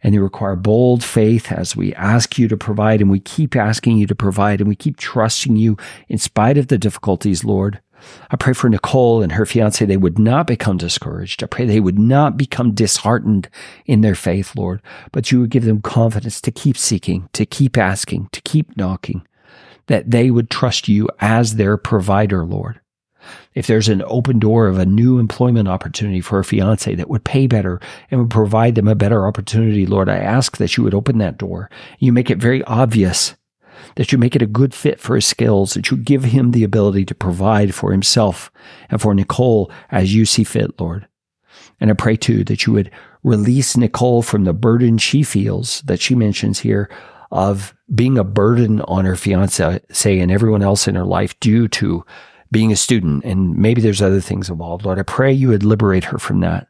and 0.01 0.13
they 0.13 0.19
require 0.19 0.55
bold 0.55 1.03
faith 1.03 1.51
as 1.51 1.75
we 1.75 1.93
ask 1.95 2.37
you 2.37 2.47
to 2.47 2.57
provide 2.57 3.01
and 3.01 3.09
we 3.09 3.19
keep 3.19 3.55
asking 3.55 3.97
you 3.97 4.05
to 4.07 4.15
provide 4.15 4.61
and 4.61 4.67
we 4.67 4.75
keep 4.75 4.97
trusting 4.97 5.55
you 5.55 5.77
in 6.07 6.17
spite 6.17 6.57
of 6.57 6.67
the 6.67 6.77
difficulties, 6.77 7.43
Lord. 7.43 7.81
I 8.31 8.35
pray 8.35 8.53
for 8.53 8.69
Nicole 8.69 9.21
and 9.21 9.33
her 9.33 9.45
fiance, 9.45 9.85
they 9.85 9.97
would 9.97 10.19
not 10.19 10.47
become 10.47 10.77
discouraged. 10.77 11.43
I 11.43 11.47
pray 11.47 11.65
they 11.65 11.79
would 11.79 11.99
not 11.99 12.37
become 12.37 12.73
disheartened 12.73 13.49
in 13.85 14.01
their 14.01 14.15
faith, 14.15 14.55
Lord, 14.55 14.81
but 15.11 15.31
you 15.31 15.41
would 15.41 15.49
give 15.49 15.65
them 15.65 15.81
confidence 15.81 16.41
to 16.41 16.51
keep 16.51 16.77
seeking, 16.77 17.29
to 17.33 17.45
keep 17.45 17.77
asking, 17.77 18.29
to 18.31 18.41
keep 18.41 18.75
knocking, 18.77 19.25
that 19.87 20.11
they 20.11 20.31
would 20.31 20.49
trust 20.49 20.87
you 20.87 21.07
as 21.19 21.55
their 21.55 21.77
provider, 21.77 22.45
Lord. 22.45 22.81
If 23.53 23.67
there's 23.67 23.89
an 23.89 24.03
open 24.05 24.39
door 24.39 24.67
of 24.67 24.77
a 24.77 24.85
new 24.85 25.17
employment 25.17 25.67
opportunity 25.67 26.21
for 26.21 26.39
a 26.39 26.43
fiance 26.43 26.93
that 26.93 27.09
would 27.09 27.23
pay 27.23 27.47
better 27.47 27.79
and 28.11 28.19
would 28.21 28.29
provide 28.29 28.75
them 28.75 28.87
a 28.87 28.95
better 28.95 29.25
opportunity, 29.25 29.85
Lord, 29.85 30.09
I 30.09 30.17
ask 30.17 30.57
that 30.57 30.77
you 30.77 30.83
would 30.83 30.93
open 30.93 31.17
that 31.19 31.37
door. 31.37 31.69
You 31.99 32.11
make 32.11 32.29
it 32.29 32.37
very 32.37 32.63
obvious 32.65 33.35
that 33.95 34.11
you 34.11 34.17
make 34.17 34.35
it 34.35 34.41
a 34.41 34.47
good 34.47 34.73
fit 34.73 34.99
for 34.99 35.15
his 35.15 35.25
skills, 35.25 35.73
that 35.73 35.89
you 35.89 35.97
give 35.97 36.25
him 36.25 36.51
the 36.51 36.63
ability 36.63 37.05
to 37.05 37.15
provide 37.15 37.73
for 37.73 37.91
himself 37.91 38.51
and 38.89 39.01
for 39.01 39.13
Nicole 39.13 39.71
as 39.91 40.13
you 40.13 40.25
see 40.25 40.43
fit, 40.43 40.79
Lord. 40.79 41.07
And 41.79 41.89
I 41.89 41.93
pray 41.93 42.15
too 42.15 42.43
that 42.45 42.65
you 42.65 42.73
would 42.73 42.91
release 43.23 43.75
Nicole 43.75 44.21
from 44.21 44.43
the 44.43 44.53
burden 44.53 44.97
she 44.97 45.23
feels 45.23 45.81
that 45.81 45.99
she 45.99 46.15
mentions 46.15 46.59
here 46.59 46.89
of 47.31 47.73
being 47.93 48.17
a 48.17 48.23
burden 48.23 48.81
on 48.81 49.05
her 49.05 49.15
fiance, 49.15 49.79
say, 49.91 50.19
and 50.19 50.31
everyone 50.31 50.61
else 50.61 50.87
in 50.87 50.95
her 50.95 51.05
life 51.05 51.37
due 51.39 51.67
to 51.69 52.05
being 52.51 52.71
a 52.71 52.75
student. 52.75 53.23
And 53.25 53.55
maybe 53.57 53.81
there's 53.81 54.01
other 54.01 54.21
things 54.21 54.49
involved. 54.49 54.85
Lord, 54.85 54.99
I 54.99 55.03
pray 55.03 55.33
you 55.33 55.49
would 55.49 55.63
liberate 55.63 56.05
her 56.05 56.17
from 56.17 56.39
that. 56.41 56.67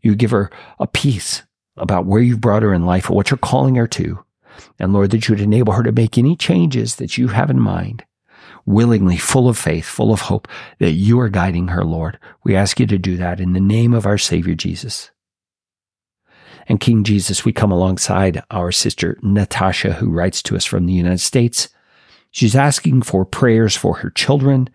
You 0.00 0.14
give 0.16 0.30
her 0.30 0.50
a 0.80 0.86
peace 0.86 1.42
about 1.76 2.06
where 2.06 2.20
you've 2.20 2.40
brought 2.40 2.62
her 2.62 2.74
in 2.74 2.84
life 2.84 3.08
what 3.08 3.30
you're 3.30 3.38
calling 3.38 3.76
her 3.76 3.86
to. 3.88 4.24
And 4.78 4.92
Lord, 4.92 5.10
that 5.10 5.28
you 5.28 5.34
would 5.34 5.42
enable 5.42 5.72
her 5.74 5.82
to 5.82 5.92
make 5.92 6.18
any 6.18 6.36
changes 6.36 6.96
that 6.96 7.18
you 7.18 7.28
have 7.28 7.50
in 7.50 7.60
mind, 7.60 8.04
willingly, 8.66 9.16
full 9.16 9.48
of 9.48 9.58
faith, 9.58 9.84
full 9.84 10.12
of 10.12 10.22
hope, 10.22 10.48
that 10.78 10.92
you 10.92 11.20
are 11.20 11.28
guiding 11.28 11.68
her, 11.68 11.84
Lord. 11.84 12.18
We 12.44 12.56
ask 12.56 12.80
you 12.80 12.86
to 12.86 12.98
do 12.98 13.16
that 13.16 13.40
in 13.40 13.52
the 13.52 13.60
name 13.60 13.94
of 13.94 14.06
our 14.06 14.18
Savior 14.18 14.54
Jesus. 14.54 15.10
And 16.68 16.80
King 16.80 17.04
Jesus, 17.04 17.44
we 17.44 17.52
come 17.52 17.72
alongside 17.72 18.42
our 18.50 18.72
sister 18.72 19.18
Natasha, 19.22 19.94
who 19.94 20.10
writes 20.10 20.42
to 20.44 20.56
us 20.56 20.64
from 20.64 20.86
the 20.86 20.92
United 20.92 21.20
States. 21.20 21.68
She's 22.30 22.56
asking 22.56 23.02
for 23.02 23.24
prayers 23.24 23.76
for 23.76 23.96
her 23.96 24.10
children. 24.10 24.68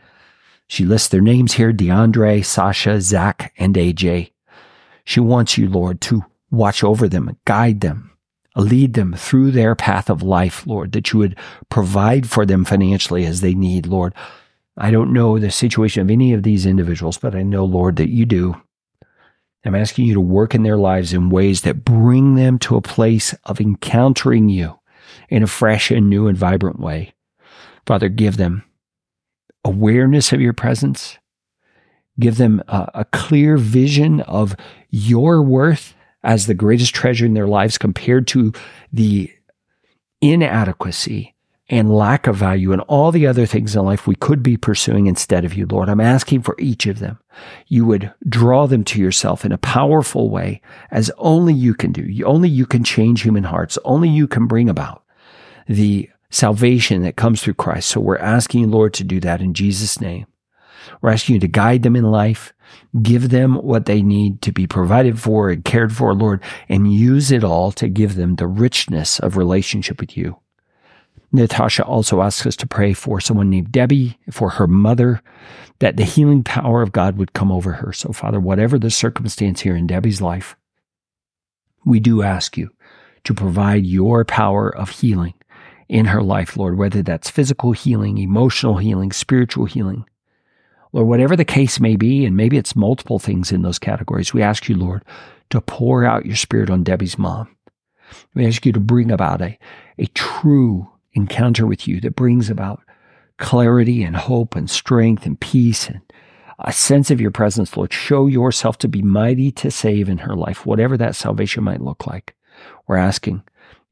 She 0.68 0.86
lists 0.86 1.08
their 1.08 1.22
names 1.22 1.54
here 1.54 1.72
DeAndre, 1.72 2.44
Sasha, 2.46 3.02
Zach, 3.02 3.54
and 3.58 3.76
AJ. 3.76 4.32
She 5.06 5.20
wants 5.20 5.58
you, 5.58 5.70
Lord, 5.70 6.02
to 6.02 6.24
watch 6.52 6.84
over 6.84 7.08
them, 7.08 7.38
guide 7.46 7.82
them, 7.82 8.12
lead 8.58 8.94
them 8.94 9.14
through 9.14 9.52
their 9.52 9.76
path 9.76 10.10
of 10.10 10.24
life, 10.24 10.66
Lord, 10.66 10.92
that 10.94 11.14
you 11.14 11.20
would 11.20 11.38
provide 11.70 12.30
for 12.30 12.46
them 12.46 12.66
financially 12.66 13.26
as 13.26 13.42
they 13.42 13.54
need, 13.54 13.86
Lord. 13.86 14.14
I 14.78 14.92
don't 14.92 15.14
know 15.14 15.40
the 15.40 15.52
situation 15.52 16.02
of 16.02 16.10
any 16.10 16.34
of 16.34 16.44
these 16.44 16.66
individuals, 16.66 17.18
but 17.18 17.36
I 17.36 17.44
know, 17.44 17.66
Lord, 17.66 17.96
that 17.98 18.10
you 18.10 18.26
do. 18.26 18.62
I'm 19.66 19.76
asking 19.76 20.06
you 20.06 20.14
to 20.14 20.22
work 20.22 20.56
in 20.56 20.64
their 20.64 20.78
lives 20.78 21.14
in 21.14 21.30
ways 21.30 21.62
that 21.62 21.84
bring 21.84 22.36
them 22.36 22.58
to 22.60 22.78
a 22.78 22.82
place 22.82 23.36
of 23.44 23.60
encountering 23.60 24.50
you 24.50 24.80
in 25.30 25.44
a 25.44 25.48
fresh 25.48 25.92
and 25.92 26.10
new 26.10 26.28
and 26.28 26.38
vibrant 26.38 26.80
way. 26.80 27.14
Father, 27.86 28.10
give 28.10 28.38
them 28.38 28.64
awareness 29.64 30.32
of 30.32 30.42
your 30.42 30.54
presence. 30.54 31.18
Give 32.20 32.38
them 32.38 32.64
a, 32.68 32.90
a 32.94 33.06
clear 33.06 33.58
vision 33.58 34.22
of 34.22 34.56
your 34.90 35.42
worth 35.42 35.94
as 36.28 36.46
the 36.46 36.54
greatest 36.54 36.94
treasure 36.94 37.26
in 37.26 37.34
their 37.34 37.48
lives 37.48 37.78
compared 37.78 38.28
to 38.28 38.52
the 38.92 39.32
inadequacy 40.22 41.34
and 41.70 41.94
lack 41.94 42.28
of 42.28 42.36
value 42.36 42.72
and 42.74 42.82
all 42.82 43.12
the 43.12 43.26
other 43.26 43.46
things 43.46 43.76
in 43.76 43.86
life 43.86 44.08
we 44.08 44.16
could 44.16 44.44
be 44.44 44.58
pursuing 44.58 45.08
instead 45.08 45.46
of 45.46 45.54
you, 45.54 45.66
Lord. 45.66 45.90
I'm 45.90 46.02
asking 46.02 46.42
for 46.42 46.56
each 46.60 46.86
of 46.86 47.00
them. 47.00 47.18
You 47.68 47.86
would 47.86 48.14
draw 48.28 48.68
them 48.68 48.84
to 48.86 49.00
yourself 49.00 49.46
in 49.46 49.54
a 49.54 49.58
powerful 49.58 50.30
way 50.30 50.62
as 50.92 51.10
only 51.18 51.54
you 51.54 51.74
can 51.74 51.94
do. 51.94 52.24
Only 52.26 52.50
you 52.50 52.66
can 52.66 52.84
change 52.84 53.22
human 53.22 53.46
hearts. 53.46 53.78
Only 53.86 54.10
you 54.10 54.28
can 54.28 54.48
bring 54.48 54.70
about 54.70 55.04
the 55.68 56.10
salvation 56.30 57.04
that 57.04 57.16
comes 57.16 57.42
through 57.42 57.54
Christ. 57.54 57.90
So 57.90 58.02
we're 58.02 58.18
asking 58.18 58.62
you, 58.62 58.68
Lord, 58.68 58.94
to 58.96 59.04
do 59.06 59.22
that 59.22 59.42
in 59.42 59.54
Jesus' 59.54 60.02
name. 60.02 60.26
We're 61.02 61.12
asking 61.12 61.36
you 61.36 61.40
to 61.42 61.48
guide 61.48 61.84
them 61.84 61.96
in 61.96 62.04
life, 62.04 62.54
give 63.02 63.30
them 63.30 63.56
what 63.56 63.86
they 63.86 64.02
need 64.02 64.42
to 64.44 64.52
be 64.52 64.68
provided 64.68 65.20
for 65.20 65.50
and 65.50 65.64
cared 65.64 65.96
for, 65.96 66.14
Lord, 66.14 66.42
and 66.70 66.94
use 66.94 67.32
it 67.32 67.44
all 67.44 67.72
to 67.74 67.88
give 67.88 68.16
them 68.16 68.36
the 68.36 68.48
richness 68.48 69.20
of 69.20 69.38
relationship 69.38 70.00
with 70.00 70.18
you. 70.18 70.38
Natasha 71.32 71.84
also 71.84 72.22
asks 72.22 72.46
us 72.46 72.56
to 72.58 72.68
pray 72.68 72.94
for 72.94 73.20
someone 73.20 73.50
named 73.50 73.72
Debbie, 73.72 74.18
for 74.32 74.52
her 74.52 74.68
mother, 74.68 75.22
that 75.80 75.98
the 75.98 76.06
healing 76.06 76.44
power 76.44 76.82
of 76.82 76.92
God 76.92 77.18
would 77.18 77.34
come 77.34 77.52
over 77.52 77.74
her. 77.74 77.92
So, 77.92 78.14
Father, 78.14 78.40
whatever 78.40 78.80
the 78.80 78.90
circumstance 78.90 79.62
here 79.62 79.76
in 79.76 79.88
Debbie's 79.88 80.22
life, 80.22 80.56
we 81.86 82.00
do 82.00 82.22
ask 82.22 82.58
you 82.58 82.70
to 83.26 83.34
provide 83.34 83.86
your 83.86 84.24
power 84.24 84.76
of 84.76 84.90
healing 84.90 85.34
in 85.90 86.06
her 86.06 86.22
life, 86.22 86.58
Lord, 86.58 86.78
whether 86.78 87.02
that's 87.02 87.30
physical 87.30 87.72
healing, 87.72 88.18
emotional 88.18 88.78
healing, 88.78 89.12
spiritual 89.12 89.66
healing. 89.66 90.06
Lord, 90.94 91.08
whatever 91.08 91.36
the 91.36 91.46
case 91.46 91.80
may 91.80 91.96
be, 91.96 92.26
and 92.26 92.36
maybe 92.36 92.58
it's 92.58 92.76
multiple 92.76 93.20
things 93.20 93.52
in 93.52 93.62
those 93.62 93.80
categories, 93.80 94.34
we 94.34 94.42
ask 94.42 94.70
you, 94.70 94.76
Lord, 94.76 95.04
to 95.50 95.62
pour 95.62 96.06
out 96.06 96.26
your 96.26 96.36
spirit 96.36 96.70
on 96.70 96.84
Debbie's 96.84 97.18
mom. 97.18 97.56
We 98.34 98.48
ask 98.48 98.66
you 98.66 98.72
to 98.72 98.80
bring 98.80 99.12
about 99.12 99.42
a, 99.42 99.58
a 99.98 100.06
true 100.08 100.90
encounter 101.14 101.66
with 101.66 101.88
you 101.88 102.00
that 102.02 102.16
brings 102.16 102.50
about 102.50 102.82
clarity 103.38 104.04
and 104.04 104.16
hope 104.16 104.56
and 104.56 104.70
strength 104.70 105.26
and 105.26 105.40
peace 105.40 105.88
and 105.88 106.02
a 106.60 106.74
sense 106.74 107.12
of 107.12 107.22
your 107.22 107.32
presence, 107.32 107.78
Lord. 107.78 107.94
Show 107.94 108.28
yourself 108.28 108.78
to 108.80 108.88
be 108.88 109.02
mighty 109.02 109.52
to 109.52 109.70
save 109.70 110.10
in 110.10 110.20
her 110.20 110.36
life, 110.36 110.66
whatever 110.66 110.98
that 110.98 111.16
salvation 111.16 111.64
might 111.64 111.82
look 111.82 112.08
like. 112.08 112.36
We're 112.88 112.98
asking 112.98 113.44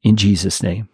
in 0.02 0.16
Jesus' 0.16 0.62
name. 0.62 0.88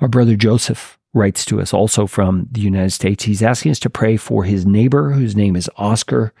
Our 0.00 0.08
brother 0.08 0.36
Joseph 0.36 0.98
writes 1.12 1.44
to 1.46 1.60
us 1.60 1.74
also 1.74 2.06
from 2.06 2.48
the 2.50 2.60
United 2.60 2.90
States. 2.90 3.24
He's 3.24 3.42
asking 3.42 3.72
us 3.72 3.78
to 3.80 3.90
pray 3.90 4.16
for 4.16 4.44
his 4.44 4.64
neighbor, 4.64 5.12
whose 5.12 5.34
name 5.34 5.56
is 5.56 5.70
Oscar. 5.76 6.32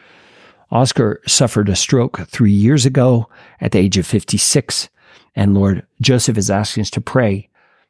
Oscar 0.70 1.20
suffered 1.26 1.68
a 1.68 1.76
stroke 1.76 2.20
three 2.28 2.52
years 2.52 2.86
ago 2.86 3.28
at 3.60 3.72
the 3.72 3.78
age 3.78 3.96
of 3.96 4.06
56. 4.06 4.88
And 5.34 5.54
Lord, 5.54 5.86
Joseph 6.00 6.38
is 6.38 6.50
asking 6.50 6.82
us 6.82 6.90
to 6.90 7.00
pray 7.00 7.48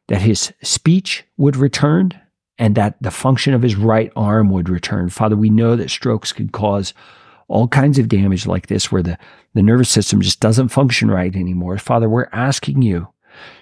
that 0.09 0.23
his 0.23 0.53
speech 0.63 1.25
would 1.37 1.57
return 1.57 2.19
and 2.59 2.75
that 2.75 2.97
the 3.01 3.11
function 3.11 3.55
of 3.55 3.63
his 3.63 3.77
right 3.77 4.13
arm 4.17 4.51
would 4.51 4.69
return. 4.69 5.09
Father, 5.09 5.37
we 5.37 5.51
know 5.51 5.77
that 5.77 5.91
strokes 5.91 6.33
can 6.33 6.49
cause 6.49 6.93
all 7.49 7.69
kinds 7.69 7.99
of 7.99 8.09
damage 8.09 8.47
like 8.47 8.69
this 8.69 8.93
where 8.93 9.03
the, 9.03 9.19
the 9.55 9.63
nervous 9.63 9.89
system 9.89 10.21
just 10.21 10.41
doesn't 10.41 10.69
function 10.69 11.11
right 11.11 11.35
anymore. 11.35 11.79
Father, 11.79 12.09
we're 12.09 12.29
asking 12.33 12.83
you 12.83 13.09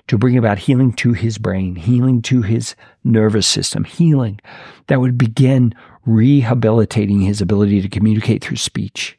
to 0.09 0.19
bring 0.19 0.37
about 0.37 0.59
healing 0.59 0.93
to 0.95 1.13
his 1.13 1.39
brain, 1.39 1.77
healing 1.77 2.23
to 2.23 2.43
his 2.43 2.75
nervous 3.05 3.47
system, 3.47 3.85
healing 3.85 4.41
that 4.87 5.01
would 5.01 5.19
begin 5.19 5.75
rehabilitating 6.07 7.21
his 7.21 7.41
ability 7.41 7.81
to 7.83 7.89
communicate 7.89 8.43
through 8.43 8.57
speech. 8.57 9.19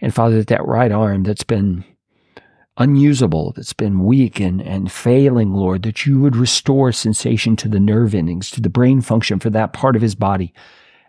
And 0.00 0.14
Father, 0.14 0.36
that 0.38 0.48
that 0.48 0.66
right 0.66 0.92
arm 0.92 1.22
that's 1.22 1.44
been 1.44 1.84
unusable, 2.76 3.52
that's 3.52 3.72
been 3.72 4.04
weak 4.04 4.38
and, 4.38 4.60
and 4.60 4.92
failing, 4.92 5.54
Lord, 5.54 5.82
that 5.82 6.04
you 6.06 6.20
would 6.20 6.36
restore 6.36 6.92
sensation 6.92 7.56
to 7.56 7.68
the 7.68 7.80
nerve 7.80 8.14
endings, 8.14 8.50
to 8.50 8.60
the 8.60 8.68
brain 8.68 9.00
function 9.00 9.38
for 9.38 9.50
that 9.50 9.72
part 9.72 9.96
of 9.96 10.02
his 10.02 10.14
body. 10.14 10.52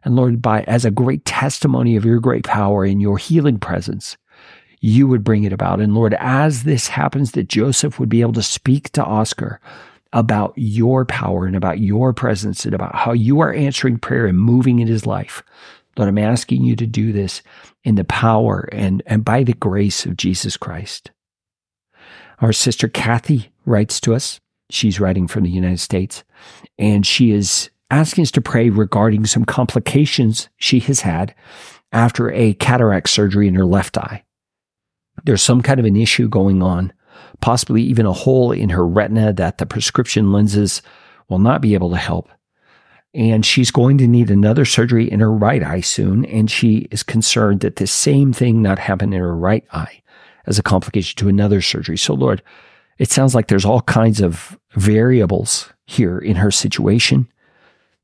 And 0.04 0.16
Lord, 0.16 0.42
by 0.42 0.62
as 0.64 0.86
a 0.86 0.92
great 0.92 1.26
testimony 1.26 1.96
of 1.96 2.06
your 2.06 2.20
great 2.20 2.46
power 2.46 2.86
and 2.86 3.02
your 3.02 3.18
healing 3.18 3.60
presence, 3.60 4.16
you 4.80 5.08
would 5.08 5.24
bring 5.24 5.44
it 5.44 5.54
about. 5.54 5.80
And 5.80 5.96
Lord, 5.96 6.16
as 6.20 6.64
this 6.64 6.88
happens, 6.88 7.32
that 7.32 7.50
Joseph 7.50 8.00
would 8.00 8.10
be 8.10 8.22
able 8.22 8.34
to 8.34 8.44
speak 8.44 8.92
to 8.92 9.04
Oscar 9.04 9.60
about 10.14 10.54
your 10.56 11.06
power 11.06 11.46
and 11.46 11.56
about 11.56 11.80
your 11.80 12.14
presence 12.14 12.66
and 12.66 12.74
about 12.74 12.96
how 12.96 13.12
you 13.12 13.40
are 13.40 13.54
answering 13.54 13.98
prayer 13.98 14.26
and 14.26 14.40
moving 14.40 14.80
in 14.80 14.88
his 14.88 15.06
life. 15.06 15.44
Lord, 15.98 16.10
I'm 16.10 16.18
asking 16.18 16.64
you 16.64 16.76
to 16.76 16.86
do 16.86 17.12
this 17.12 17.42
in 17.84 17.96
the 17.96 18.04
power 18.04 18.70
and, 18.72 19.02
and 19.06 19.26
by 19.26 19.44
the 19.44 19.54
grace 19.54 20.06
of 20.06 20.18
Jesus 20.18 20.56
Christ. 20.56 21.12
Our 22.40 22.54
sister 22.54 22.88
Kathy 22.88 23.52
writes 23.66 24.00
to 24.02 24.14
us. 24.14 24.40
She's 24.70 25.00
writing 25.00 25.28
from 25.28 25.44
the 25.44 25.50
United 25.50 25.80
States, 25.80 26.24
and 26.78 27.06
she 27.06 27.32
is 27.32 27.70
asking 27.90 28.24
us 28.24 28.32
to 28.32 28.42
pray 28.42 28.70
regarding 28.70 29.26
some 29.26 29.46
complications 29.46 30.50
she 30.58 30.80
has 30.82 31.02
had 31.02 31.34
after 31.94 32.30
a 32.32 32.54
cataract 32.56 33.10
surgery 33.10 33.48
in 33.48 33.56
her 33.56 33.66
left 33.66 33.98
eye 33.98 34.24
there's 35.24 35.42
some 35.42 35.62
kind 35.62 35.80
of 35.80 35.86
an 35.86 35.96
issue 35.96 36.28
going 36.28 36.62
on, 36.62 36.94
possibly 37.42 37.82
even 37.84 38.06
a 38.06 38.14
hole 38.14 38.52
in 38.52 38.70
her 38.70 38.86
retina 38.86 39.34
that 39.34 39.58
the 39.58 39.66
prescription 39.66 40.32
lenses 40.32 40.82
will 41.30 41.40
not 41.40 41.62
be 41.62 41.74
able 41.74 41.90
to 41.90 41.98
help. 41.98 42.30
And 43.14 43.46
she's 43.46 43.72
going 43.72 43.98
to 43.98 44.08
need 44.08 44.30
another 44.30 44.66
surgery 44.66 45.10
in 45.10 45.20
her 45.22 45.32
right 45.32 45.64
eye 45.64 45.82
soon. 45.82 46.26
And 46.26 46.52
she 46.52 46.88
is 46.92 47.04
concerned 47.04 47.62
that 47.62 47.78
the 47.78 47.88
same 47.88 48.32
thing 48.32 48.62
not 48.62 48.80
happen 48.80 49.14
in 49.14 49.20
her 49.20 49.36
right 49.36 49.66
eye 49.72 50.02
as 50.46 50.60
a 50.60 50.64
complication 50.64 51.18
to 51.18 51.30
another 51.30 51.62
surgery. 51.62 51.98
So, 51.98 52.14
Lord, 52.14 52.44
it 53.00 53.12
sounds 53.12 53.34
like 53.34 53.48
there's 53.48 53.66
all 53.66 53.82
kinds 53.82 54.22
of 54.22 54.58
variables 54.76 55.72
here 55.86 56.20
in 56.20 56.36
her 56.36 56.52
situation 56.52 57.28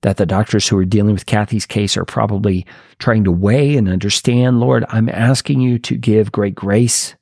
that 0.04 0.18
the 0.18 0.26
doctors 0.26 0.68
who 0.68 0.78
are 0.78 0.86
dealing 0.86 1.14
with 1.14 1.26
Kathy's 1.26 1.66
case 1.66 1.98
are 1.98 2.06
probably 2.06 2.66
trying 3.00 3.24
to 3.24 3.32
weigh 3.32 3.76
and 3.76 3.90
understand. 3.90 4.60
Lord, 4.60 4.86
I'm 4.90 5.10
asking 5.10 5.62
you 5.62 5.80
to 5.80 5.98
give 5.98 6.32
great 6.32 6.56
grace 6.56 7.16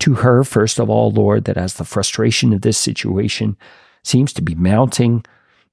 to 0.00 0.14
her, 0.14 0.44
first 0.44 0.78
of 0.78 0.88
all, 0.88 1.10
Lord, 1.10 1.44
that 1.44 1.56
as 1.56 1.74
the 1.74 1.84
frustration 1.84 2.52
of 2.52 2.62
this 2.62 2.78
situation 2.78 3.56
seems 4.04 4.32
to 4.34 4.42
be 4.42 4.54
mounting 4.54 5.24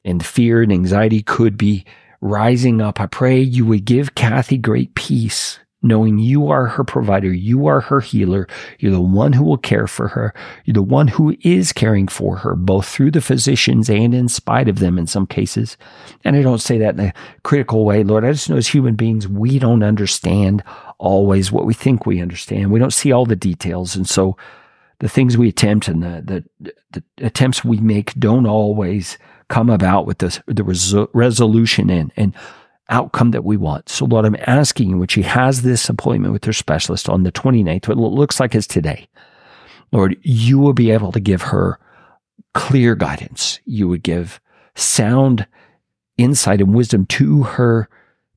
and 0.04 0.26
fear 0.26 0.64
and 0.64 0.72
anxiety 0.72 1.22
could 1.22 1.58
be 1.58 1.86
rising 2.22 2.82
up, 2.82 3.00
I 3.00 3.06
pray 3.06 3.40
you 3.40 3.66
would 3.68 3.86
give 3.86 4.16
Kathy 4.16 4.58
great 4.58 4.96
peace 4.96 5.60
knowing 5.86 6.18
you 6.18 6.50
are 6.50 6.66
her 6.66 6.84
provider, 6.84 7.32
you 7.32 7.68
are 7.68 7.80
her 7.80 8.02
healer, 8.02 8.48
you're 8.80 8.92
the 8.92 9.00
one 9.00 9.34
who 9.34 9.44
will 9.44 9.58
care 9.58 9.88
for 9.88 10.08
her, 10.10 10.34
you're 10.66 10.74
the 10.74 10.82
one 10.82 11.08
who 11.08 11.36
is 11.42 11.72
caring 11.72 12.08
for 12.08 12.38
her, 12.38 12.56
both 12.56 12.88
through 12.88 13.12
the 13.12 13.22
physicians 13.22 13.90
and 13.90 14.14
in 14.14 14.28
spite 14.28 14.68
of 14.68 14.80
them 14.80 14.98
in 14.98 15.08
some 15.08 15.28
cases. 15.28 15.78
And 16.24 16.36
I 16.36 16.42
don't 16.42 16.62
say 16.62 16.78
that 16.80 16.96
in 16.96 17.00
a 17.00 17.14
critical 17.44 17.86
way, 17.86 18.04
Lord. 18.04 18.26
I 18.26 18.32
just 18.32 18.50
know 18.50 18.58
as 18.58 18.68
human 18.68 18.96
beings, 18.96 19.28
we 19.28 19.60
don't 19.60 19.84
understand 19.84 20.64
always 20.98 21.52
what 21.52 21.66
we 21.66 21.74
think 21.74 22.06
we 22.06 22.22
understand. 22.22 22.72
We 22.72 22.80
don't 22.80 22.94
see 22.94 23.12
all 23.12 23.26
the 23.26 23.36
details. 23.36 23.96
And 23.96 24.08
so 24.08 24.38
the 25.00 25.10
things 25.10 25.38
we 25.38 25.50
attempt 25.50 25.88
and 25.88 26.02
the, 26.02 26.44
the, 26.60 26.74
the 26.92 27.04
attempts 27.26 27.64
we 27.64 27.78
make 27.78 28.14
don't 28.16 28.48
always 28.48 29.18
come 29.50 29.70
about 29.70 30.08
with 30.08 30.20
the, 30.20 30.42
the 30.48 31.10
resolution 31.14 31.90
and, 31.90 32.12
and 32.18 32.34
outcome 32.90 33.32
that 33.32 33.44
we 33.44 33.58
want. 33.58 33.90
So, 33.90 34.06
Lord, 34.06 34.26
I'm 34.26 34.38
asking 34.42 34.90
you 34.90 34.98
when 34.98 35.08
she 35.08 35.24
has 35.24 35.62
this 35.62 35.90
appointment 35.90 36.34
with 36.34 36.46
her 36.46 36.54
specialist 36.54 37.10
on 37.10 37.24
the 37.24 37.32
29th, 37.32 37.88
what 37.88 37.98
it 37.98 38.02
looks 38.02 38.40
like 38.40 38.56
is 38.56 38.68
today, 38.68 39.08
Lord, 39.92 40.18
you 40.22 40.60
will 40.60 40.74
be 40.74 40.92
able 40.92 41.12
to 41.12 41.20
give 41.20 41.44
her 41.44 41.80
clear 42.54 42.96
guidance. 42.96 43.60
You 43.66 43.88
would 43.88 44.04
give 44.04 44.40
sound 44.76 45.48
insight 46.18 46.62
and 46.62 46.74
wisdom 46.74 47.06
to 47.06 47.44
her 47.44 47.90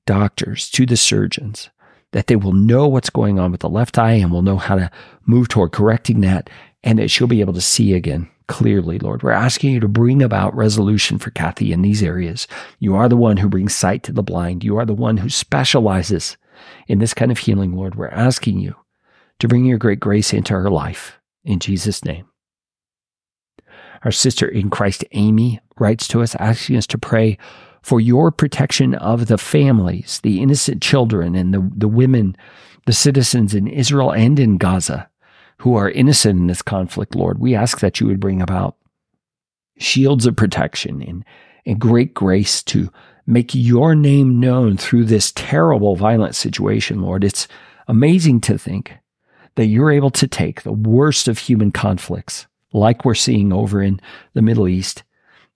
doctors, 0.07 0.71
to 0.71 0.87
the 0.87 0.97
surgeons, 0.97 1.71
that 2.13 2.27
they 2.27 2.37
will 2.37 2.53
know 2.53 2.89
what's 2.89 3.11
going 3.11 3.39
on 3.39 3.53
with 3.53 3.61
the 3.61 3.69
left 3.69 3.99
eye 3.99 4.13
and 4.13 4.31
will 4.31 4.43
know 4.43 4.57
how 4.57 4.77
to 4.77 4.91
move 5.27 5.49
toward 5.49 5.73
correcting 5.73 6.21
that, 6.23 6.49
and 6.83 6.99
that 6.99 7.11
she'll 7.11 7.27
be 7.27 7.41
able 7.41 7.53
to 7.53 7.61
see 7.61 7.93
again 7.93 8.29
clearly, 8.49 8.99
Lord. 8.99 9.23
We're 9.23 9.31
asking 9.31 9.75
you 9.75 9.81
to 9.81 9.89
bring 9.89 10.23
about 10.23 10.57
resolution 10.57 11.19
for 11.19 11.31
Kathy 11.31 11.73
in 11.73 11.83
these 11.83 12.03
areas. 12.03 12.49
You 12.81 12.97
are 12.97 13.09
the 13.09 13.17
one 13.17 13.37
who 13.37 13.49
brings 13.49 13.77
sight 13.77 14.03
to 14.05 14.13
the 14.13 14.23
blind. 14.23 14.65
You 14.65 14.77
are 14.79 14.87
the 14.87 14.95
one 14.95 15.19
who 15.19 15.29
specializes 15.29 16.37
in 16.89 16.99
this 16.99 17.15
kind 17.15 17.31
of 17.31 17.39
healing, 17.39 17.77
Lord. 17.77 17.95
We're 17.95 18.09
asking 18.09 18.59
you 18.59 18.75
to 19.39 19.47
bring 19.47 19.65
your 19.65 19.79
great 19.79 20.01
grace 20.01 20.33
into 20.33 20.55
her 20.55 20.71
life. 20.71 21.19
In 21.45 21.61
Jesus' 21.61 22.05
name. 22.05 22.27
Our 24.05 24.13
sister 24.13 24.49
in 24.49 24.71
Christ, 24.71 25.05
Amy, 25.13 25.61
writes 25.79 26.09
to 26.09 26.23
us 26.23 26.35
asking 26.37 26.77
us 26.77 26.87
to 26.89 26.99
pray 26.99 27.39
for 27.83 28.01
your 28.01 28.31
protection 28.31 28.95
of 28.95 29.27
the 29.27 29.39
families, 29.39 30.21
the 30.23 30.43
innocent 30.43 30.83
children, 30.83 31.35
and 31.35 31.55
the, 31.55 31.71
the 31.75 31.89
women, 31.89 32.37
the 32.87 32.93
citizens 32.93 33.55
in 33.55 33.67
Israel 33.67 34.13
and 34.13 34.39
in 34.39 34.57
Gaza 34.57 35.09
who 35.59 35.75
are 35.75 35.91
innocent 35.91 36.39
in 36.39 36.47
this 36.47 36.63
conflict, 36.63 37.15
Lord. 37.15 37.39
We 37.39 37.55
ask 37.55 37.81
that 37.81 38.01
you 38.01 38.07
would 38.07 38.21
bring 38.21 38.41
about 38.41 38.77
shields 39.79 40.27
of 40.27 40.37
protection 40.37 41.03
and, 41.03 41.25
and 41.67 41.79
great 41.81 42.15
grace 42.15 42.63
to 42.65 42.91
make 43.27 43.55
your 43.55 43.95
name 43.95 44.41
known 44.41 44.77
through 44.77 45.05
this 45.05 45.33
terrible, 45.33 45.97
violent 45.97 46.35
situation, 46.35 47.03
Lord. 47.03 47.25
It's 47.25 47.47
amazing 47.87 48.41
to 48.43 48.57
think 48.57 48.95
that 49.57 49.67
you're 49.67 49.91
able 49.91 50.11
to 50.11 50.29
take 50.29 50.63
the 50.63 50.73
worst 50.73 51.29
of 51.29 51.39
human 51.39 51.73
conflicts, 51.73 52.47
like 52.73 53.05
we're 53.05 53.15
seeing 53.15 53.53
over 53.53 53.83
in 53.83 54.01
the 54.35 54.43
Middle 54.43 54.69
East, 54.69 55.03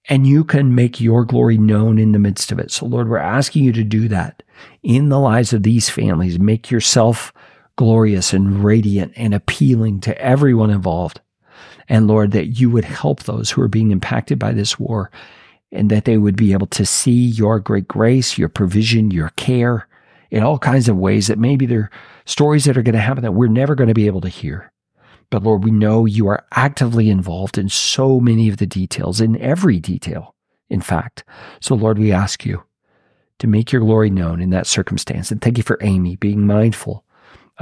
and 0.09 0.27
you 0.27 0.43
can 0.43 0.75
make 0.75 1.01
your 1.01 1.25
glory 1.25 1.57
known 1.57 1.99
in 1.99 2.13
the 2.13 2.19
midst 2.19 2.51
of 2.51 2.59
it. 2.59 2.71
So, 2.73 2.87
Lord, 2.87 3.09
we're 3.09 3.19
asking 3.19 3.65
you 3.65 3.73
to 3.73 3.85
do 3.85 4.09
that 4.09 4.43
in 4.83 5.09
the 5.09 5.21
lives 5.21 5.53
of 5.53 5.63
these 5.63 5.89
families. 5.89 6.39
Make 6.39 6.71
yourself 6.71 7.33
glorious 7.77 8.33
and 8.33 8.65
radiant 8.65 9.13
and 9.17 9.35
appealing 9.35 10.01
to 10.01 10.19
everyone 10.21 10.71
involved. 10.71 11.21
And 11.89 12.07
Lord, 12.07 12.33
that 12.33 12.59
you 12.59 12.71
would 12.71 12.85
help 12.85 13.23
those 13.23 13.51
who 13.51 13.63
are 13.63 13.69
being 13.69 13.91
impacted 13.91 14.39
by 14.39 14.53
this 14.53 14.79
war 14.79 15.11
and 15.71 15.91
that 15.91 16.05
they 16.05 16.19
would 16.19 16.37
be 16.37 16.53
able 16.53 16.67
to 16.69 16.87
see 16.87 17.27
your 17.27 17.59
great 17.59 17.89
grace, 17.89 18.37
your 18.39 18.49
provision, 18.49 19.11
your 19.11 19.31
care 19.31 19.89
in 20.31 20.43
all 20.43 20.59
kinds 20.59 20.89
of 20.89 20.97
ways 20.97 21.27
that 21.27 21.39
maybe 21.39 21.67
they're 21.67 21.91
stories 22.25 22.65
that 22.65 22.77
are 22.77 22.83
going 22.83 22.95
to 22.95 23.01
happen 23.01 23.23
that 23.23 23.33
we're 23.33 23.49
never 23.49 23.75
going 23.75 23.89
to 23.89 23.95
be 23.95 24.07
able 24.07 24.21
to 24.21 24.29
hear. 24.29 24.73
But 25.31 25.43
Lord, 25.43 25.65
we 25.65 25.71
know 25.71 26.05
you 26.05 26.29
are 26.29 26.45
actively 26.53 27.09
involved 27.09 27.57
in 27.57 27.69
so 27.69 28.21
many 28.21 28.49
of 28.49 28.59
the 28.59 28.67
details, 28.67 29.21
in 29.21 29.41
every 29.41 29.81
detail, 29.81 30.35
in 30.69 30.83
fact. 30.83 31.25
So, 31.61 31.75
Lord, 31.75 31.99
we 31.99 32.13
ask 32.13 32.45
you 32.45 32.63
to 33.39 33.47
make 33.47 33.73
your 33.73 33.81
glory 33.81 34.11
known 34.11 34.41
in 34.41 34.51
that 34.51 34.67
circumstance. 34.67 35.31
And 35.31 35.41
thank 35.41 35.57
you 35.57 35.65
for 35.65 35.79
Amy 35.81 36.17
being 36.17 36.47
mindful 36.47 37.05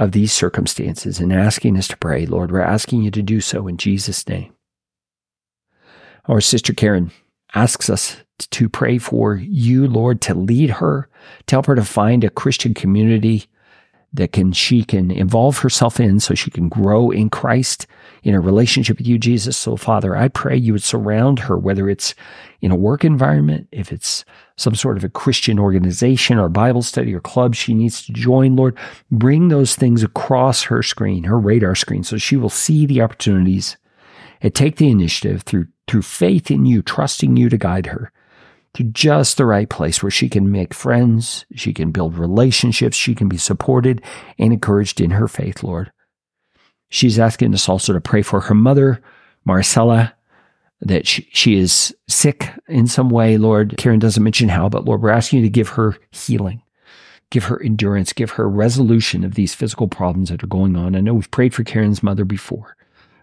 of 0.01 0.13
these 0.13 0.33
circumstances 0.33 1.19
and 1.19 1.31
asking 1.31 1.77
us 1.77 1.87
to 1.87 1.95
pray, 1.95 2.25
Lord, 2.25 2.51
we're 2.51 2.61
asking 2.61 3.03
you 3.03 3.11
to 3.11 3.21
do 3.21 3.39
so 3.39 3.67
in 3.67 3.77
Jesus' 3.77 4.27
name. 4.27 4.51
Our 6.25 6.41
sister 6.41 6.73
Karen 6.73 7.11
asks 7.53 7.87
us 7.87 8.17
to 8.39 8.67
pray 8.67 8.97
for 8.97 9.35
you, 9.35 9.87
Lord, 9.87 10.19
to 10.21 10.33
lead 10.33 10.71
her, 10.71 11.07
to 11.45 11.55
help 11.55 11.67
her 11.67 11.75
to 11.75 11.85
find 11.85 12.23
a 12.23 12.31
Christian 12.31 12.73
community 12.73 13.45
that 14.13 14.33
can 14.33 14.51
she 14.51 14.83
can 14.83 15.09
involve 15.09 15.59
herself 15.59 15.99
in 15.99 16.19
so 16.19 16.35
she 16.35 16.51
can 16.51 16.67
grow 16.67 17.11
in 17.11 17.29
Christ 17.29 17.87
in 18.23 18.35
a 18.35 18.41
relationship 18.41 18.97
with 18.97 19.07
you, 19.07 19.17
Jesus. 19.17 19.55
So, 19.55 19.77
Father, 19.77 20.15
I 20.17 20.27
pray 20.27 20.55
you 20.57 20.73
would 20.73 20.83
surround 20.83 21.39
her, 21.39 21.57
whether 21.57 21.89
it's 21.89 22.13
in 22.59 22.71
a 22.71 22.75
work 22.75 23.05
environment, 23.05 23.67
if 23.71 23.91
it's 23.91 24.25
some 24.57 24.75
sort 24.75 24.97
of 24.97 25.03
a 25.03 25.09
Christian 25.09 25.57
organization 25.57 26.37
or 26.37 26.49
Bible 26.49 26.81
study 26.81 27.15
or 27.15 27.21
club 27.21 27.55
she 27.55 27.73
needs 27.73 28.05
to 28.05 28.13
join, 28.13 28.55
Lord, 28.55 28.77
bring 29.09 29.47
those 29.47 29.75
things 29.75 30.03
across 30.03 30.63
her 30.63 30.83
screen, 30.83 31.23
her 31.23 31.39
radar 31.39 31.75
screen, 31.75 32.03
so 32.03 32.17
she 32.17 32.35
will 32.35 32.49
see 32.49 32.85
the 32.85 33.01
opportunities 33.01 33.77
and 34.41 34.53
take 34.53 34.75
the 34.75 34.89
initiative 34.89 35.43
through, 35.43 35.67
through 35.87 36.01
faith 36.01 36.51
in 36.51 36.65
you, 36.65 36.81
trusting 36.81 37.37
you 37.37 37.47
to 37.47 37.57
guide 37.57 37.87
her 37.87 38.11
to 38.73 38.83
just 38.83 39.37
the 39.37 39.45
right 39.45 39.69
place 39.69 40.01
where 40.01 40.11
she 40.11 40.29
can 40.29 40.51
make 40.51 40.73
friends, 40.73 41.45
she 41.55 41.73
can 41.73 41.91
build 41.91 42.17
relationships, 42.17 42.95
she 42.95 43.13
can 43.13 43.27
be 43.27 43.37
supported 43.37 44.01
and 44.39 44.53
encouraged 44.53 45.01
in 45.01 45.11
her 45.11 45.27
faith, 45.27 45.63
Lord. 45.63 45.91
She's 46.89 47.19
asking 47.19 47.53
us 47.53 47.67
also 47.67 47.93
to 47.93 48.01
pray 48.01 48.21
for 48.21 48.41
her 48.41 48.55
mother, 48.55 49.01
Marcella, 49.45 50.13
that 50.81 51.05
she, 51.07 51.27
she 51.31 51.55
is 51.55 51.95
sick 52.07 52.49
in 52.67 52.87
some 52.87 53.09
way, 53.09 53.37
Lord. 53.37 53.75
Karen 53.77 53.99
doesn't 53.99 54.23
mention 54.23 54.49
how, 54.49 54.69
but 54.69 54.85
Lord, 54.85 55.01
we're 55.01 55.09
asking 55.09 55.39
you 55.39 55.45
to 55.45 55.49
give 55.49 55.69
her 55.69 55.97
healing, 56.11 56.61
give 57.29 57.45
her 57.45 57.61
endurance, 57.61 58.13
give 58.13 58.31
her 58.31 58.49
resolution 58.49 59.23
of 59.23 59.35
these 59.35 59.53
physical 59.53 59.87
problems 59.87 60.29
that 60.29 60.43
are 60.43 60.47
going 60.47 60.75
on. 60.75 60.95
I 60.95 61.01
know 61.01 61.13
we've 61.13 61.31
prayed 61.31 61.53
for 61.53 61.63
Karen's 61.63 62.03
mother 62.03 62.25
before. 62.25 62.75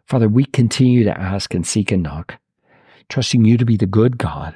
Father, 0.06 0.28
we 0.28 0.44
continue 0.44 1.04
to 1.04 1.20
ask 1.20 1.52
and 1.52 1.66
seek 1.66 1.90
and 1.90 2.02
knock, 2.02 2.38
trusting 3.08 3.44
you 3.44 3.58
to 3.58 3.64
be 3.64 3.76
the 3.76 3.87
good 3.87 4.18
God 4.18 4.54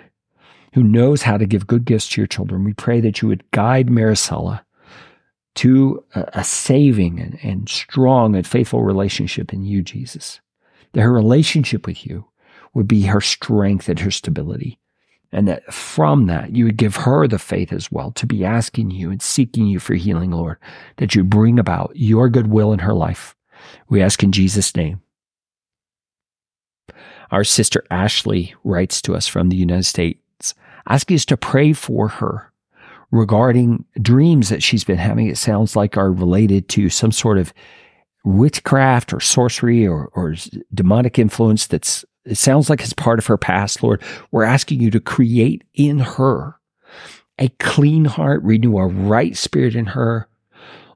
who 0.73 0.83
knows 0.83 1.23
how 1.23 1.37
to 1.37 1.47
give 1.47 1.67
good 1.67 1.85
gifts 1.85 2.09
to 2.11 2.21
your 2.21 2.27
children. 2.27 2.65
We 2.65 2.73
pray 2.75 3.01
that 3.01 3.23
you 3.23 3.29
would 3.29 3.49
guide 3.51 3.89
Maricela 3.89 4.63
to 5.57 6.03
a, 6.15 6.43
saving 6.43 7.21
and, 7.21 7.39
and 7.43 7.69
strong 7.69 8.35
and 8.35 8.47
faithful 8.47 8.83
relationship 8.83 9.53
in 9.53 9.65
you, 9.65 9.83
Jesus. 9.83 10.41
That 10.93 11.03
her 11.03 11.13
relationship 11.13 11.87
with 11.87 12.07
you 12.07 12.27
would 12.75 12.89
be 12.89 13.03
her 13.03 13.21
strength 13.21 13.89
and 13.89 13.99
her 14.01 14.11
stability. 14.11 14.79
And 15.31 15.49
that 15.49 15.73
from 15.73 16.27
that, 16.27 16.55
you 16.55 16.67
would 16.67 16.77
give 16.77 16.97
her 16.97 17.27
the 17.27 17.39
faith 17.39 17.73
as 17.73 17.91
well 17.91 18.11
to 18.13 18.27
be 18.27 18.45
asking 18.45 18.91
you 18.91 19.11
and 19.11 19.21
seeking 19.21 19.67
you 19.67 19.79
for 19.79 19.95
healing, 19.95 20.31
Lord, 20.31 20.59
that 20.99 21.15
you 21.15 21.25
bring 21.25 21.59
about 21.59 21.93
your 21.95 22.29
goodwill 22.29 22.73
in 22.73 22.81
her 22.81 22.93
life. 22.93 23.35
We 23.89 24.03
ask 24.03 24.23
in 24.23 24.33
Jesus' 24.33 24.75
name. 24.77 25.01
Our 27.31 27.45
sister 27.45 27.83
Ashley 27.91 28.55
writes 28.63 29.01
to 29.03 29.15
us 29.15 29.27
from 29.27 29.49
the 29.49 29.57
United 29.57 29.85
States, 29.85 30.22
asking 30.89 31.17
us 31.17 31.25
to 31.27 31.37
pray 31.37 31.73
for 31.73 32.09
her 32.09 32.53
regarding 33.11 33.85
dreams 34.01 34.49
that 34.49 34.63
she's 34.63 34.85
been 34.85 34.99
having. 34.99 35.29
It 35.29 35.39
sounds 35.39 35.77
like 35.77 35.97
are 35.97 36.13
related 36.13 36.69
to 36.71 36.89
some 36.89 37.13
sort 37.13 37.39
of 37.39 37.53
witchcraft 38.25 39.13
or 39.13 39.21
sorcery 39.21 39.87
or, 39.87 40.11
or 40.15 40.35
demonic 40.73 41.19
influence 41.19 41.67
that's 41.67 42.05
it 42.25 42.37
sounds 42.37 42.71
like 42.71 42.81
it's 42.81 42.93
part 42.93 43.19
of 43.19 43.27
her 43.27 43.37
past, 43.37 43.83
Lord. 43.83 44.01
We're 44.31 44.45
asking 44.45 44.81
you 44.81 44.91
to 44.93 45.01
create 45.01 45.65
in 45.75 45.99
her 45.99 46.57
a 47.39 47.49
clean 47.59 48.05
heart, 48.05 48.43
renew 48.43 48.79
a 48.79 48.87
right 48.87 49.37
spirit 49.37 49.75
in 49.75 49.87
her. 49.87 50.29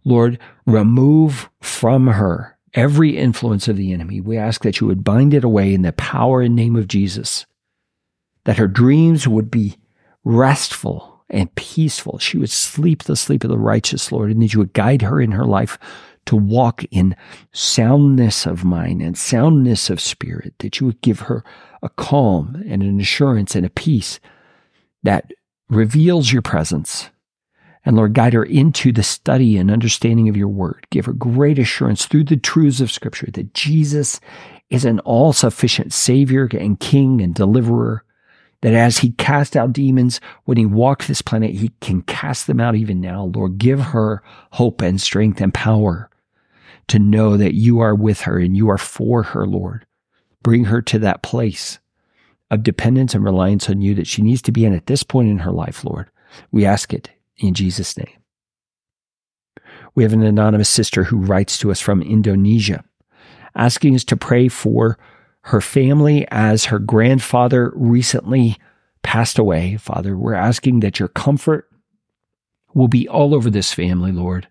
Lord, 0.05 0.38
remove 0.66 1.51
from 1.61 2.07
her 2.07 2.57
every 2.75 3.16
influence 3.16 3.66
of 3.66 3.77
the 3.77 3.92
enemy. 3.92 4.20
We 4.20 4.37
ask 4.37 4.62
that 4.62 4.81
you 4.81 4.87
would 4.87 5.03
bind 5.03 5.35
it 5.35 5.42
away 5.42 5.75
in 5.75 5.83
the 5.83 5.92
power 5.92 6.42
and 6.42 6.55
name 6.55 6.77
of 6.77 6.87
Jesus, 6.87 7.44
that 8.46 8.59
her 8.59 8.68
dreams 8.68 9.26
would 9.28 9.50
be 9.50 9.76
restful 10.24 11.24
and 11.28 11.52
peaceful. 11.56 12.18
She 12.18 12.38
would 12.38 12.50
sleep 12.50 13.02
the 13.02 13.16
sleep 13.16 13.42
of 13.42 13.50
the 13.50 13.59
righteous, 13.59 14.12
Lord, 14.12 14.30
and 14.30 14.40
that 14.40 14.54
you 14.54 14.61
would 14.61 14.72
guide 14.72 15.02
her 15.02 15.20
in 15.20 15.32
her 15.32 15.44
life 15.44 15.78
to 16.26 16.37
walk 16.37 16.85
in 16.92 17.16
soundness 17.52 18.46
of 18.46 18.64
mind 18.64 19.02
and 19.02 19.18
soundness 19.18 19.90
of 19.90 20.00
spirit, 20.00 20.54
that 20.61 20.78
you 20.78 20.87
would 20.87 21.00
give 21.00 21.20
her 21.20 21.44
a 21.82 21.88
calm 21.88 22.62
and 22.68 22.82
an 22.82 23.00
assurance 23.00 23.56
and 23.56 23.66
a 23.66 23.70
peace 23.70 24.20
that 25.02 25.32
reveals 25.68 26.32
your 26.32 26.42
presence. 26.42 27.11
And 27.85 27.96
Lord, 27.96 28.14
guide 28.14 28.32
her 28.32 28.44
into 28.44 28.92
the 28.92 29.02
study 29.02 29.56
and 29.56 29.72
understanding 29.72 30.28
of 30.28 30.37
your 30.37 30.48
word. 30.48 30.87
Give 30.90 31.06
her 31.06 31.12
great 31.12 31.59
assurance 31.59 32.06
through 32.06 32.24
the 32.24 32.37
truths 32.37 32.80
of 32.80 32.92
Scripture 32.92 33.30
that 33.32 33.54
Jesus 33.54 34.20
is 34.70 34.85
an 34.85 35.00
all 35.00 35.32
sufficient 35.32 35.92
Savior 35.92 36.48
and 36.52 36.78
King 36.78 37.20
and 37.20 37.35
Deliverer. 37.35 38.04
That 38.66 38.74
as 38.74 38.98
He 38.98 39.12
cast 39.12 39.57
out 39.57 39.72
demons, 39.72 40.20
when 40.42 40.57
He 40.57 40.66
walked 40.66 41.07
this 41.07 41.22
planet, 41.22 41.52
He 41.52 41.70
can 41.81 42.02
cast 42.02 42.48
them 42.48 42.59
out 42.59 42.74
even 42.74 43.00
now. 43.00 43.31
Lord, 43.33 43.59
give 43.59 43.79
her 43.79 44.24
hope 44.50 44.83
and 44.83 45.00
strength 45.00 45.40
and 45.40 45.55
power 45.55 46.11
to 46.88 46.98
know 46.98 47.37
that 47.37 47.55
you 47.55 47.79
are 47.79 47.94
with 47.94 48.22
her 48.22 48.40
and 48.40 48.57
you 48.57 48.68
are 48.68 48.76
for 48.76 49.22
her, 49.22 49.46
Lord. 49.46 49.87
Bring 50.42 50.64
her 50.64 50.83
to 50.83 50.98
that 50.98 51.22
place 51.22 51.79
of 52.50 52.64
dependence 52.64 53.14
and 53.14 53.22
reliance 53.22 53.70
on 53.70 53.83
you 53.83 53.94
that 53.94 54.09
she 54.09 54.20
needs 54.20 54.42
to 54.42 54.50
be 54.50 54.64
in 54.64 54.74
at 54.74 54.87
this 54.87 55.05
point 55.05 55.29
in 55.29 55.38
her 55.38 55.52
life, 55.52 55.85
Lord. 55.85 56.11
We 56.50 56.66
ask 56.66 56.92
it 56.92 57.11
in 57.37 57.55
Jesus' 57.55 57.96
name. 57.96 58.18
We 59.94 60.02
have 60.02 60.12
an 60.12 60.24
anonymous 60.24 60.68
sister 60.68 61.05
who 61.05 61.18
writes 61.18 61.57
to 61.59 61.70
us 61.70 61.81
from 61.81 62.02
Indonesia, 62.02 62.83
asking 63.55 63.94
us 63.94 64.02
to 64.07 64.16
pray 64.16 64.48
for 64.48 64.98
her 65.46 65.61
family 65.61 66.26
as 66.32 66.64
her 66.66 66.80
grandfather 66.80 67.72
recently 67.76 68.56
passed 69.02 69.38
away. 69.38 69.76
Father, 69.76 70.16
we're 70.16 70.35
asking 70.35 70.80
that 70.80 70.98
your 70.98 71.09
comfort 71.09 71.70
will 72.74 72.88
be 72.88 73.09
all 73.09 73.32
over 73.32 73.48
this 73.48 73.72
family, 73.72 74.11
Lord. 74.11 74.48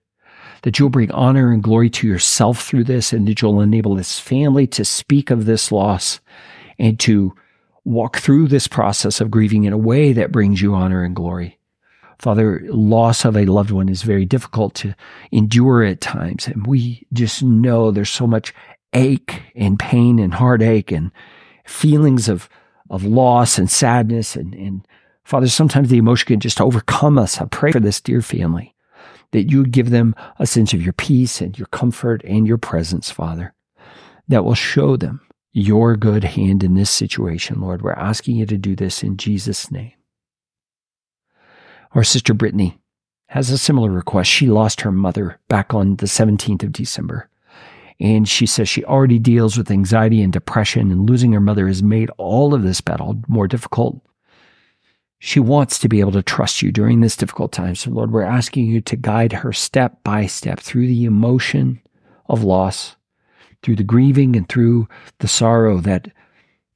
That 0.61 0.79
you'll 0.79 0.89
bring 0.89 1.11
honor 1.11 1.51
and 1.51 1.61
glory 1.61 1.89
to 1.89 2.07
yourself 2.07 2.63
through 2.63 2.85
this, 2.85 3.11
and 3.11 3.27
that 3.27 3.41
you'll 3.41 3.59
enable 3.59 3.95
this 3.95 4.19
family 4.19 4.67
to 4.67 4.85
speak 4.85 5.31
of 5.31 5.45
this 5.45 5.69
loss 5.69 6.21
and 6.79 6.97
to 7.01 7.35
walk 7.83 8.17
through 8.17 8.47
this 8.47 8.67
process 8.69 9.19
of 9.19 9.29
grieving 9.29 9.65
in 9.65 9.73
a 9.73 9.77
way 9.77 10.13
that 10.13 10.31
brings 10.31 10.61
you 10.61 10.73
honor 10.73 11.03
and 11.03 11.13
glory. 11.13 11.59
Father, 12.19 12.61
loss 12.69 13.25
of 13.25 13.35
a 13.35 13.43
loved 13.43 13.71
one 13.71 13.89
is 13.89 14.03
very 14.03 14.23
difficult 14.23 14.73
to 14.75 14.95
endure 15.33 15.83
at 15.83 15.99
times. 15.99 16.47
And 16.47 16.65
we 16.65 17.05
just 17.11 17.43
know 17.43 17.91
there's 17.91 18.09
so 18.09 18.25
much 18.25 18.53
ache 18.95 19.43
and 19.55 19.77
pain 19.77 20.17
and 20.17 20.33
heartache 20.33 20.91
and 20.91 21.11
feelings 21.65 22.27
of, 22.27 22.49
of 22.89 23.03
loss 23.03 23.57
and 23.57 23.69
sadness. 23.69 24.35
And, 24.35 24.55
and 24.55 24.87
Father, 25.23 25.47
sometimes 25.47 25.89
the 25.89 25.97
emotion 25.97 26.27
can 26.27 26.39
just 26.39 26.61
overcome 26.61 27.17
us. 27.17 27.39
I 27.39 27.45
pray 27.45 27.71
for 27.71 27.79
this 27.79 28.01
dear 28.01 28.21
family 28.21 28.73
that 29.31 29.51
you 29.51 29.59
would 29.59 29.71
give 29.71 29.89
them 29.89 30.15
a 30.39 30.47
sense 30.47 30.73
of 30.73 30.81
your 30.81 30.93
peace 30.93 31.41
and 31.41 31.57
your 31.57 31.67
comfort 31.67 32.23
and 32.23 32.47
your 32.47 32.57
presence, 32.57 33.11
Father, 33.11 33.53
that 34.27 34.45
will 34.45 34.55
show 34.55 34.95
them 34.95 35.21
your 35.51 35.95
good 35.95 36.23
hand 36.23 36.63
in 36.63 36.75
this 36.75 36.89
situation, 36.89 37.61
Lord. 37.61 37.81
We're 37.81 37.93
asking 37.93 38.37
you 38.37 38.45
to 38.45 38.57
do 38.57 38.75
this 38.75 39.03
in 39.03 39.17
Jesus' 39.17 39.71
name. 39.71 39.93
Our 41.93 42.03
sister 42.03 42.33
Brittany 42.33 42.79
has 43.27 43.49
a 43.49 43.57
similar 43.57 43.89
request. 43.89 44.29
She 44.29 44.47
lost 44.47 44.81
her 44.81 44.91
mother 44.91 45.39
back 45.47 45.73
on 45.73 45.95
the 45.95 46.05
17th 46.05 46.63
of 46.63 46.71
December. 46.71 47.29
And 47.99 48.27
she 48.27 48.45
says 48.45 48.67
she 48.67 48.83
already 48.83 49.19
deals 49.19 49.57
with 49.57 49.71
anxiety 49.71 50.21
and 50.21 50.33
depression, 50.33 50.91
and 50.91 51.09
losing 51.09 51.31
her 51.31 51.39
mother 51.39 51.67
has 51.67 51.81
made 51.81 52.09
all 52.17 52.53
of 52.53 52.63
this 52.63 52.81
battle 52.81 53.21
more 53.27 53.47
difficult. 53.47 54.01
She 55.19 55.39
wants 55.39 55.79
to 55.79 55.87
be 55.87 56.01
able 56.01 56.11
to 56.11 56.21
trust 56.21 56.61
you 56.61 56.71
during 56.71 56.99
this 56.99 57.15
difficult 57.15 57.51
time. 57.51 57.75
So, 57.75 57.89
Lord, 57.89 58.11
we're 58.11 58.21
asking 58.23 58.65
you 58.65 58.81
to 58.81 58.95
guide 58.95 59.31
her 59.31 59.53
step 59.53 60.03
by 60.03 60.25
step 60.25 60.59
through 60.59 60.87
the 60.87 61.05
emotion 61.05 61.81
of 62.27 62.43
loss 62.43 62.95
through 63.65 63.75
the 63.75 63.83
grieving 63.83 64.35
and 64.35 64.47
through 64.47 64.87
the 65.19 65.27
sorrow 65.27 65.79
that 65.79 66.11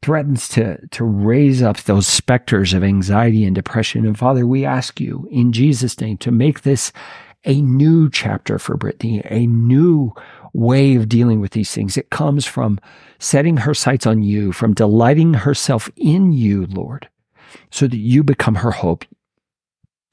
threatens 0.01 0.49
to, 0.49 0.79
to 0.88 1.03
raise 1.03 1.62
up 1.62 1.77
those 1.82 2.08
specters 2.08 2.73
of 2.73 2.84
anxiety 2.84 3.45
and 3.45 3.53
depression. 3.53 4.08
And 4.08 4.17
Father, 4.17 4.47
we 4.47 4.65
ask 4.65 4.99
you 4.99 5.27
in 5.29 5.51
Jesus' 5.51 5.99
name 5.99 6.17
to 6.17 6.32
make 6.32 6.62
this 6.62 6.91
a 7.45 7.62
new 7.62 8.10
chapter 8.10 8.60
for 8.60 8.78
Brittany, 8.78 9.21
a 9.25 9.47
new 9.47 10.13
way 10.54 10.95
of 10.95 11.10
dealing 11.10 11.39
with 11.39 11.52
these 11.52 11.73
things. 11.73 11.97
It 11.97 12.10
comes 12.10 12.45
from 12.45 12.80
setting 13.19 13.58
her 13.58 13.73
sights 13.73 14.06
on 14.06 14.23
you, 14.23 14.52
from 14.52 14.73
delighting 14.73 15.34
herself 15.36 15.89
in 15.95 16.32
you, 16.32 16.65
Lord, 16.67 17.10
so 17.71 17.88
that 17.88 17.97
you 17.97 18.23
become 18.23 18.56
her 18.56 18.71
hope. 18.71 19.06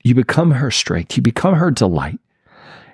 You 0.05 0.15
become 0.15 0.53
her 0.53 0.71
strength. 0.71 1.17
You 1.17 1.23
become 1.23 1.55
her 1.55 1.71
delight 1.71 2.21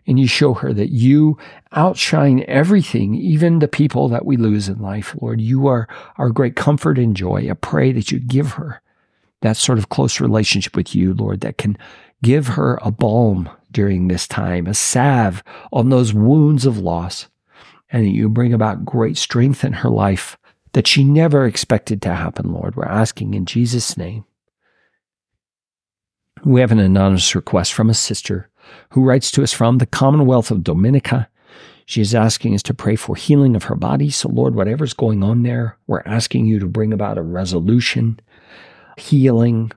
and 0.06 0.18
you 0.18 0.26
show 0.26 0.54
her 0.54 0.72
that 0.72 0.90
you 0.90 1.38
outshine 1.72 2.44
everything, 2.48 3.14
even 3.14 3.58
the 3.58 3.68
people 3.68 4.08
that 4.08 4.26
we 4.26 4.36
lose 4.36 4.68
in 4.68 4.80
life, 4.80 5.14
Lord. 5.20 5.40
You 5.40 5.66
are 5.68 5.88
our 6.16 6.30
great 6.30 6.56
comfort 6.56 6.98
and 6.98 7.16
joy. 7.16 7.48
I 7.48 7.54
pray 7.54 7.92
that 7.92 8.10
you 8.10 8.18
give 8.18 8.52
her 8.52 8.80
that 9.42 9.56
sort 9.56 9.78
of 9.78 9.88
close 9.88 10.20
relationship 10.20 10.76
with 10.76 10.94
you, 10.94 11.14
Lord, 11.14 11.40
that 11.42 11.58
can 11.58 11.76
give 12.22 12.48
her 12.48 12.78
a 12.82 12.90
balm 12.90 13.48
during 13.72 14.08
this 14.08 14.28
time, 14.28 14.66
a 14.66 14.74
salve 14.74 15.42
on 15.72 15.88
those 15.88 16.14
wounds 16.14 16.66
of 16.66 16.78
loss, 16.78 17.28
and 17.90 18.04
that 18.04 18.10
you 18.10 18.28
bring 18.28 18.52
about 18.52 18.84
great 18.84 19.16
strength 19.16 19.64
in 19.64 19.72
her 19.72 19.90
life 19.90 20.36
that 20.72 20.86
she 20.86 21.04
never 21.04 21.46
expected 21.46 22.00
to 22.02 22.14
happen, 22.14 22.52
Lord. 22.52 22.76
We're 22.76 22.84
asking 22.84 23.34
in 23.34 23.46
Jesus' 23.46 23.96
name. 23.96 24.24
We 26.44 26.60
have 26.60 26.72
an 26.72 26.80
anonymous 26.80 27.34
request 27.34 27.72
from 27.72 27.88
a 27.88 27.94
sister 27.94 28.48
who 28.90 29.04
writes 29.04 29.30
to 29.32 29.42
us 29.42 29.52
from 29.52 29.78
the 29.78 29.86
Commonwealth 29.86 30.50
of 30.50 30.64
Dominica. 30.64 31.28
She 31.84 32.00
is 32.00 32.14
asking 32.14 32.54
us 32.54 32.62
to 32.64 32.74
pray 32.74 32.96
for 32.96 33.14
healing 33.14 33.54
of 33.54 33.64
her 33.64 33.76
body. 33.76 34.10
So, 34.10 34.28
Lord, 34.28 34.54
whatever's 34.54 34.94
going 34.94 35.22
on 35.22 35.42
there, 35.42 35.78
we're 35.86 36.02
asking 36.06 36.46
you 36.46 36.58
to 36.58 36.66
bring 36.66 36.92
about 36.92 37.18
a 37.18 37.22
resolution, 37.22 38.18
healing, 38.96 39.72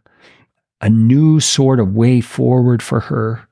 a 0.82 0.90
new 0.90 1.40
sort 1.40 1.80
of 1.80 1.94
way 1.94 2.22
forward 2.22 2.82
for 2.82 3.02
her 3.02 3.48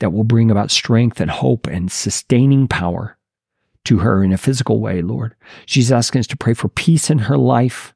that 0.00 0.12
will 0.12 0.24
bring 0.24 0.50
about 0.50 0.70
strength 0.70 1.20
and 1.20 1.30
hope 1.30 1.66
and 1.66 1.90
sustaining 1.90 2.68
power 2.68 3.16
to 3.84 3.98
her 3.98 4.22
in 4.22 4.32
a 4.32 4.38
physical 4.38 4.80
way, 4.80 5.02
Lord. 5.02 5.34
She's 5.66 5.90
asking 5.90 6.20
us 6.20 6.26
to 6.28 6.36
pray 6.36 6.54
for 6.54 6.68
peace 6.68 7.10
in 7.10 7.18
her 7.20 7.38
life 7.38 7.94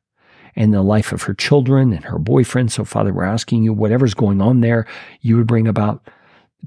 and 0.56 0.72
the 0.72 0.82
life 0.82 1.12
of 1.12 1.22
her 1.22 1.34
children 1.34 1.92
and 1.92 2.04
her 2.04 2.18
boyfriend. 2.18 2.72
So, 2.72 2.84
Father, 2.84 3.12
we're 3.12 3.24
asking 3.24 3.62
you, 3.62 3.72
whatever's 3.72 4.14
going 4.14 4.40
on 4.40 4.60
there, 4.60 4.86
you 5.20 5.36
would 5.36 5.46
bring 5.46 5.66
about 5.66 6.08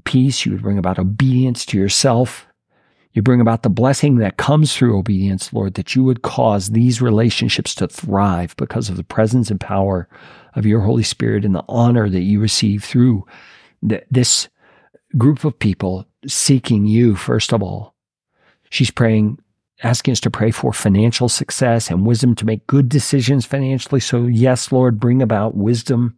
peace. 0.04 0.44
You 0.44 0.52
would 0.52 0.62
bring 0.62 0.78
about 0.78 0.98
obedience 0.98 1.64
to 1.66 1.78
yourself. 1.78 2.46
You 3.12 3.22
bring 3.22 3.40
about 3.40 3.62
the 3.62 3.70
blessing 3.70 4.16
that 4.16 4.36
comes 4.36 4.76
through 4.76 4.98
obedience, 4.98 5.52
Lord, 5.52 5.74
that 5.74 5.94
you 5.94 6.04
would 6.04 6.22
cause 6.22 6.70
these 6.70 7.00
relationships 7.00 7.74
to 7.76 7.88
thrive 7.88 8.54
because 8.56 8.90
of 8.90 8.96
the 8.96 9.04
presence 9.04 9.50
and 9.50 9.58
power 9.58 10.06
of 10.54 10.66
your 10.66 10.80
Holy 10.80 11.02
Spirit 11.02 11.44
and 11.44 11.54
the 11.54 11.64
honor 11.66 12.10
that 12.10 12.20
you 12.20 12.40
receive 12.40 12.84
through 12.84 13.24
this 13.82 14.48
group 15.18 15.44
of 15.44 15.58
people 15.58 16.06
seeking 16.26 16.86
you, 16.86 17.14
first 17.14 17.52
of 17.52 17.62
all. 17.62 17.94
She's 18.70 18.90
praying, 18.90 19.38
asking 19.82 20.12
us 20.12 20.20
to 20.20 20.30
pray 20.30 20.50
for 20.50 20.72
financial 20.72 21.28
success 21.28 21.90
and 21.90 22.06
wisdom 22.06 22.34
to 22.36 22.46
make 22.46 22.66
good 22.66 22.88
decisions 22.88 23.46
financially. 23.46 24.00
So, 24.00 24.26
yes, 24.26 24.72
Lord, 24.72 25.00
bring 25.00 25.22
about 25.22 25.56
wisdom 25.56 26.16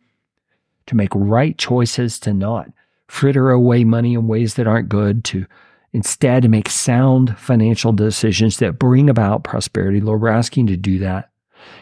to 0.87 0.97
make 0.97 1.15
right 1.15 1.57
choices, 1.59 2.19
to 2.21 2.33
not 2.33 2.71
fritter 3.07 3.51
away 3.51 3.85
money 3.85 4.15
in 4.15 4.29
ways 4.29 4.55
that 4.55 4.67
aren't 4.67 4.89
good, 4.89 5.25
to 5.25 5.47
instead 5.93 6.49
make 6.51 6.69
sound 6.69 7.39
financial 7.39 7.93
decisions 7.93 8.59
that 8.59 8.79
bring 8.79 9.09
about 9.09 9.45
prosperity. 9.45 10.01
Lord, 10.01 10.21
we're 10.21 10.29
asking 10.29 10.67
to 10.69 10.77
do 10.77 10.99
that. 10.99 11.31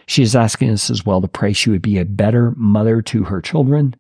She 0.07 0.23
is 0.23 0.37
asking 0.37 0.71
us 0.71 0.91
as 0.91 1.05
well 1.05 1.21
to 1.21 1.29
pray 1.29 1.53
she 1.53 1.71
would 1.71 1.83
be 1.83 1.99
a 1.99 2.05
better 2.05 2.53
mother 2.57 3.03
to 3.03 3.25
her 3.25 3.41
children, 3.41 3.95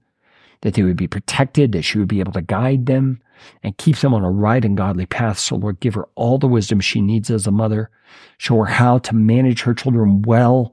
that 0.62 0.74
they 0.74 0.82
would 0.82 0.96
be 0.96 1.06
protected, 1.08 1.72
that 1.72 1.82
she 1.82 1.98
would 1.98 2.08
be 2.08 2.20
able 2.20 2.32
to 2.32 2.42
guide 2.42 2.86
them 2.86 3.20
and 3.62 3.76
keep 3.76 3.96
them 3.98 4.14
on 4.14 4.24
a 4.24 4.30
right 4.30 4.64
and 4.64 4.76
godly 4.76 5.06
path. 5.06 5.38
So, 5.38 5.56
Lord, 5.56 5.80
give 5.80 5.94
her 5.94 6.08
all 6.14 6.38
the 6.38 6.46
wisdom 6.46 6.80
she 6.80 7.00
needs 7.00 7.30
as 7.30 7.46
a 7.46 7.50
mother. 7.50 7.90
Show 8.38 8.58
her 8.58 8.64
how 8.66 8.98
to 8.98 9.14
manage 9.14 9.62
her 9.62 9.74
children 9.74 10.22
well, 10.22 10.72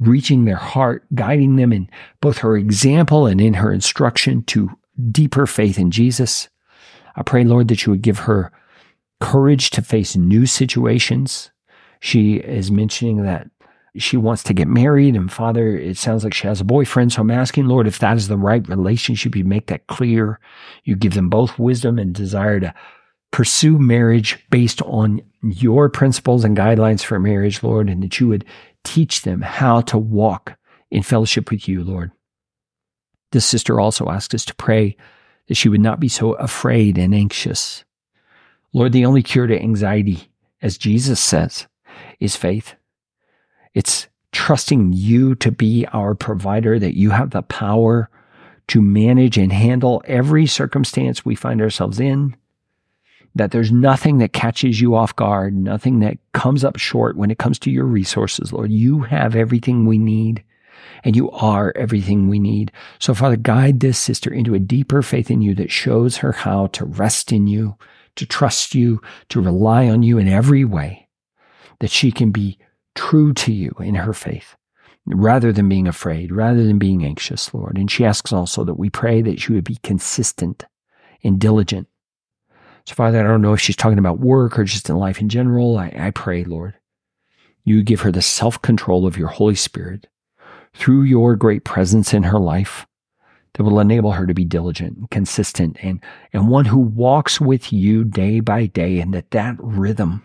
reaching 0.00 0.44
their 0.44 0.56
heart, 0.56 1.04
guiding 1.14 1.56
them 1.56 1.72
in 1.72 1.88
both 2.20 2.38
her 2.38 2.56
example 2.56 3.26
and 3.26 3.40
in 3.40 3.54
her 3.54 3.72
instruction 3.72 4.42
to 4.44 4.70
deeper 5.10 5.46
faith 5.46 5.78
in 5.78 5.90
Jesus. 5.90 6.48
I 7.14 7.22
pray, 7.22 7.44
Lord, 7.44 7.68
that 7.68 7.86
you 7.86 7.92
would 7.92 8.02
give 8.02 8.20
her 8.20 8.52
courage 9.20 9.70
to 9.70 9.82
face 9.82 10.16
new 10.16 10.46
situations. 10.46 11.50
She 12.00 12.36
is 12.36 12.70
mentioning 12.70 13.22
that 13.22 13.48
she 13.98 14.16
wants 14.16 14.42
to 14.44 14.54
get 14.54 14.68
married, 14.68 15.14
and 15.14 15.32
Father, 15.32 15.76
it 15.76 15.96
sounds 15.96 16.24
like 16.24 16.34
she 16.34 16.46
has 16.46 16.60
a 16.60 16.64
boyfriend. 16.64 17.12
So 17.12 17.22
I'm 17.22 17.30
asking, 17.30 17.66
Lord, 17.66 17.86
if 17.86 17.98
that 17.98 18.16
is 18.16 18.28
the 18.28 18.36
right 18.36 18.66
relationship, 18.68 19.36
you 19.36 19.44
make 19.44 19.66
that 19.66 19.86
clear. 19.86 20.40
You 20.84 20.96
give 20.96 21.14
them 21.14 21.28
both 21.28 21.58
wisdom 21.58 21.98
and 21.98 22.14
desire 22.14 22.60
to 22.60 22.74
pursue 23.30 23.78
marriage 23.78 24.44
based 24.50 24.80
on 24.82 25.20
your 25.42 25.88
principles 25.88 26.44
and 26.44 26.56
guidelines 26.56 27.02
for 27.02 27.18
marriage, 27.18 27.62
Lord, 27.62 27.88
and 27.88 28.02
that 28.02 28.18
you 28.18 28.28
would 28.28 28.44
teach 28.84 29.22
them 29.22 29.42
how 29.42 29.80
to 29.82 29.98
walk 29.98 30.56
in 30.90 31.02
fellowship 31.02 31.50
with 31.50 31.68
you, 31.68 31.82
Lord. 31.82 32.12
This 33.32 33.44
sister 33.44 33.80
also 33.80 34.08
asked 34.08 34.34
us 34.34 34.44
to 34.46 34.54
pray 34.54 34.96
that 35.48 35.56
she 35.56 35.68
would 35.68 35.80
not 35.80 36.00
be 36.00 36.08
so 36.08 36.32
afraid 36.34 36.96
and 36.98 37.14
anxious. 37.14 37.84
Lord, 38.72 38.92
the 38.92 39.04
only 39.04 39.22
cure 39.22 39.46
to 39.46 39.60
anxiety, 39.60 40.30
as 40.62 40.78
Jesus 40.78 41.20
says, 41.20 41.66
is 42.20 42.36
faith. 42.36 42.74
It's 43.76 44.06
trusting 44.32 44.94
you 44.94 45.34
to 45.34 45.52
be 45.52 45.84
our 45.92 46.14
provider, 46.14 46.78
that 46.78 46.96
you 46.96 47.10
have 47.10 47.30
the 47.30 47.42
power 47.42 48.08
to 48.68 48.80
manage 48.80 49.36
and 49.36 49.52
handle 49.52 50.02
every 50.06 50.46
circumstance 50.46 51.26
we 51.26 51.34
find 51.34 51.60
ourselves 51.60 52.00
in. 52.00 52.34
That 53.34 53.50
there's 53.50 53.70
nothing 53.70 54.16
that 54.18 54.32
catches 54.32 54.80
you 54.80 54.94
off 54.94 55.14
guard, 55.14 55.54
nothing 55.54 56.00
that 56.00 56.16
comes 56.32 56.64
up 56.64 56.78
short 56.78 57.18
when 57.18 57.30
it 57.30 57.36
comes 57.36 57.58
to 57.60 57.70
your 57.70 57.84
resources, 57.84 58.50
Lord. 58.50 58.72
You 58.72 59.02
have 59.02 59.36
everything 59.36 59.84
we 59.84 59.98
need 59.98 60.42
and 61.04 61.14
you 61.14 61.30
are 61.32 61.74
everything 61.76 62.28
we 62.28 62.38
need. 62.38 62.72
So, 62.98 63.12
Father, 63.12 63.36
guide 63.36 63.80
this 63.80 63.98
sister 63.98 64.32
into 64.32 64.54
a 64.54 64.58
deeper 64.58 65.02
faith 65.02 65.30
in 65.30 65.42
you 65.42 65.54
that 65.56 65.70
shows 65.70 66.16
her 66.18 66.32
how 66.32 66.68
to 66.68 66.86
rest 66.86 67.30
in 67.30 67.46
you, 67.46 67.76
to 68.14 68.24
trust 68.24 68.74
you, 68.74 69.02
to 69.28 69.42
rely 69.42 69.86
on 69.86 70.02
you 70.02 70.16
in 70.16 70.28
every 70.28 70.64
way, 70.64 71.08
that 71.80 71.90
she 71.90 72.10
can 72.10 72.30
be 72.30 72.58
true 72.96 73.32
to 73.34 73.52
you 73.52 73.74
in 73.80 73.94
her 73.94 74.12
faith 74.12 74.56
rather 75.06 75.52
than 75.52 75.68
being 75.68 75.86
afraid, 75.86 76.32
rather 76.32 76.64
than 76.64 76.78
being 76.78 77.04
anxious, 77.04 77.54
Lord. 77.54 77.78
And 77.78 77.90
she 77.90 78.04
asks 78.04 78.32
also 78.32 78.64
that 78.64 78.78
we 78.78 78.90
pray 78.90 79.22
that 79.22 79.40
she 79.40 79.52
would 79.52 79.64
be 79.64 79.78
consistent 79.82 80.64
and 81.22 81.38
diligent. 81.38 81.86
So, 82.86 82.94
Father, 82.94 83.20
I 83.20 83.22
don't 83.22 83.42
know 83.42 83.52
if 83.52 83.60
she's 83.60 83.76
talking 83.76 83.98
about 83.98 84.20
work 84.20 84.58
or 84.58 84.64
just 84.64 84.90
in 84.90 84.96
life 84.96 85.20
in 85.20 85.28
general. 85.28 85.78
I, 85.78 85.92
I 85.96 86.10
pray, 86.10 86.44
Lord, 86.44 86.74
you 87.64 87.82
give 87.82 88.00
her 88.00 88.12
the 88.12 88.22
self 88.22 88.60
control 88.62 89.06
of 89.06 89.16
your 89.16 89.28
Holy 89.28 89.54
Spirit 89.54 90.08
through 90.74 91.02
your 91.02 91.36
great 91.36 91.64
presence 91.64 92.12
in 92.12 92.24
her 92.24 92.38
life 92.38 92.86
that 93.54 93.64
will 93.64 93.80
enable 93.80 94.12
her 94.12 94.26
to 94.26 94.34
be 94.34 94.44
diligent 94.44 94.98
and 94.98 95.10
consistent 95.10 95.78
and, 95.82 96.02
and 96.32 96.48
one 96.48 96.66
who 96.66 96.78
walks 96.78 97.40
with 97.40 97.72
you 97.72 98.04
day 98.04 98.40
by 98.40 98.66
day 98.66 99.00
and 99.00 99.14
that 99.14 99.30
that 99.30 99.56
rhythm 99.58 100.24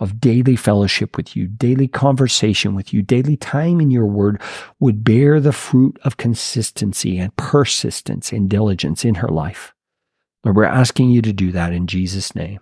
of 0.00 0.18
daily 0.18 0.56
fellowship 0.56 1.16
with 1.16 1.36
you, 1.36 1.46
daily 1.46 1.86
conversation 1.86 2.74
with 2.74 2.92
you, 2.92 3.02
daily 3.02 3.36
time 3.36 3.80
in 3.80 3.90
your 3.90 4.06
word 4.06 4.40
would 4.80 5.04
bear 5.04 5.38
the 5.38 5.52
fruit 5.52 5.98
of 6.02 6.16
consistency 6.16 7.18
and 7.18 7.36
persistence 7.36 8.32
and 8.32 8.48
diligence 8.48 9.04
in 9.04 9.16
her 9.16 9.28
life. 9.28 9.74
Lord, 10.42 10.56
we're 10.56 10.64
asking 10.64 11.10
you 11.10 11.20
to 11.22 11.32
do 11.34 11.52
that 11.52 11.74
in 11.74 11.86
Jesus' 11.86 12.34
name. 12.34 12.60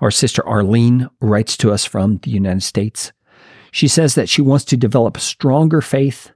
Our 0.00 0.12
sister 0.12 0.46
Arlene 0.46 1.10
writes 1.20 1.56
to 1.58 1.72
us 1.72 1.84
from 1.84 2.18
the 2.18 2.30
United 2.30 2.62
States. 2.62 3.12
She 3.72 3.88
says 3.88 4.14
that 4.14 4.28
she 4.28 4.40
wants 4.40 4.64
to 4.66 4.76
develop 4.76 5.18
stronger 5.18 5.80
faith 5.80 6.30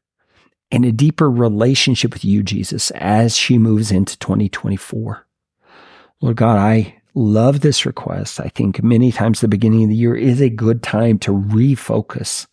and 0.70 0.84
a 0.84 0.92
deeper 0.92 1.30
relationship 1.30 2.12
with 2.12 2.24
you, 2.24 2.42
Jesus, 2.42 2.90
as 2.92 3.36
she 3.36 3.58
moves 3.58 3.92
into 3.92 4.18
2024. 4.18 5.26
Lord 6.20 6.36
God, 6.36 6.58
I 6.58 6.97
love 7.18 7.60
this 7.60 7.84
request. 7.84 8.40
I 8.40 8.48
think 8.48 8.82
many 8.82 9.12
times 9.12 9.40
the 9.40 9.48
beginning 9.48 9.84
of 9.84 9.90
the 9.90 9.96
year 9.96 10.14
is 10.14 10.40
a 10.40 10.48
good 10.48 10.82
time 10.82 11.18
to 11.20 11.32
refocus 11.32 12.46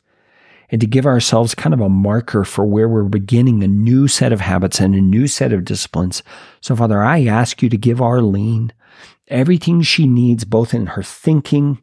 and 0.69 0.81
to 0.81 0.87
give 0.87 1.05
ourselves 1.05 1.55
kind 1.55 1.73
of 1.73 1.79
a 1.79 1.89
marker 1.89 2.43
for 2.43 2.65
where 2.65 2.89
we're 2.89 3.03
beginning 3.03 3.63
a 3.63 3.67
new 3.67 4.07
set 4.07 4.33
of 4.33 4.41
habits 4.41 4.79
and 4.79 4.95
a 4.95 5.01
new 5.01 5.27
set 5.27 5.53
of 5.53 5.63
disciplines. 5.63 6.23
So, 6.61 6.75
Father, 6.75 7.03
I 7.03 7.25
ask 7.25 7.61
you 7.61 7.69
to 7.69 7.77
give 7.77 8.01
Arlene 8.01 8.73
everything 9.27 9.81
she 9.81 10.07
needs, 10.07 10.43
both 10.43 10.73
in 10.73 10.87
her 10.87 11.03
thinking 11.03 11.79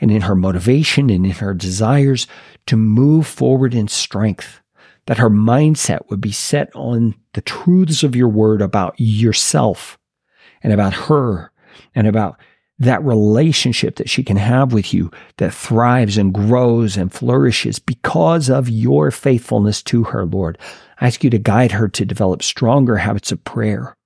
and 0.00 0.10
in 0.10 0.22
her 0.22 0.34
motivation 0.34 1.10
and 1.10 1.24
in 1.26 1.32
her 1.32 1.54
desires 1.54 2.26
to 2.66 2.76
move 2.76 3.26
forward 3.26 3.74
in 3.74 3.88
strength. 3.88 4.60
That 5.06 5.18
her 5.18 5.28
mindset 5.28 6.08
would 6.08 6.22
be 6.22 6.32
set 6.32 6.74
on 6.74 7.14
the 7.34 7.42
truths 7.42 8.02
of 8.02 8.16
your 8.16 8.28
word 8.28 8.62
about 8.62 8.94
yourself 8.96 9.98
and 10.62 10.72
about 10.72 10.94
her 10.94 11.52
and 11.94 12.06
about 12.06 12.38
that 12.78 13.02
relationship 13.04 13.96
that 13.96 14.10
she 14.10 14.24
can 14.24 14.36
have 14.36 14.72
with 14.72 14.92
you 14.92 15.10
that 15.36 15.54
thrives 15.54 16.18
and 16.18 16.34
grows 16.34 16.96
and 16.96 17.12
flourishes 17.12 17.78
because 17.78 18.50
of 18.50 18.68
your 18.68 19.10
faithfulness 19.10 19.82
to 19.82 20.04
her, 20.04 20.26
Lord. 20.26 20.58
I 21.00 21.06
ask 21.06 21.22
you 21.22 21.30
to 21.30 21.38
guide 21.38 21.72
her 21.72 21.88
to 21.88 22.04
develop 22.04 22.42
stronger 22.42 22.96
habits 22.96 23.30
of 23.30 23.44
prayer, 23.44 23.96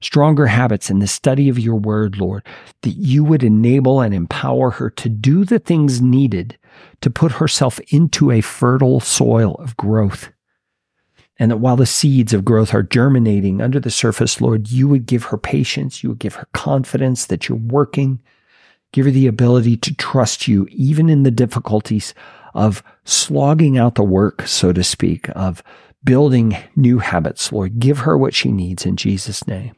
stronger 0.00 0.46
habits 0.46 0.90
in 0.90 0.98
the 0.98 1.06
study 1.06 1.48
of 1.48 1.58
your 1.58 1.76
word, 1.76 2.18
Lord, 2.18 2.44
that 2.82 2.90
you 2.90 3.22
would 3.22 3.44
enable 3.44 4.00
and 4.00 4.12
empower 4.12 4.70
her 4.70 4.90
to 4.90 5.08
do 5.08 5.44
the 5.44 5.58
things 5.60 6.00
needed 6.00 6.58
to 7.00 7.10
put 7.10 7.32
herself 7.32 7.78
into 7.92 8.30
a 8.30 8.40
fertile 8.40 9.00
soil 9.00 9.54
of 9.56 9.76
growth 9.76 10.30
and 11.38 11.50
that 11.50 11.58
while 11.58 11.76
the 11.76 11.86
seeds 11.86 12.32
of 12.32 12.44
growth 12.44 12.74
are 12.74 12.82
germinating 12.82 13.60
under 13.60 13.78
the 13.78 13.90
surface, 13.90 14.40
Lord, 14.40 14.70
you 14.70 14.88
would 14.88 15.06
give 15.06 15.24
her 15.24 15.38
patience, 15.38 16.02
you 16.02 16.10
would 16.10 16.18
give 16.18 16.34
her 16.34 16.48
confidence 16.52 17.26
that 17.26 17.48
you're 17.48 17.58
working, 17.58 18.20
give 18.92 19.06
her 19.06 19.12
the 19.12 19.26
ability 19.26 19.76
to 19.78 19.94
trust 19.94 20.48
you, 20.48 20.66
even 20.70 21.08
in 21.08 21.22
the 21.22 21.30
difficulties 21.30 22.12
of 22.54 22.82
slogging 23.04 23.78
out 23.78 23.94
the 23.94 24.02
work, 24.02 24.46
so 24.46 24.72
to 24.72 24.82
speak, 24.82 25.28
of 25.36 25.62
building 26.02 26.56
new 26.74 26.98
habits. 26.98 27.52
Lord, 27.52 27.78
give 27.78 27.98
her 28.00 28.18
what 28.18 28.34
she 28.34 28.50
needs 28.50 28.84
in 28.84 28.96
Jesus' 28.96 29.46
name. 29.46 29.74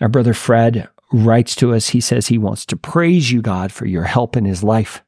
Our 0.00 0.08
brother 0.08 0.34
Fred 0.34 0.88
writes 1.12 1.54
to 1.56 1.74
us, 1.74 1.88
he 1.88 2.00
says 2.00 2.26
he 2.26 2.38
wants 2.38 2.64
to 2.66 2.76
praise 2.76 3.30
you, 3.30 3.42
God, 3.42 3.72
for 3.72 3.86
your 3.86 4.04
help 4.04 4.36
in 4.36 4.44
his 4.44 4.62
life. 4.62 5.02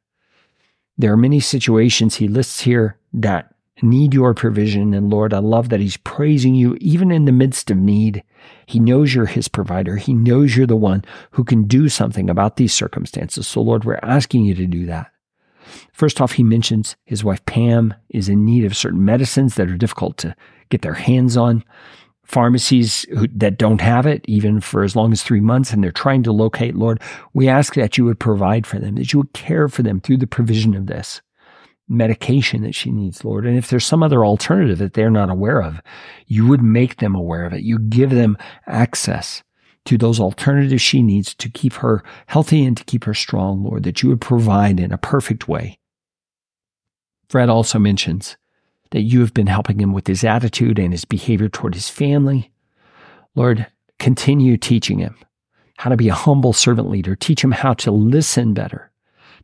There 0.99 1.13
are 1.13 1.17
many 1.17 1.41
situations 1.41 2.17
he 2.17 2.29
lists 2.29 2.61
here 2.61 2.99
that 3.15 3.52
need 3.81 4.13
your 4.13 4.35
provision. 4.35 4.93
And 4.93 5.11
Lord, 5.11 5.33
I 5.33 5.39
love 5.39 5.69
that 5.71 5.81
he's 5.81 5.97
praising 5.99 6.55
you 6.55 6.77
even 6.81 7.11
in 7.11 7.25
the 7.25 7.33
midst 7.33 7.71
of 7.71 7.79
need. 7.79 8.23
He 8.67 8.79
knows 8.79 9.15
you're 9.15 9.27
his 9.27 9.49
provider. 9.49 9.97
He 9.97 10.15
knows 10.15 10.57
you're 10.57 10.67
the 10.67 10.77
one 10.77 11.05
who 11.33 11.45
can 11.45 11.65
do 11.65 11.89
something 11.89 12.29
about 12.29 12.57
these 12.57 12.75
circumstances. 12.75 13.47
So, 13.47 13.63
Lord, 13.63 13.85
we're 13.85 14.01
asking 14.03 14.45
you 14.45 14.55
to 14.55 14.67
do 14.67 14.87
that. 14.87 15.11
First 15.93 16.21
off, 16.21 16.33
he 16.33 16.43
mentions 16.43 16.97
his 17.05 17.25
wife 17.25 17.45
Pam 17.47 17.95
is 18.11 18.29
in 18.29 18.45
need 18.45 18.65
of 18.65 18.77
certain 18.77 19.05
medicines 19.05 19.55
that 19.55 19.71
are 19.71 19.77
difficult 19.77 20.19
to 20.19 20.37
get 20.69 20.83
their 20.83 20.95
hands 20.95 21.37
on. 21.37 21.65
Pharmacies 22.25 23.05
who, 23.11 23.27
that 23.29 23.59
don't 23.59 23.81
have 23.81 24.07
it, 24.07 24.25
even 24.27 24.61
for 24.61 24.85
as 24.85 24.97
long 24.97 25.13
as 25.13 25.23
three 25.23 25.41
months, 25.41 25.73
and 25.73 25.83
they're 25.83 25.91
trying 25.91 26.23
to 26.23 26.33
locate, 26.33 26.75
Lord, 26.75 27.01
we 27.35 27.49
ask 27.49 27.75
that 27.75 27.99
you 27.99 28.05
would 28.05 28.21
provide 28.21 28.67
for 28.67 28.79
them, 28.79 28.95
that 28.95 29.13
you 29.13 29.19
would 29.19 29.33
care 29.33 29.69
for 29.69 29.83
them 29.83 30.01
through 30.01 30.19
the 30.19 30.27
provision 30.27 30.75
of 30.75 30.87
this 30.87 31.21
medication 31.93 32.63
that 32.63 32.75
she 32.75 32.91
needs, 32.91 33.25
Lord. 33.25 33.47
And 33.47 33.57
if 33.57 33.69
there's 33.69 33.87
some 33.87 34.03
other 34.03 34.25
alternative 34.25 34.79
that 34.79 34.95
they're 34.95 35.11
not 35.11 35.31
aware 35.31 35.63
of, 35.63 35.81
you 36.27 36.47
would 36.47 36.63
make 36.63 36.97
them 36.97 37.15
aware 37.15 37.45
of 37.45 37.53
it. 37.53 37.63
You 37.63 37.79
give 37.79 38.11
them 38.11 38.37
access 38.67 39.43
to 39.85 39.99
those 39.99 40.21
alternatives 40.21 40.83
she 40.83 41.03
needs 41.03 41.35
to 41.35 41.49
keep 41.49 41.75
her 41.75 42.03
healthy 42.27 42.65
and 42.65 42.77
to 42.77 42.85
keep 42.85 43.05
her 43.05 43.15
strong, 43.15 43.63
Lord, 43.63 43.83
that 43.83 44.03
you 44.03 44.09
would 44.09 44.21
provide 44.21 44.79
in 44.81 44.93
a 44.93 44.99
perfect 44.99 45.49
way. 45.49 45.79
Fred 47.29 47.49
also 47.49 47.79
mentions 47.79 48.37
that 48.91 49.03
you 49.03 49.21
have 49.21 49.35
been 49.35 49.47
helping 49.47 49.81
him 49.81 49.93
with 49.93 50.07
his 50.07 50.23
attitude 50.23 50.79
and 50.79 50.93
his 50.93 51.05
behavior 51.05 51.49
toward 51.49 51.75
his 51.75 51.89
family. 51.89 52.53
Lord, 53.35 53.67
continue 53.99 54.57
teaching 54.57 54.99
him 54.99 55.17
how 55.79 55.91
to 55.91 55.97
be 55.97 56.09
a 56.09 56.15
humble 56.15 56.53
servant 56.53 56.91
leader. 56.91 57.17
Teach 57.17 57.43
him 57.43 57.53
how 57.53 57.75
to 57.75 57.91
listen 57.91 58.55
better 58.55 58.92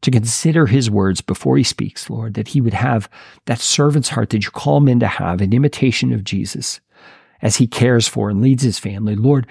to 0.03 0.11
consider 0.11 0.67
his 0.67 0.91
words 0.91 1.21
before 1.21 1.57
he 1.57 1.63
speaks, 1.63 2.09
Lord, 2.09 2.35
that 2.35 2.49
he 2.49 2.61
would 2.61 2.75
have 2.75 3.09
that 3.47 3.61
servant's 3.61 4.11
heart 4.11 4.31
that 4.31 4.45
you 4.45 4.51
call 4.51 4.81
men 4.81 5.01
to 5.01 5.07
have, 5.07 5.41
an 5.41 5.53
imitation 5.53 6.13
of 6.13 6.25
Jesus 6.25 6.81
as 7.43 7.57
he 7.57 7.67
cares 7.67 8.09
for 8.09 8.31
and 8.31 8.41
leads 8.41 8.63
his 8.63 8.79
family. 8.79 9.15
Lord, 9.15 9.47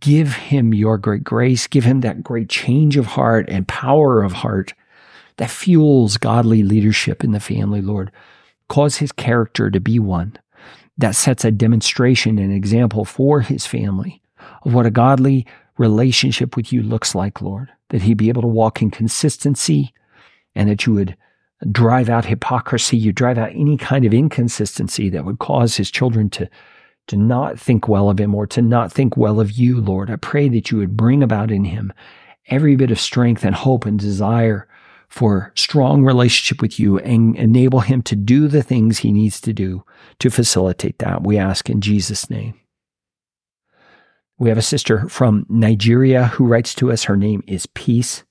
give 0.00 0.34
him 0.34 0.74
your 0.74 0.98
great 0.98 1.24
grace, 1.24 1.66
give 1.66 1.84
him 1.84 2.00
that 2.00 2.22
great 2.22 2.48
change 2.48 2.96
of 2.96 3.06
heart 3.06 3.48
and 3.48 3.68
power 3.68 4.22
of 4.22 4.32
heart 4.32 4.74
that 5.36 5.50
fuels 5.50 6.16
godly 6.16 6.62
leadership 6.62 7.22
in 7.22 7.32
the 7.32 7.40
family, 7.40 7.82
Lord. 7.82 8.10
Cause 8.68 8.96
his 8.96 9.12
character 9.12 9.70
to 9.70 9.80
be 9.80 9.98
one 9.98 10.36
that 10.98 11.14
sets 11.14 11.44
a 11.44 11.50
demonstration 11.50 12.38
and 12.38 12.52
example 12.52 13.04
for 13.04 13.40
his 13.40 13.66
family 13.66 14.22
of 14.64 14.74
what 14.74 14.86
a 14.86 14.90
godly 14.90 15.46
relationship 15.78 16.56
with 16.56 16.72
you 16.72 16.82
looks 16.82 17.14
like, 17.14 17.40
Lord 17.40 17.70
that 17.90 18.02
he 18.02 18.14
be 18.14 18.28
able 18.28 18.42
to 18.42 18.48
walk 18.48 18.82
in 18.82 18.90
consistency 18.90 19.92
and 20.54 20.68
that 20.68 20.86
you 20.86 20.92
would 20.94 21.16
drive 21.70 22.08
out 22.08 22.24
hypocrisy, 22.24 22.96
you 22.96 23.12
drive 23.12 23.38
out 23.38 23.50
any 23.50 23.76
kind 23.76 24.04
of 24.04 24.12
inconsistency 24.12 25.08
that 25.08 25.24
would 25.24 25.38
cause 25.38 25.76
his 25.76 25.90
children 25.90 26.28
to, 26.28 26.48
to 27.06 27.16
not 27.16 27.58
think 27.58 27.88
well 27.88 28.10
of 28.10 28.18
him 28.18 28.34
or 28.34 28.46
to 28.46 28.60
not 28.60 28.92
think 28.92 29.16
well 29.16 29.40
of 29.40 29.52
you, 29.52 29.80
Lord. 29.80 30.10
I 30.10 30.16
pray 30.16 30.48
that 30.48 30.70
you 30.70 30.78
would 30.78 30.96
bring 30.96 31.22
about 31.22 31.50
in 31.50 31.64
him 31.64 31.92
every 32.48 32.76
bit 32.76 32.90
of 32.90 33.00
strength 33.00 33.44
and 33.44 33.54
hope 33.54 33.86
and 33.86 33.98
desire 33.98 34.68
for 35.08 35.52
strong 35.54 36.04
relationship 36.04 36.60
with 36.60 36.80
you 36.80 36.98
and 36.98 37.36
enable 37.36 37.80
him 37.80 38.02
to 38.02 38.16
do 38.16 38.48
the 38.48 38.62
things 38.62 38.98
he 38.98 39.12
needs 39.12 39.40
to 39.40 39.52
do 39.52 39.84
to 40.18 40.30
facilitate 40.30 40.98
that. 40.98 41.22
We 41.22 41.38
ask 41.38 41.70
in 41.70 41.80
Jesus' 41.80 42.28
name. 42.28 42.60
We 44.38 44.50
have 44.50 44.58
a 44.58 44.62
sister 44.62 45.08
from 45.08 45.46
Nigeria 45.48 46.26
who 46.26 46.46
writes 46.46 46.74
to 46.76 46.92
us. 46.92 47.04
Her 47.04 47.16
name 47.16 47.42
is 47.46 47.66
Peace. 47.66 48.24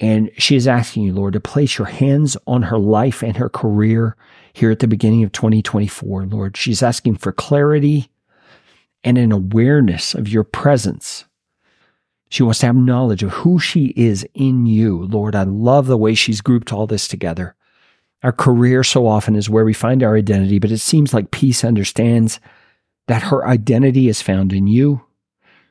And 0.00 0.30
she 0.38 0.56
is 0.56 0.66
asking 0.66 1.02
you, 1.02 1.12
Lord, 1.12 1.34
to 1.34 1.40
place 1.40 1.76
your 1.76 1.88
hands 1.88 2.36
on 2.46 2.62
her 2.62 2.78
life 2.78 3.22
and 3.22 3.36
her 3.36 3.50
career 3.50 4.16
here 4.54 4.70
at 4.70 4.78
the 4.78 4.88
beginning 4.88 5.22
of 5.22 5.32
2024, 5.32 6.26
Lord. 6.26 6.56
She's 6.56 6.82
asking 6.82 7.16
for 7.16 7.32
clarity 7.32 8.10
and 9.04 9.18
an 9.18 9.30
awareness 9.30 10.14
of 10.14 10.26
your 10.26 10.44
presence. 10.44 11.26
She 12.30 12.42
wants 12.42 12.60
to 12.60 12.66
have 12.66 12.76
knowledge 12.76 13.22
of 13.22 13.32
who 13.32 13.58
she 13.58 13.86
is 13.96 14.26
in 14.32 14.64
you, 14.64 15.04
Lord. 15.04 15.34
I 15.34 15.42
love 15.42 15.86
the 15.86 15.98
way 15.98 16.14
she's 16.14 16.40
grouped 16.40 16.72
all 16.72 16.86
this 16.86 17.06
together. 17.06 17.54
Our 18.22 18.32
career 18.32 18.82
so 18.84 19.06
often 19.06 19.34
is 19.34 19.50
where 19.50 19.64
we 19.64 19.74
find 19.74 20.02
our 20.02 20.16
identity, 20.16 20.58
but 20.58 20.70
it 20.70 20.78
seems 20.78 21.12
like 21.12 21.30
Peace 21.30 21.64
understands 21.64 22.40
that 23.06 23.24
her 23.24 23.46
identity 23.46 24.08
is 24.08 24.22
found 24.22 24.52
in 24.52 24.66
you. 24.66 25.04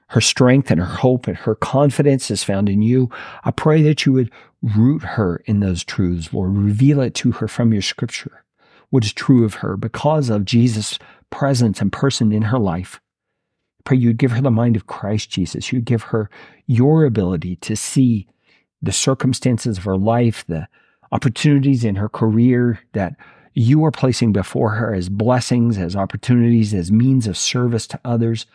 Her 0.09 0.21
strength 0.21 0.71
and 0.71 0.79
her 0.79 0.85
hope 0.85 1.27
and 1.27 1.37
her 1.37 1.55
confidence 1.55 2.31
is 2.31 2.43
found 2.43 2.67
in 2.67 2.81
you. 2.81 3.09
I 3.43 3.51
pray 3.51 3.81
that 3.83 4.05
you 4.05 4.13
would 4.13 4.31
root 4.61 5.03
her 5.03 5.37
in 5.45 5.59
those 5.59 5.83
truths, 5.83 6.33
Lord. 6.33 6.57
Reveal 6.57 7.01
it 7.01 7.13
to 7.15 7.31
her 7.33 7.47
from 7.47 7.71
your 7.71 7.83
scripture, 7.83 8.43
what 8.89 9.05
is 9.05 9.13
true 9.13 9.45
of 9.45 9.55
her 9.55 9.77
because 9.77 10.29
of 10.29 10.45
Jesus' 10.45 10.97
presence 11.29 11.79
and 11.79 11.91
person 11.91 12.31
in 12.31 12.43
her 12.43 12.57
life. 12.57 12.99
I 13.79 13.81
pray 13.85 13.97
you'd 13.97 14.17
give 14.17 14.31
her 14.31 14.41
the 14.41 14.49
mind 14.49 14.75
of 14.75 14.87
Christ 14.87 15.29
Jesus. 15.29 15.71
You'd 15.71 15.85
give 15.85 16.03
her 16.03 16.29
your 16.65 17.05
ability 17.05 17.57
to 17.57 17.75
see 17.75 18.27
the 18.81 18.91
circumstances 18.91 19.77
of 19.77 19.83
her 19.83 19.97
life, 19.97 20.43
the 20.47 20.67
opportunities 21.11 21.83
in 21.83 21.95
her 21.95 22.09
career 22.09 22.79
that 22.93 23.15
you 23.53 23.83
are 23.85 23.91
placing 23.91 24.31
before 24.31 24.71
her 24.71 24.93
as 24.93 25.09
blessings, 25.09 25.77
as 25.77 25.95
opportunities, 25.95 26.73
as 26.73 26.91
means 26.91 27.27
of 27.27 27.37
service 27.37 27.85
to 27.87 27.99
others. 28.03 28.45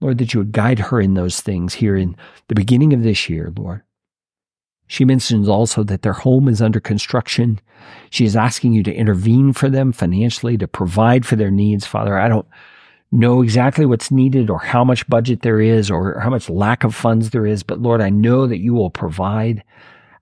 Lord, 0.00 0.18
that 0.18 0.34
you 0.34 0.40
would 0.40 0.52
guide 0.52 0.78
her 0.78 1.00
in 1.00 1.14
those 1.14 1.40
things 1.40 1.74
here 1.74 1.96
in 1.96 2.16
the 2.48 2.54
beginning 2.54 2.92
of 2.92 3.02
this 3.02 3.28
year, 3.28 3.52
Lord. 3.56 3.82
She 4.86 5.04
mentions 5.04 5.48
also 5.48 5.82
that 5.84 6.02
their 6.02 6.12
home 6.12 6.48
is 6.48 6.60
under 6.60 6.80
construction. 6.80 7.60
She 8.10 8.24
is 8.24 8.36
asking 8.36 8.74
you 8.74 8.82
to 8.82 8.94
intervene 8.94 9.52
for 9.52 9.70
them 9.70 9.92
financially, 9.92 10.58
to 10.58 10.68
provide 10.68 11.24
for 11.24 11.36
their 11.36 11.50
needs. 11.50 11.86
Father, 11.86 12.18
I 12.18 12.28
don't 12.28 12.46
know 13.10 13.42
exactly 13.42 13.86
what's 13.86 14.10
needed 14.10 14.50
or 14.50 14.58
how 14.58 14.84
much 14.84 15.08
budget 15.08 15.42
there 15.42 15.60
is 15.60 15.90
or 15.90 16.20
how 16.20 16.28
much 16.28 16.50
lack 16.50 16.84
of 16.84 16.94
funds 16.94 17.30
there 17.30 17.46
is, 17.46 17.62
but 17.62 17.80
Lord, 17.80 18.00
I 18.00 18.10
know 18.10 18.46
that 18.46 18.58
you 18.58 18.74
will 18.74 18.90
provide 18.90 19.64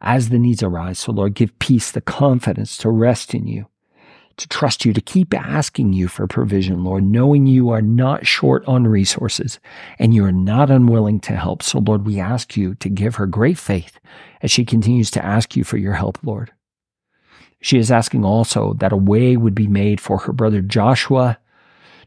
as 0.01 0.29
the 0.29 0.39
needs 0.39 0.63
arise. 0.63 0.99
So, 0.99 1.13
Lord, 1.13 1.35
give 1.35 1.59
Peace, 1.59 1.91
the 1.91 2.01
confidence 2.01 2.77
to 2.79 2.91
rest 2.91 3.35
in 3.35 3.47
you, 3.47 3.67
to 4.43 4.49
trust 4.49 4.85
you, 4.85 4.93
to 4.93 5.01
keep 5.01 5.33
asking 5.33 5.93
you 5.93 6.09
for 6.09 6.27
provision, 6.27 6.83
Lord, 6.83 7.05
knowing 7.05 7.47
you 7.47 7.71
are 7.71 7.81
not 7.81 8.27
short 8.27 8.65
on 8.67 8.89
resources 8.89 9.61
and 10.01 10.13
you 10.13 10.25
are 10.25 10.33
not 10.33 10.69
unwilling 10.69 11.21
to 11.21 11.37
help. 11.37 11.63
So, 11.63 11.79
Lord, 11.79 12.05
we 12.05 12.19
ask 12.19 12.57
you 12.57 12.75
to 12.77 12.89
give 12.89 13.15
her 13.15 13.27
great 13.27 13.57
faith 13.57 14.01
as 14.43 14.51
she 14.51 14.65
continues 14.65 15.13
to 15.13 15.25
ask 15.25 15.57
you 15.57 15.63
for 15.63 15.77
your 15.77 15.95
help, 15.95 16.19
Lord. 16.25 16.53
She 17.61 17.79
is 17.79 17.93
asking 17.93 18.25
also 18.25 18.75
that 18.75 18.93
a 18.93 18.97
way 18.97 19.37
would 19.37 19.55
be 19.55 19.69
made 19.69 20.01
for 20.01 20.19
her 20.19 20.33
brother 20.33 20.61
Joshua 20.61 21.39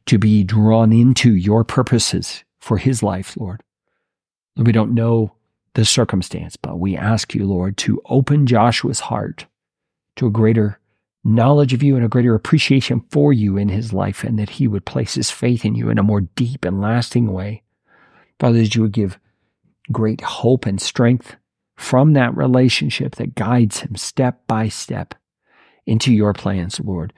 to 0.05 0.19
be 0.19 0.43
drawn 0.43 0.91
into 0.91 1.33
your 1.33 1.63
purposes 1.63 2.43
for 2.59 2.77
his 2.77 3.01
life, 3.01 3.38
Lord. 3.38 3.63
We 4.57 4.73
don't 4.73 4.93
know 4.93 5.33
the 5.73 5.86
circumstance, 5.86 6.57
but 6.57 6.79
we 6.79 6.97
ask 6.97 7.33
you, 7.33 7.45
Lord, 7.45 7.77
to 7.77 8.01
open 8.05 8.45
Joshua's 8.45 8.99
heart 8.99 9.45
to 10.17 10.27
a 10.27 10.31
greater 10.31 10.79
knowledge 11.26 11.73
of 11.73 11.84
you 11.84 11.95
and 11.95 12.05
a 12.05 12.09
greater 12.09 12.36
appreciation 12.36 13.03
for 13.11 13.34
you 13.34 13.57
in 13.57 13.67
his 13.67 13.91
life, 13.91 14.23
and 14.23 14.39
that 14.39 14.51
he 14.51 14.67
would 14.67 14.86
place 14.86 15.15
his 15.15 15.32
faith 15.32 15.65
in 15.65 15.76
you 15.76 15.89
in 15.89 15.97
a 15.97 16.03
more 16.03 16.21
deep 16.21 16.63
and 16.63 16.80
lasting 16.80 17.34
way. 17.34 17.63
Father, 18.39 18.59
that 18.59 18.76
you 18.76 18.84
would 18.84 18.93
give 18.93 19.19
great 19.91 20.21
hope 20.21 20.65
and 20.65 20.80
strength 20.80 21.36
from 21.76 22.13
that 22.13 22.36
relationship 22.38 23.15
that 23.15 23.36
guides 23.36 23.80
him 23.80 23.95
step 23.95 24.45
by 24.47 24.69
step 24.69 25.15
into 25.86 26.13
your 26.13 26.34
plans, 26.34 26.80
Lord. 26.80 27.11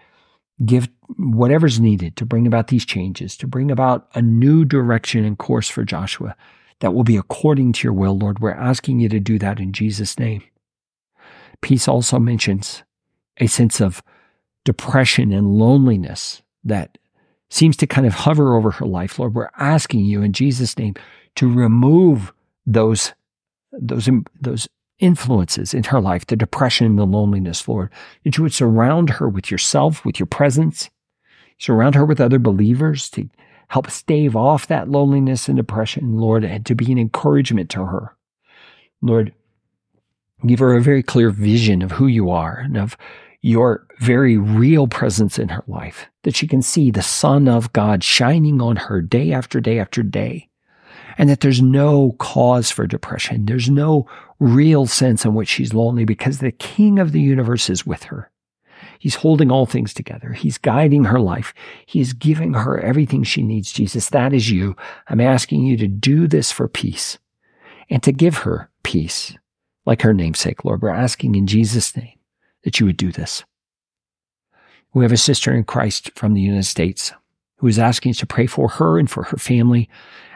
Give 0.66 0.89
whatever's 1.18 1.80
needed 1.80 2.16
to 2.16 2.26
bring 2.26 2.47
about 2.47 2.68
these 2.68 2.86
changes, 2.86 3.38
to 3.38 3.47
bring 3.47 3.70
about 3.70 4.08
a 4.16 4.22
new 4.22 4.66
direction 4.66 5.24
and 5.24 5.38
course 5.38 5.70
for 5.70 5.84
Joshua 5.84 6.36
that 6.80 6.93
will 6.93 7.03
be 7.03 7.18
according 7.18 7.74
to 7.74 7.88
your 7.88 7.93
will, 7.93 8.18
Lord. 8.18 8.39
We're 8.39 8.51
asking 8.51 8.99
you 8.99 9.10
to 9.10 9.20
do 9.20 9.38
that 9.39 9.60
in 9.60 9.74
Jesus' 9.74 10.18
name. 10.18 10.43
Peace 11.62 11.88
also 11.88 12.20
mentions 12.20 12.84
a 13.40 13.48
sense 13.48 13.82
of 13.82 14.02
depression 14.66 15.32
and 15.32 15.58
loneliness 15.58 16.42
that 16.64 16.98
seems 17.50 17.78
to 17.78 17.88
kind 17.88 18.06
of 18.06 18.14
hover 18.14 18.56
over 18.56 18.72
her 18.72 18.86
life. 18.86 19.18
Lord, 19.20 19.34
we're 19.34 19.50
asking 19.58 20.06
you 20.06 20.22
in 20.22 20.34
Jesus' 20.34 20.78
name 20.78 20.96
to 21.36 21.52
remove 21.52 22.34
those, 22.66 23.14
those, 23.72 24.10
those 24.40 24.68
influences 25.00 25.74
in 25.74 25.84
her 25.86 26.02
life, 26.02 26.26
the 26.26 26.36
depression 26.36 26.88
and 26.88 27.00
the 27.00 27.06
loneliness, 27.06 27.68
Lord, 27.68 27.92
that 28.24 28.38
you 28.38 28.44
would 28.44 28.54
surround 28.54 29.12
her 29.12 29.30
with 29.30 29.50
yourself, 29.50 30.04
with 30.04 30.20
your 30.20 30.28
presence, 30.28 30.90
surround 31.60 31.96
her 31.96 32.06
with 32.06 32.20
other 32.20 32.40
believers 32.40 33.10
to 33.12 33.30
help 33.70 33.90
stave 33.90 34.36
off 34.36 34.68
that 34.68 34.90
loneliness 34.90 35.48
and 35.48 35.58
depression, 35.58 36.18
Lord, 36.18 36.44
and 36.44 36.66
to 36.66 36.76
be 36.76 36.92
an 36.92 36.98
encouragement 36.98 37.70
to 37.72 37.86
her. 37.86 38.16
Lord, 39.02 39.34
give 40.46 40.60
her 40.60 40.76
a 40.76 40.82
very 40.82 41.04
clear 41.04 41.30
vision 41.30 41.82
of 41.82 41.92
who 41.92 42.08
you 42.08 42.30
are 42.30 42.58
and 42.58 42.78
of 42.78 42.98
your 43.42 43.86
very 44.00 44.38
real 44.38 44.88
presence 44.88 45.38
in 45.38 45.50
her 45.50 45.64
life, 45.68 46.08
that 46.24 46.36
she 46.36 46.48
can 46.48 46.62
see 46.62 46.92
the 46.92 47.02
Son 47.02 47.48
of 47.48 47.72
God 47.74 48.04
shining 48.04 48.62
on 48.62 48.76
her 48.76 49.02
day 49.02 49.32
after 49.32 49.60
day 49.60 49.80
after 49.80 50.04
day, 50.04 50.50
and 51.18 51.30
that 51.30 51.42
there's 51.42 51.62
no 51.62 52.16
cause 52.20 52.72
for 52.72 52.88
depression. 52.88 53.46
There's 53.46 53.70
no 53.70 54.08
real 54.40 54.86
sense 54.86 55.26
in 55.26 55.34
which 55.34 55.50
she's 55.50 55.74
lonely 55.74 56.06
because 56.06 56.40
the 56.40 56.52
King 56.52 57.00
of 57.00 57.12
the 57.12 57.22
universe 57.22 57.70
is 57.70 57.86
with 57.86 58.04
her. 58.04 58.32
He's 59.00 59.16
holding 59.16 59.52
all 59.52 59.66
things 59.66 59.94
together. 59.94 60.34
He's 60.34 60.58
guiding 60.58 61.06
her 61.06 61.20
life. 61.20 61.54
He's 61.86 62.14
giving 62.14 62.54
her 62.54 62.80
everything 62.80 63.24
she 63.24 63.44
needs. 63.44 63.72
Jesus, 63.72 64.10
that 64.10 64.34
is 64.34 64.50
you. 64.50 64.76
I'm 65.08 65.22
asking 65.22 65.66
you 65.66 65.78
to 65.78 65.88
do 65.88 66.28
this 66.28 66.52
for 66.52 66.68
Peace 66.68 67.18
and 67.90 68.02
to 68.04 68.12
give 68.12 68.40
her 68.40 68.70
peace, 68.84 69.36
like 69.86 70.02
her 70.02 70.14
namesake, 70.14 70.66
Lord. 70.66 70.82
We're 70.82 70.90
asking 70.90 71.36
in 71.36 71.48
Jesus' 71.48 71.96
name 71.96 72.16
that 72.68 72.82
you 72.82 72.86
would 72.86 72.97
do 72.97 73.13
this. 73.13 73.45
We 74.93 75.05
have 75.05 75.13
a 75.13 75.18
sister 75.18 75.53
in 75.53 75.63
Christ 75.63 76.11
from 76.15 76.34
the 76.34 76.41
United 76.41 76.65
States 76.65 77.13
who 77.59 77.68
is 77.68 77.80
asking 77.80 78.09
us 78.09 78.18
to 78.18 78.26
pray 78.26 78.45
for 78.45 78.68
her 78.68 78.99
and 78.99 79.09
for 79.09 79.24
her 79.24 79.38
family 79.38 79.89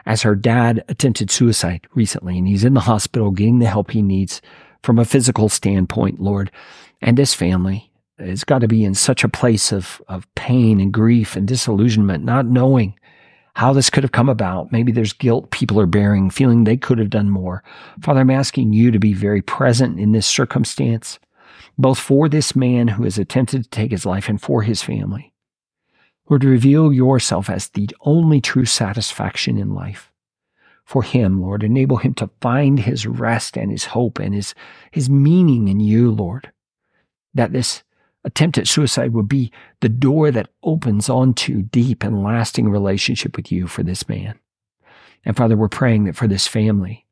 as 0.06 0.22
her 0.22 0.34
dad 0.34 0.82
attempted 0.88 1.30
suicide 1.30 1.86
recently 1.92 2.38
and 2.38 2.48
he's 2.48 2.64
in 2.64 2.72
the 2.72 2.80
hospital 2.80 3.32
getting 3.32 3.58
the 3.58 3.66
help 3.66 3.90
he 3.90 4.00
needs 4.00 4.40
from 4.82 4.98
a 4.98 5.04
physical 5.04 5.50
standpoint, 5.50 6.22
Lord. 6.22 6.50
And 7.02 7.18
this 7.18 7.34
family, 7.34 7.92
it's 8.18 8.44
got 8.44 8.60
to 8.60 8.66
be 8.68 8.82
in 8.82 8.94
such 8.94 9.24
a 9.24 9.28
place 9.28 9.70
of, 9.70 10.00
of 10.08 10.26
pain 10.34 10.80
and 10.80 10.90
grief 10.90 11.36
and 11.36 11.46
disillusionment, 11.46 12.24
not 12.24 12.46
knowing 12.46 12.98
how 13.56 13.74
this 13.74 13.90
could 13.90 14.04
have 14.04 14.12
come 14.12 14.30
about. 14.30 14.72
Maybe 14.72 14.90
there's 14.90 15.12
guilt 15.12 15.50
people 15.50 15.78
are 15.78 15.86
bearing, 15.86 16.30
feeling 16.30 16.64
they 16.64 16.78
could 16.78 16.98
have 16.98 17.10
done 17.10 17.28
more. 17.28 17.62
Father, 18.00 18.20
I'm 18.20 18.30
asking 18.30 18.72
you 18.72 18.90
to 18.90 18.98
be 18.98 19.12
very 19.12 19.42
present 19.42 20.00
in 20.00 20.12
this 20.12 20.26
circumstance, 20.26 21.18
both 21.78 21.98
for 21.98 22.28
this 22.28 22.54
man 22.54 22.88
who 22.88 23.04
has 23.04 23.18
attempted 23.18 23.64
to 23.64 23.70
take 23.70 23.90
his 23.90 24.06
life 24.06 24.28
and 24.28 24.40
for 24.40 24.62
his 24.62 24.82
family. 24.82 25.32
Lord, 26.28 26.44
reveal 26.44 26.92
yourself 26.92 27.50
as 27.50 27.68
the 27.68 27.90
only 28.02 28.40
true 28.40 28.64
satisfaction 28.64 29.58
in 29.58 29.74
life. 29.74 30.10
For 30.84 31.02
him, 31.02 31.40
Lord, 31.40 31.62
enable 31.62 31.98
him 31.98 32.14
to 32.14 32.30
find 32.40 32.80
his 32.80 33.06
rest 33.06 33.56
and 33.56 33.70
his 33.70 33.86
hope 33.86 34.18
and 34.18 34.34
his, 34.34 34.54
his 34.90 35.08
meaning 35.08 35.68
in 35.68 35.80
you, 35.80 36.10
Lord. 36.10 36.52
That 37.34 37.52
this 37.52 37.82
attempt 38.24 38.58
at 38.58 38.68
suicide 38.68 39.12
would 39.12 39.28
be 39.28 39.50
the 39.80 39.88
door 39.88 40.30
that 40.30 40.50
opens 40.62 41.08
onto 41.08 41.62
deep 41.62 42.04
and 42.04 42.22
lasting 42.22 42.68
relationship 42.68 43.36
with 43.36 43.50
you 43.50 43.66
for 43.66 43.82
this 43.82 44.08
man. 44.08 44.38
And 45.24 45.36
Father, 45.36 45.56
we're 45.56 45.68
praying 45.68 46.04
that 46.04 46.16
for 46.16 46.26
this 46.26 46.46
family, 46.46 47.06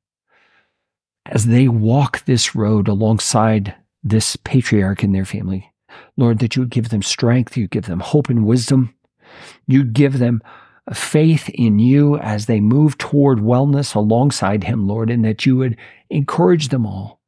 as 1.27 1.47
they 1.47 1.69
walk 1.69 2.25
this 2.25 2.55
road 2.55 2.89
alongside 2.89 3.75
this 4.03 4.37
patriarch 4.37 5.05
in 5.05 5.13
their 5.13 5.25
family, 5.25 5.73
Lord, 6.17 6.39
that 6.39 6.57
you 6.57 6.63
would 6.63 6.71
give 6.71 6.89
them 6.89 7.03
strength, 7.03 7.57
you 7.57 7.69
give 7.69 7.87
them 7.87 8.01
hope 8.01 8.29
and 8.29 8.47
wisdom, 8.47 8.95
you 9.67 9.85
give 9.85 10.19
them 10.19 10.43
faith 10.93 11.49
in 11.51 11.79
you 11.79 12.17
as 12.19 12.47
they 12.47 12.61
move 12.61 12.99
toward 12.99 13.39
wellness 13.39 13.95
alongside 13.95 14.65
him, 14.65 14.89
Lord, 14.89 15.11
and 15.11 15.25
that 15.25 15.47
you 15.47 15.57
would 15.57 15.77
encourage 16.09 16.69
them 16.69 16.87
all 16.87 17.21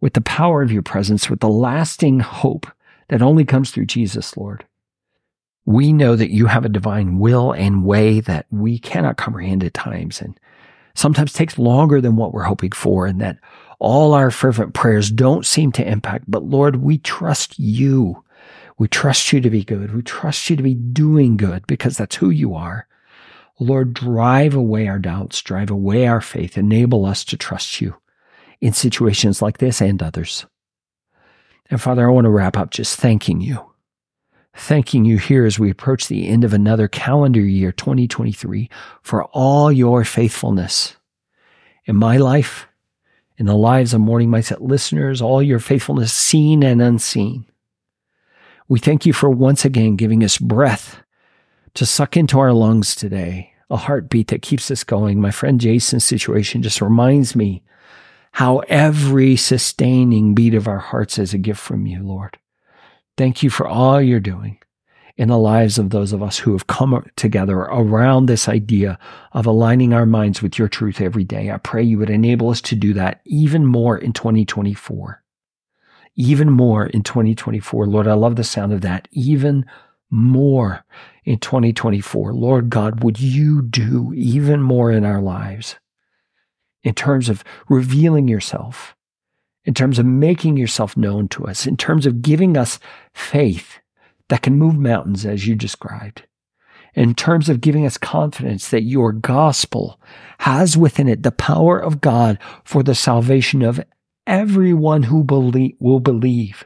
with 0.00 0.14
the 0.14 0.20
power 0.20 0.62
of 0.62 0.72
your 0.72 0.82
presence, 0.82 1.28
with 1.28 1.40
the 1.40 1.48
lasting 1.48 2.20
hope 2.20 2.66
that 3.08 3.22
only 3.22 3.44
comes 3.44 3.70
through 3.70 3.86
Jesus, 3.86 4.36
Lord. 4.36 4.64
We 5.66 5.92
know 5.92 6.16
that 6.16 6.32
you 6.32 6.46
have 6.46 6.64
a 6.64 6.70
divine 6.70 7.18
will 7.18 7.52
and 7.52 7.84
way 7.84 8.20
that 8.20 8.46
we 8.50 8.78
cannot 8.78 9.16
comprehend 9.16 9.64
at 9.64 9.74
times 9.74 10.20
and 10.20 10.38
sometimes 10.94 11.32
takes 11.32 11.58
longer 11.58 12.00
than 12.00 12.16
what 12.16 12.32
we're 12.32 12.44
hoping 12.44 12.72
for 12.72 13.06
and 13.06 13.20
that 13.20 13.38
all 13.84 14.14
our 14.14 14.30
fervent 14.30 14.72
prayers 14.72 15.10
don't 15.10 15.44
seem 15.44 15.70
to 15.72 15.86
impact. 15.86 16.24
But 16.26 16.44
Lord, 16.44 16.76
we 16.76 16.96
trust 16.98 17.58
you. 17.58 18.24
We 18.78 18.88
trust 18.88 19.30
you 19.30 19.42
to 19.42 19.50
be 19.50 19.62
good. 19.62 19.94
We 19.94 20.02
trust 20.02 20.48
you 20.48 20.56
to 20.56 20.62
be 20.62 20.74
doing 20.74 21.36
good 21.36 21.66
because 21.66 21.98
that's 21.98 22.16
who 22.16 22.30
you 22.30 22.54
are. 22.54 22.88
Lord, 23.60 23.92
drive 23.92 24.54
away 24.54 24.88
our 24.88 24.98
doubts, 24.98 25.42
drive 25.42 25.70
away 25.70 26.06
our 26.06 26.22
faith, 26.22 26.56
enable 26.56 27.04
us 27.04 27.24
to 27.26 27.36
trust 27.36 27.82
you 27.82 27.94
in 28.60 28.72
situations 28.72 29.42
like 29.42 29.58
this 29.58 29.82
and 29.82 30.02
others. 30.02 30.46
And 31.70 31.80
Father, 31.80 32.08
I 32.08 32.10
want 32.10 32.24
to 32.24 32.30
wrap 32.30 32.56
up 32.56 32.70
just 32.70 32.98
thanking 32.98 33.42
you. 33.42 33.70
Thanking 34.56 35.04
you 35.04 35.18
here 35.18 35.44
as 35.44 35.58
we 35.58 35.70
approach 35.70 36.08
the 36.08 36.26
end 36.28 36.42
of 36.42 36.54
another 36.54 36.88
calendar 36.88 37.40
year, 37.40 37.70
2023, 37.70 38.70
for 39.02 39.24
all 39.26 39.70
your 39.70 40.04
faithfulness 40.04 40.96
in 41.84 41.96
my 41.96 42.16
life, 42.16 42.66
in 43.36 43.46
the 43.46 43.56
lives 43.56 43.92
of 43.92 44.00
Morning 44.00 44.28
Mindset 44.28 44.60
listeners, 44.60 45.20
all 45.20 45.42
your 45.42 45.58
faithfulness 45.58 46.12
seen 46.12 46.62
and 46.62 46.80
unseen. 46.80 47.46
We 48.68 48.78
thank 48.78 49.04
you 49.04 49.12
for 49.12 49.28
once 49.28 49.64
again 49.64 49.96
giving 49.96 50.22
us 50.24 50.38
breath 50.38 51.02
to 51.74 51.84
suck 51.84 52.16
into 52.16 52.38
our 52.38 52.52
lungs 52.52 52.94
today, 52.94 53.52
a 53.68 53.76
heartbeat 53.76 54.28
that 54.28 54.42
keeps 54.42 54.70
us 54.70 54.84
going. 54.84 55.20
My 55.20 55.30
friend 55.30 55.60
Jason's 55.60 56.04
situation 56.04 56.62
just 56.62 56.80
reminds 56.80 57.34
me 57.34 57.62
how 58.32 58.58
every 58.68 59.36
sustaining 59.36 60.34
beat 60.34 60.54
of 60.54 60.66
our 60.66 60.78
hearts 60.78 61.18
is 61.18 61.34
a 61.34 61.38
gift 61.38 61.60
from 61.60 61.86
you, 61.86 62.02
Lord. 62.02 62.38
Thank 63.16 63.42
you 63.42 63.50
for 63.50 63.66
all 63.66 64.00
you're 64.00 64.20
doing 64.20 64.58
in 65.16 65.28
the 65.28 65.38
lives 65.38 65.78
of 65.78 65.90
those 65.90 66.12
of 66.12 66.22
us 66.22 66.38
who 66.38 66.52
have 66.52 66.66
come 66.66 67.04
together 67.16 67.58
around 67.58 68.26
this 68.26 68.48
idea 68.48 68.98
of 69.32 69.46
aligning 69.46 69.92
our 69.92 70.06
minds 70.06 70.42
with 70.42 70.58
your 70.58 70.68
truth 70.68 71.00
every 71.00 71.24
day. 71.24 71.50
I 71.50 71.58
pray 71.58 71.82
you 71.82 71.98
would 71.98 72.10
enable 72.10 72.50
us 72.50 72.60
to 72.62 72.74
do 72.74 72.92
that 72.94 73.20
even 73.24 73.64
more 73.64 73.96
in 73.96 74.12
2024. 74.12 75.22
Even 76.16 76.50
more 76.50 76.86
in 76.86 77.02
2024. 77.02 77.86
Lord, 77.86 78.08
I 78.08 78.14
love 78.14 78.36
the 78.36 78.44
sound 78.44 78.72
of 78.72 78.80
that. 78.80 79.06
Even 79.12 79.64
more 80.10 80.84
in 81.24 81.38
2024. 81.38 82.32
Lord 82.32 82.70
God, 82.70 83.02
would 83.04 83.20
you 83.20 83.62
do 83.62 84.12
even 84.14 84.62
more 84.62 84.90
in 84.90 85.04
our 85.04 85.20
lives 85.20 85.76
in 86.82 86.94
terms 86.94 87.28
of 87.28 87.44
revealing 87.68 88.28
yourself, 88.28 88.94
in 89.64 89.74
terms 89.74 89.98
of 89.98 90.06
making 90.06 90.56
yourself 90.56 90.96
known 90.96 91.28
to 91.28 91.46
us, 91.46 91.66
in 91.66 91.76
terms 91.76 92.04
of 92.04 92.20
giving 92.20 92.56
us 92.56 92.78
faith 93.12 93.80
that 94.28 94.42
can 94.42 94.58
move 94.58 94.76
mountains 94.76 95.26
as 95.26 95.46
you 95.46 95.54
described. 95.54 96.24
In 96.94 97.14
terms 97.14 97.48
of 97.48 97.60
giving 97.60 97.84
us 97.84 97.98
confidence 97.98 98.68
that 98.68 98.82
your 98.82 99.12
gospel 99.12 100.00
has 100.40 100.76
within 100.76 101.08
it 101.08 101.22
the 101.22 101.32
power 101.32 101.78
of 101.78 102.00
God 102.00 102.38
for 102.64 102.82
the 102.82 102.94
salvation 102.94 103.62
of 103.62 103.84
everyone 104.26 105.04
who 105.04 105.24
believe, 105.24 105.74
will 105.80 105.98
believe, 105.98 106.64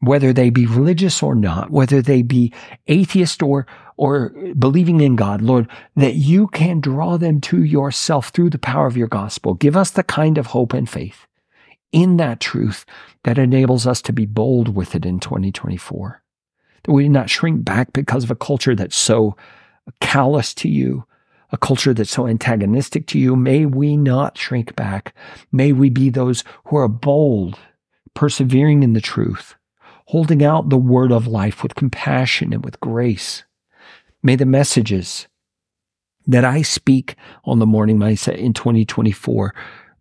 whether 0.00 0.32
they 0.32 0.50
be 0.50 0.64
religious 0.64 1.22
or 1.22 1.34
not, 1.34 1.70
whether 1.70 2.00
they 2.00 2.22
be 2.22 2.52
atheist 2.86 3.42
or, 3.42 3.66
or 3.96 4.30
believing 4.56 5.00
in 5.00 5.16
God, 5.16 5.42
Lord, 5.42 5.68
that 5.96 6.14
you 6.14 6.46
can 6.46 6.80
draw 6.80 7.18
them 7.18 7.40
to 7.42 7.62
yourself 7.64 8.28
through 8.28 8.50
the 8.50 8.58
power 8.58 8.86
of 8.86 8.96
your 8.96 9.08
gospel. 9.08 9.54
Give 9.54 9.76
us 9.76 9.90
the 9.90 10.04
kind 10.04 10.38
of 10.38 10.46
hope 10.46 10.72
and 10.72 10.88
faith 10.88 11.26
in 11.90 12.16
that 12.18 12.38
truth 12.38 12.84
that 13.24 13.38
enables 13.38 13.88
us 13.88 14.00
to 14.02 14.12
be 14.12 14.24
bold 14.24 14.74
with 14.74 14.94
it 14.94 15.04
in 15.04 15.18
2024 15.18 16.22
we 16.88 17.08
not 17.08 17.30
shrink 17.30 17.64
back 17.64 17.92
because 17.92 18.24
of 18.24 18.30
a 18.30 18.36
culture 18.36 18.74
that's 18.74 18.96
so 18.96 19.36
callous 20.00 20.54
to 20.54 20.68
you, 20.68 21.04
a 21.52 21.56
culture 21.56 21.94
that's 21.94 22.10
so 22.10 22.26
antagonistic 22.26 23.06
to 23.08 23.18
you. 23.18 23.36
May 23.36 23.66
we 23.66 23.96
not 23.96 24.36
shrink 24.36 24.74
back. 24.76 25.14
May 25.52 25.72
we 25.72 25.90
be 25.90 26.10
those 26.10 26.44
who 26.66 26.76
are 26.76 26.88
bold, 26.88 27.58
persevering 28.14 28.82
in 28.82 28.92
the 28.92 29.00
truth, 29.00 29.54
holding 30.06 30.42
out 30.42 30.68
the 30.68 30.78
word 30.78 31.12
of 31.12 31.26
life 31.26 31.62
with 31.62 31.74
compassion 31.74 32.52
and 32.52 32.64
with 32.64 32.80
grace. 32.80 33.44
May 34.22 34.36
the 34.36 34.46
messages 34.46 35.28
that 36.26 36.44
I 36.44 36.62
speak 36.62 37.16
on 37.44 37.58
the 37.58 37.66
morning 37.66 37.98
mindset 37.98 38.36
in 38.36 38.52
2024 38.52 39.54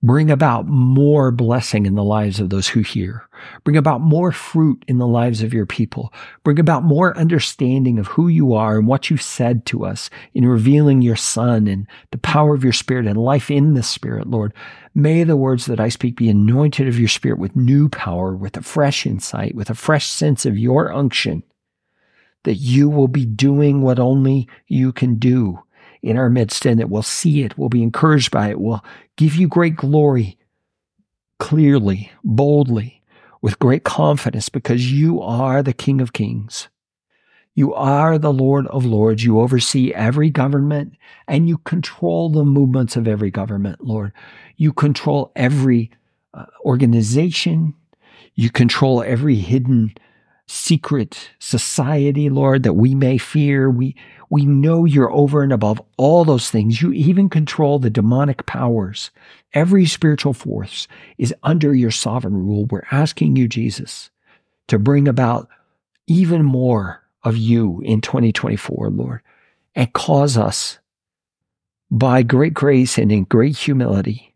Bring 0.03 0.29
about 0.29 0.67
more 0.67 1.31
blessing 1.31 1.87
in 1.87 1.95
the 1.95 2.03
lives 2.03 2.39
of 2.39 2.51
those 2.51 2.67
who 2.67 2.81
hear. 2.81 3.27
Bring 3.63 3.75
about 3.75 3.99
more 3.99 4.31
fruit 4.31 4.85
in 4.87 4.99
the 4.99 5.07
lives 5.07 5.41
of 5.41 5.55
your 5.55 5.65
people. 5.65 6.13
Bring 6.43 6.59
about 6.59 6.83
more 6.83 7.17
understanding 7.17 7.97
of 7.97 8.07
who 8.07 8.27
you 8.27 8.53
are 8.53 8.77
and 8.77 8.87
what 8.87 9.09
you 9.09 9.17
said 9.17 9.65
to 9.67 9.85
us 9.85 10.11
in 10.35 10.47
revealing 10.47 11.01
your 11.01 11.15
Son 11.15 11.67
and 11.67 11.87
the 12.11 12.19
power 12.19 12.53
of 12.53 12.63
your 12.63 12.73
Spirit 12.73 13.07
and 13.07 13.17
life 13.17 13.49
in 13.49 13.73
the 13.73 13.81
Spirit, 13.81 14.27
Lord. 14.27 14.53
May 14.93 15.23
the 15.23 15.35
words 15.35 15.65
that 15.65 15.79
I 15.79 15.89
speak 15.89 16.15
be 16.15 16.29
anointed 16.29 16.87
of 16.87 16.99
your 16.99 17.09
Spirit 17.09 17.39
with 17.39 17.55
new 17.55 17.89
power, 17.89 18.35
with 18.35 18.55
a 18.55 18.61
fresh 18.61 19.07
insight, 19.07 19.55
with 19.55 19.71
a 19.71 19.75
fresh 19.75 20.05
sense 20.05 20.45
of 20.45 20.57
your 20.57 20.93
unction, 20.93 21.41
that 22.43 22.55
you 22.55 22.87
will 22.87 23.07
be 23.07 23.25
doing 23.25 23.81
what 23.81 23.99
only 23.99 24.47
you 24.67 24.93
can 24.93 25.15
do 25.15 25.63
in 26.01 26.17
our 26.17 26.29
midst 26.29 26.65
and 26.65 26.79
that 26.79 26.89
we'll 26.89 27.03
see 27.03 27.43
it, 27.43 27.57
we'll 27.57 27.69
be 27.69 27.83
encouraged 27.83 28.31
by 28.31 28.49
it, 28.49 28.59
we'll 28.59 28.83
give 29.15 29.35
you 29.35 29.47
great 29.47 29.75
glory 29.75 30.37
clearly, 31.39 32.11
boldly, 32.23 33.01
with 33.41 33.59
great 33.59 33.83
confidence 33.83 34.49
because 34.49 34.91
you 34.91 35.21
are 35.21 35.61
the 35.61 35.73
King 35.73 36.01
of 36.01 36.13
Kings. 36.13 36.69
You 37.53 37.73
are 37.73 38.19
the 38.19 38.33
Lord 38.33 38.67
of 38.67 38.85
Lords. 38.85 39.23
You 39.23 39.39
oversee 39.39 39.91
every 39.91 40.29
government 40.29 40.93
and 41.27 41.49
you 41.49 41.57
control 41.59 42.29
the 42.29 42.43
movements 42.43 42.95
of 42.95 43.07
every 43.07 43.31
government, 43.31 43.83
Lord. 43.83 44.13
You 44.57 44.73
control 44.73 45.31
every 45.35 45.89
uh, 46.35 46.45
organization. 46.63 47.73
You 48.35 48.51
control 48.51 49.01
every 49.01 49.35
hidden 49.35 49.95
secret 50.47 51.29
society, 51.39 52.29
Lord, 52.29 52.63
that 52.63 52.73
we 52.73 52.95
may 52.95 53.17
fear. 53.17 53.69
We, 53.69 53.95
we 54.29 54.45
know 54.45 54.85
you're 54.85 55.11
over 55.11 55.43
and 55.43 55.51
above 55.51 55.81
all 55.97 56.25
those 56.25 56.49
things. 56.49 56.81
You 56.81 56.93
even 56.93 57.29
control 57.29 57.79
the 57.79 57.89
demonic 57.89 58.45
powers. 58.45 59.11
Every 59.53 59.85
spiritual 59.85 60.33
force 60.33 60.87
is 61.17 61.33
under 61.43 61.73
your 61.75 61.91
sovereign 61.91 62.35
rule. 62.35 62.65
We're 62.65 62.87
asking 62.91 63.35
you, 63.35 63.47
Jesus, 63.47 64.09
to 64.67 64.79
bring 64.79 65.07
about 65.07 65.49
even 66.07 66.43
more 66.43 67.03
of 67.23 67.35
you 67.35 67.81
in 67.83 67.99
2024, 67.99 68.89
Lord, 68.89 69.21
and 69.75 69.91
cause 69.91 70.37
us 70.37 70.79
by 71.91 72.23
great 72.23 72.53
grace 72.53 72.97
and 72.97 73.11
in 73.11 73.25
great 73.25 73.57
humility 73.57 74.33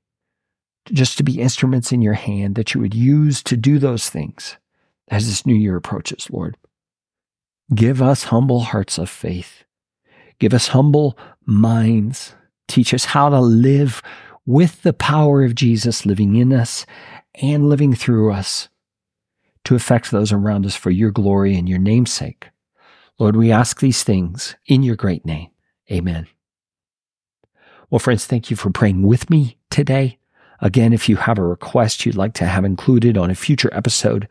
just 0.91 1.17
to 1.17 1.23
be 1.23 1.39
instruments 1.39 1.91
in 1.91 2.01
your 2.01 2.13
hand 2.13 2.55
that 2.55 2.73
you 2.73 2.81
would 2.81 2.95
use 2.95 3.43
to 3.43 3.55
do 3.55 3.77
those 3.77 4.09
things 4.09 4.57
as 5.11 5.27
this 5.27 5.45
new 5.45 5.53
year 5.53 5.75
approaches, 5.75 6.27
Lord. 6.31 6.57
Give 7.75 8.01
us 8.01 8.23
humble 8.23 8.61
hearts 8.61 8.97
of 8.97 9.09
faith. 9.09 9.63
Give 10.39 10.53
us 10.53 10.69
humble 10.69 11.17
minds. 11.45 12.33
Teach 12.67 12.93
us 12.93 13.05
how 13.05 13.29
to 13.29 13.39
live 13.39 14.01
with 14.45 14.81
the 14.81 14.93
power 14.93 15.43
of 15.43 15.53
Jesus 15.53 16.05
living 16.05 16.35
in 16.35 16.51
us 16.51 16.85
and 17.35 17.69
living 17.69 17.93
through 17.93 18.31
us 18.31 18.69
to 19.65 19.75
affect 19.75 20.09
those 20.09 20.31
around 20.31 20.65
us 20.65 20.75
for 20.75 20.89
your 20.89 21.11
glory 21.11 21.55
and 21.55 21.69
your 21.69 21.79
namesake. 21.79 22.49
Lord, 23.19 23.35
we 23.35 23.51
ask 23.51 23.79
these 23.79 24.03
things 24.03 24.55
in 24.65 24.81
your 24.81 24.95
great 24.95 25.25
name. 25.25 25.49
Amen. 25.91 26.27
Well, 27.89 27.99
friends, 27.99 28.25
thank 28.25 28.49
you 28.49 28.55
for 28.55 28.71
praying 28.71 29.03
with 29.03 29.29
me 29.29 29.57
today. 29.69 30.17
Again, 30.61 30.93
if 30.93 31.07
you 31.09 31.17
have 31.17 31.37
a 31.37 31.43
request 31.43 32.05
you'd 32.05 32.15
like 32.15 32.33
to 32.35 32.45
have 32.45 32.65
included 32.65 33.17
on 33.17 33.29
a 33.29 33.35
future 33.35 33.69
episode 33.73 34.27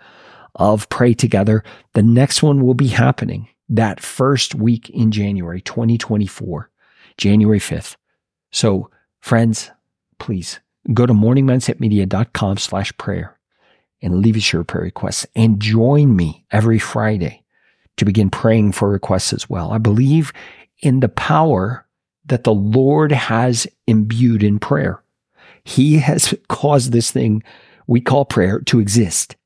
of 0.54 0.88
Pray 0.88 1.14
Together. 1.14 1.62
The 1.94 2.02
next 2.02 2.42
one 2.42 2.64
will 2.64 2.74
be 2.74 2.88
happening 2.88 3.48
that 3.68 4.00
first 4.00 4.54
week 4.54 4.90
in 4.90 5.10
January 5.10 5.60
2024, 5.60 6.70
January 7.16 7.60
5th. 7.60 7.96
So, 8.50 8.90
friends, 9.20 9.70
please 10.18 10.60
go 10.92 11.06
to 11.06 11.12
morningmindsetmedia.com 11.12 12.58
slash 12.58 12.96
prayer 12.98 13.38
and 14.02 14.20
leave 14.20 14.36
us 14.36 14.52
your 14.52 14.64
prayer 14.64 14.84
requests 14.84 15.26
and 15.36 15.60
join 15.60 16.16
me 16.16 16.44
every 16.50 16.78
Friday 16.78 17.44
to 17.96 18.04
begin 18.04 18.30
praying 18.30 18.72
for 18.72 18.88
requests 18.88 19.32
as 19.32 19.48
well. 19.48 19.72
I 19.72 19.78
believe 19.78 20.32
in 20.78 21.00
the 21.00 21.08
power 21.08 21.86
that 22.26 22.44
the 22.44 22.54
Lord 22.54 23.12
has 23.12 23.66
imbued 23.86 24.42
in 24.42 24.58
prayer. 24.58 25.02
He 25.64 25.98
has 25.98 26.34
caused 26.48 26.92
this 26.92 27.10
thing 27.10 27.42
we 27.86 28.00
call 28.00 28.24
prayer 28.24 28.60
to 28.60 28.80
exist 28.80 29.36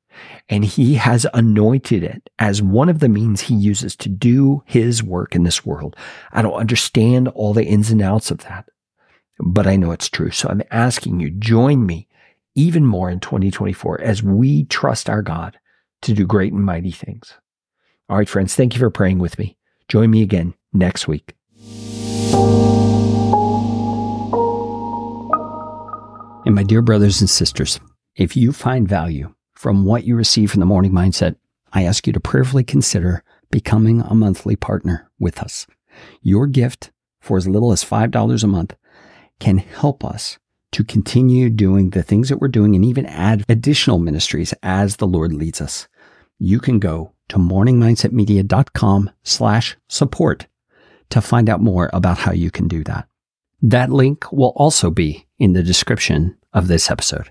and 0.48 0.64
he 0.64 0.94
has 0.94 1.26
anointed 1.34 2.02
it 2.02 2.30
as 2.38 2.62
one 2.62 2.88
of 2.88 2.98
the 3.00 3.08
means 3.08 3.42
he 3.42 3.54
uses 3.54 3.96
to 3.96 4.08
do 4.08 4.62
his 4.66 5.02
work 5.02 5.34
in 5.34 5.44
this 5.44 5.64
world. 5.64 5.96
I 6.32 6.42
don't 6.42 6.54
understand 6.54 7.28
all 7.28 7.52
the 7.52 7.64
ins 7.64 7.90
and 7.90 8.02
outs 8.02 8.30
of 8.30 8.38
that, 8.38 8.68
but 9.38 9.66
I 9.66 9.76
know 9.76 9.92
it's 9.92 10.08
true. 10.08 10.30
So 10.30 10.48
I'm 10.48 10.62
asking 10.70 11.20
you, 11.20 11.30
join 11.30 11.86
me 11.86 12.08
even 12.54 12.86
more 12.86 13.10
in 13.10 13.20
2024 13.20 14.00
as 14.00 14.22
we 14.22 14.64
trust 14.64 15.10
our 15.10 15.22
God 15.22 15.58
to 16.02 16.12
do 16.12 16.26
great 16.26 16.52
and 16.52 16.64
mighty 16.64 16.92
things. 16.92 17.34
All 18.08 18.18
right, 18.18 18.28
friends, 18.28 18.54
thank 18.54 18.74
you 18.74 18.78
for 18.78 18.90
praying 18.90 19.18
with 19.18 19.38
me. 19.38 19.56
Join 19.88 20.10
me 20.10 20.22
again 20.22 20.54
next 20.72 21.08
week. 21.08 21.34
And 26.46 26.54
my 26.54 26.62
dear 26.62 26.82
brothers 26.82 27.20
and 27.22 27.30
sisters, 27.30 27.80
if 28.16 28.36
you 28.36 28.52
find 28.52 28.86
value 28.86 29.34
from 29.64 29.86
what 29.86 30.04
you 30.04 30.14
receive 30.14 30.50
from 30.50 30.60
the 30.60 30.66
morning 30.66 30.92
mindset, 30.92 31.36
I 31.72 31.84
ask 31.84 32.06
you 32.06 32.12
to 32.12 32.20
prayerfully 32.20 32.64
consider 32.64 33.24
becoming 33.50 34.02
a 34.02 34.14
monthly 34.14 34.56
partner 34.56 35.10
with 35.18 35.40
us. 35.40 35.66
Your 36.20 36.46
gift 36.46 36.90
for 37.18 37.38
as 37.38 37.48
little 37.48 37.72
as 37.72 37.82
$5 37.82 38.44
a 38.44 38.46
month 38.46 38.76
can 39.40 39.56
help 39.56 40.04
us 40.04 40.38
to 40.72 40.84
continue 40.84 41.48
doing 41.48 41.88
the 41.88 42.02
things 42.02 42.28
that 42.28 42.42
we're 42.42 42.48
doing 42.48 42.74
and 42.74 42.84
even 42.84 43.06
add 43.06 43.42
additional 43.48 43.98
ministries 43.98 44.52
as 44.62 44.96
the 44.96 45.06
Lord 45.06 45.32
leads 45.32 45.62
us. 45.62 45.88
You 46.38 46.60
can 46.60 46.78
go 46.78 47.14
to 47.30 47.38
morningmindsetmedia.com 47.38 49.10
slash 49.22 49.78
support 49.88 50.46
to 51.08 51.22
find 51.22 51.48
out 51.48 51.62
more 51.62 51.88
about 51.94 52.18
how 52.18 52.32
you 52.32 52.50
can 52.50 52.68
do 52.68 52.84
that. 52.84 53.08
That 53.62 53.90
link 53.90 54.30
will 54.30 54.52
also 54.56 54.90
be 54.90 55.26
in 55.38 55.54
the 55.54 55.62
description 55.62 56.36
of 56.52 56.68
this 56.68 56.90
episode. 56.90 57.30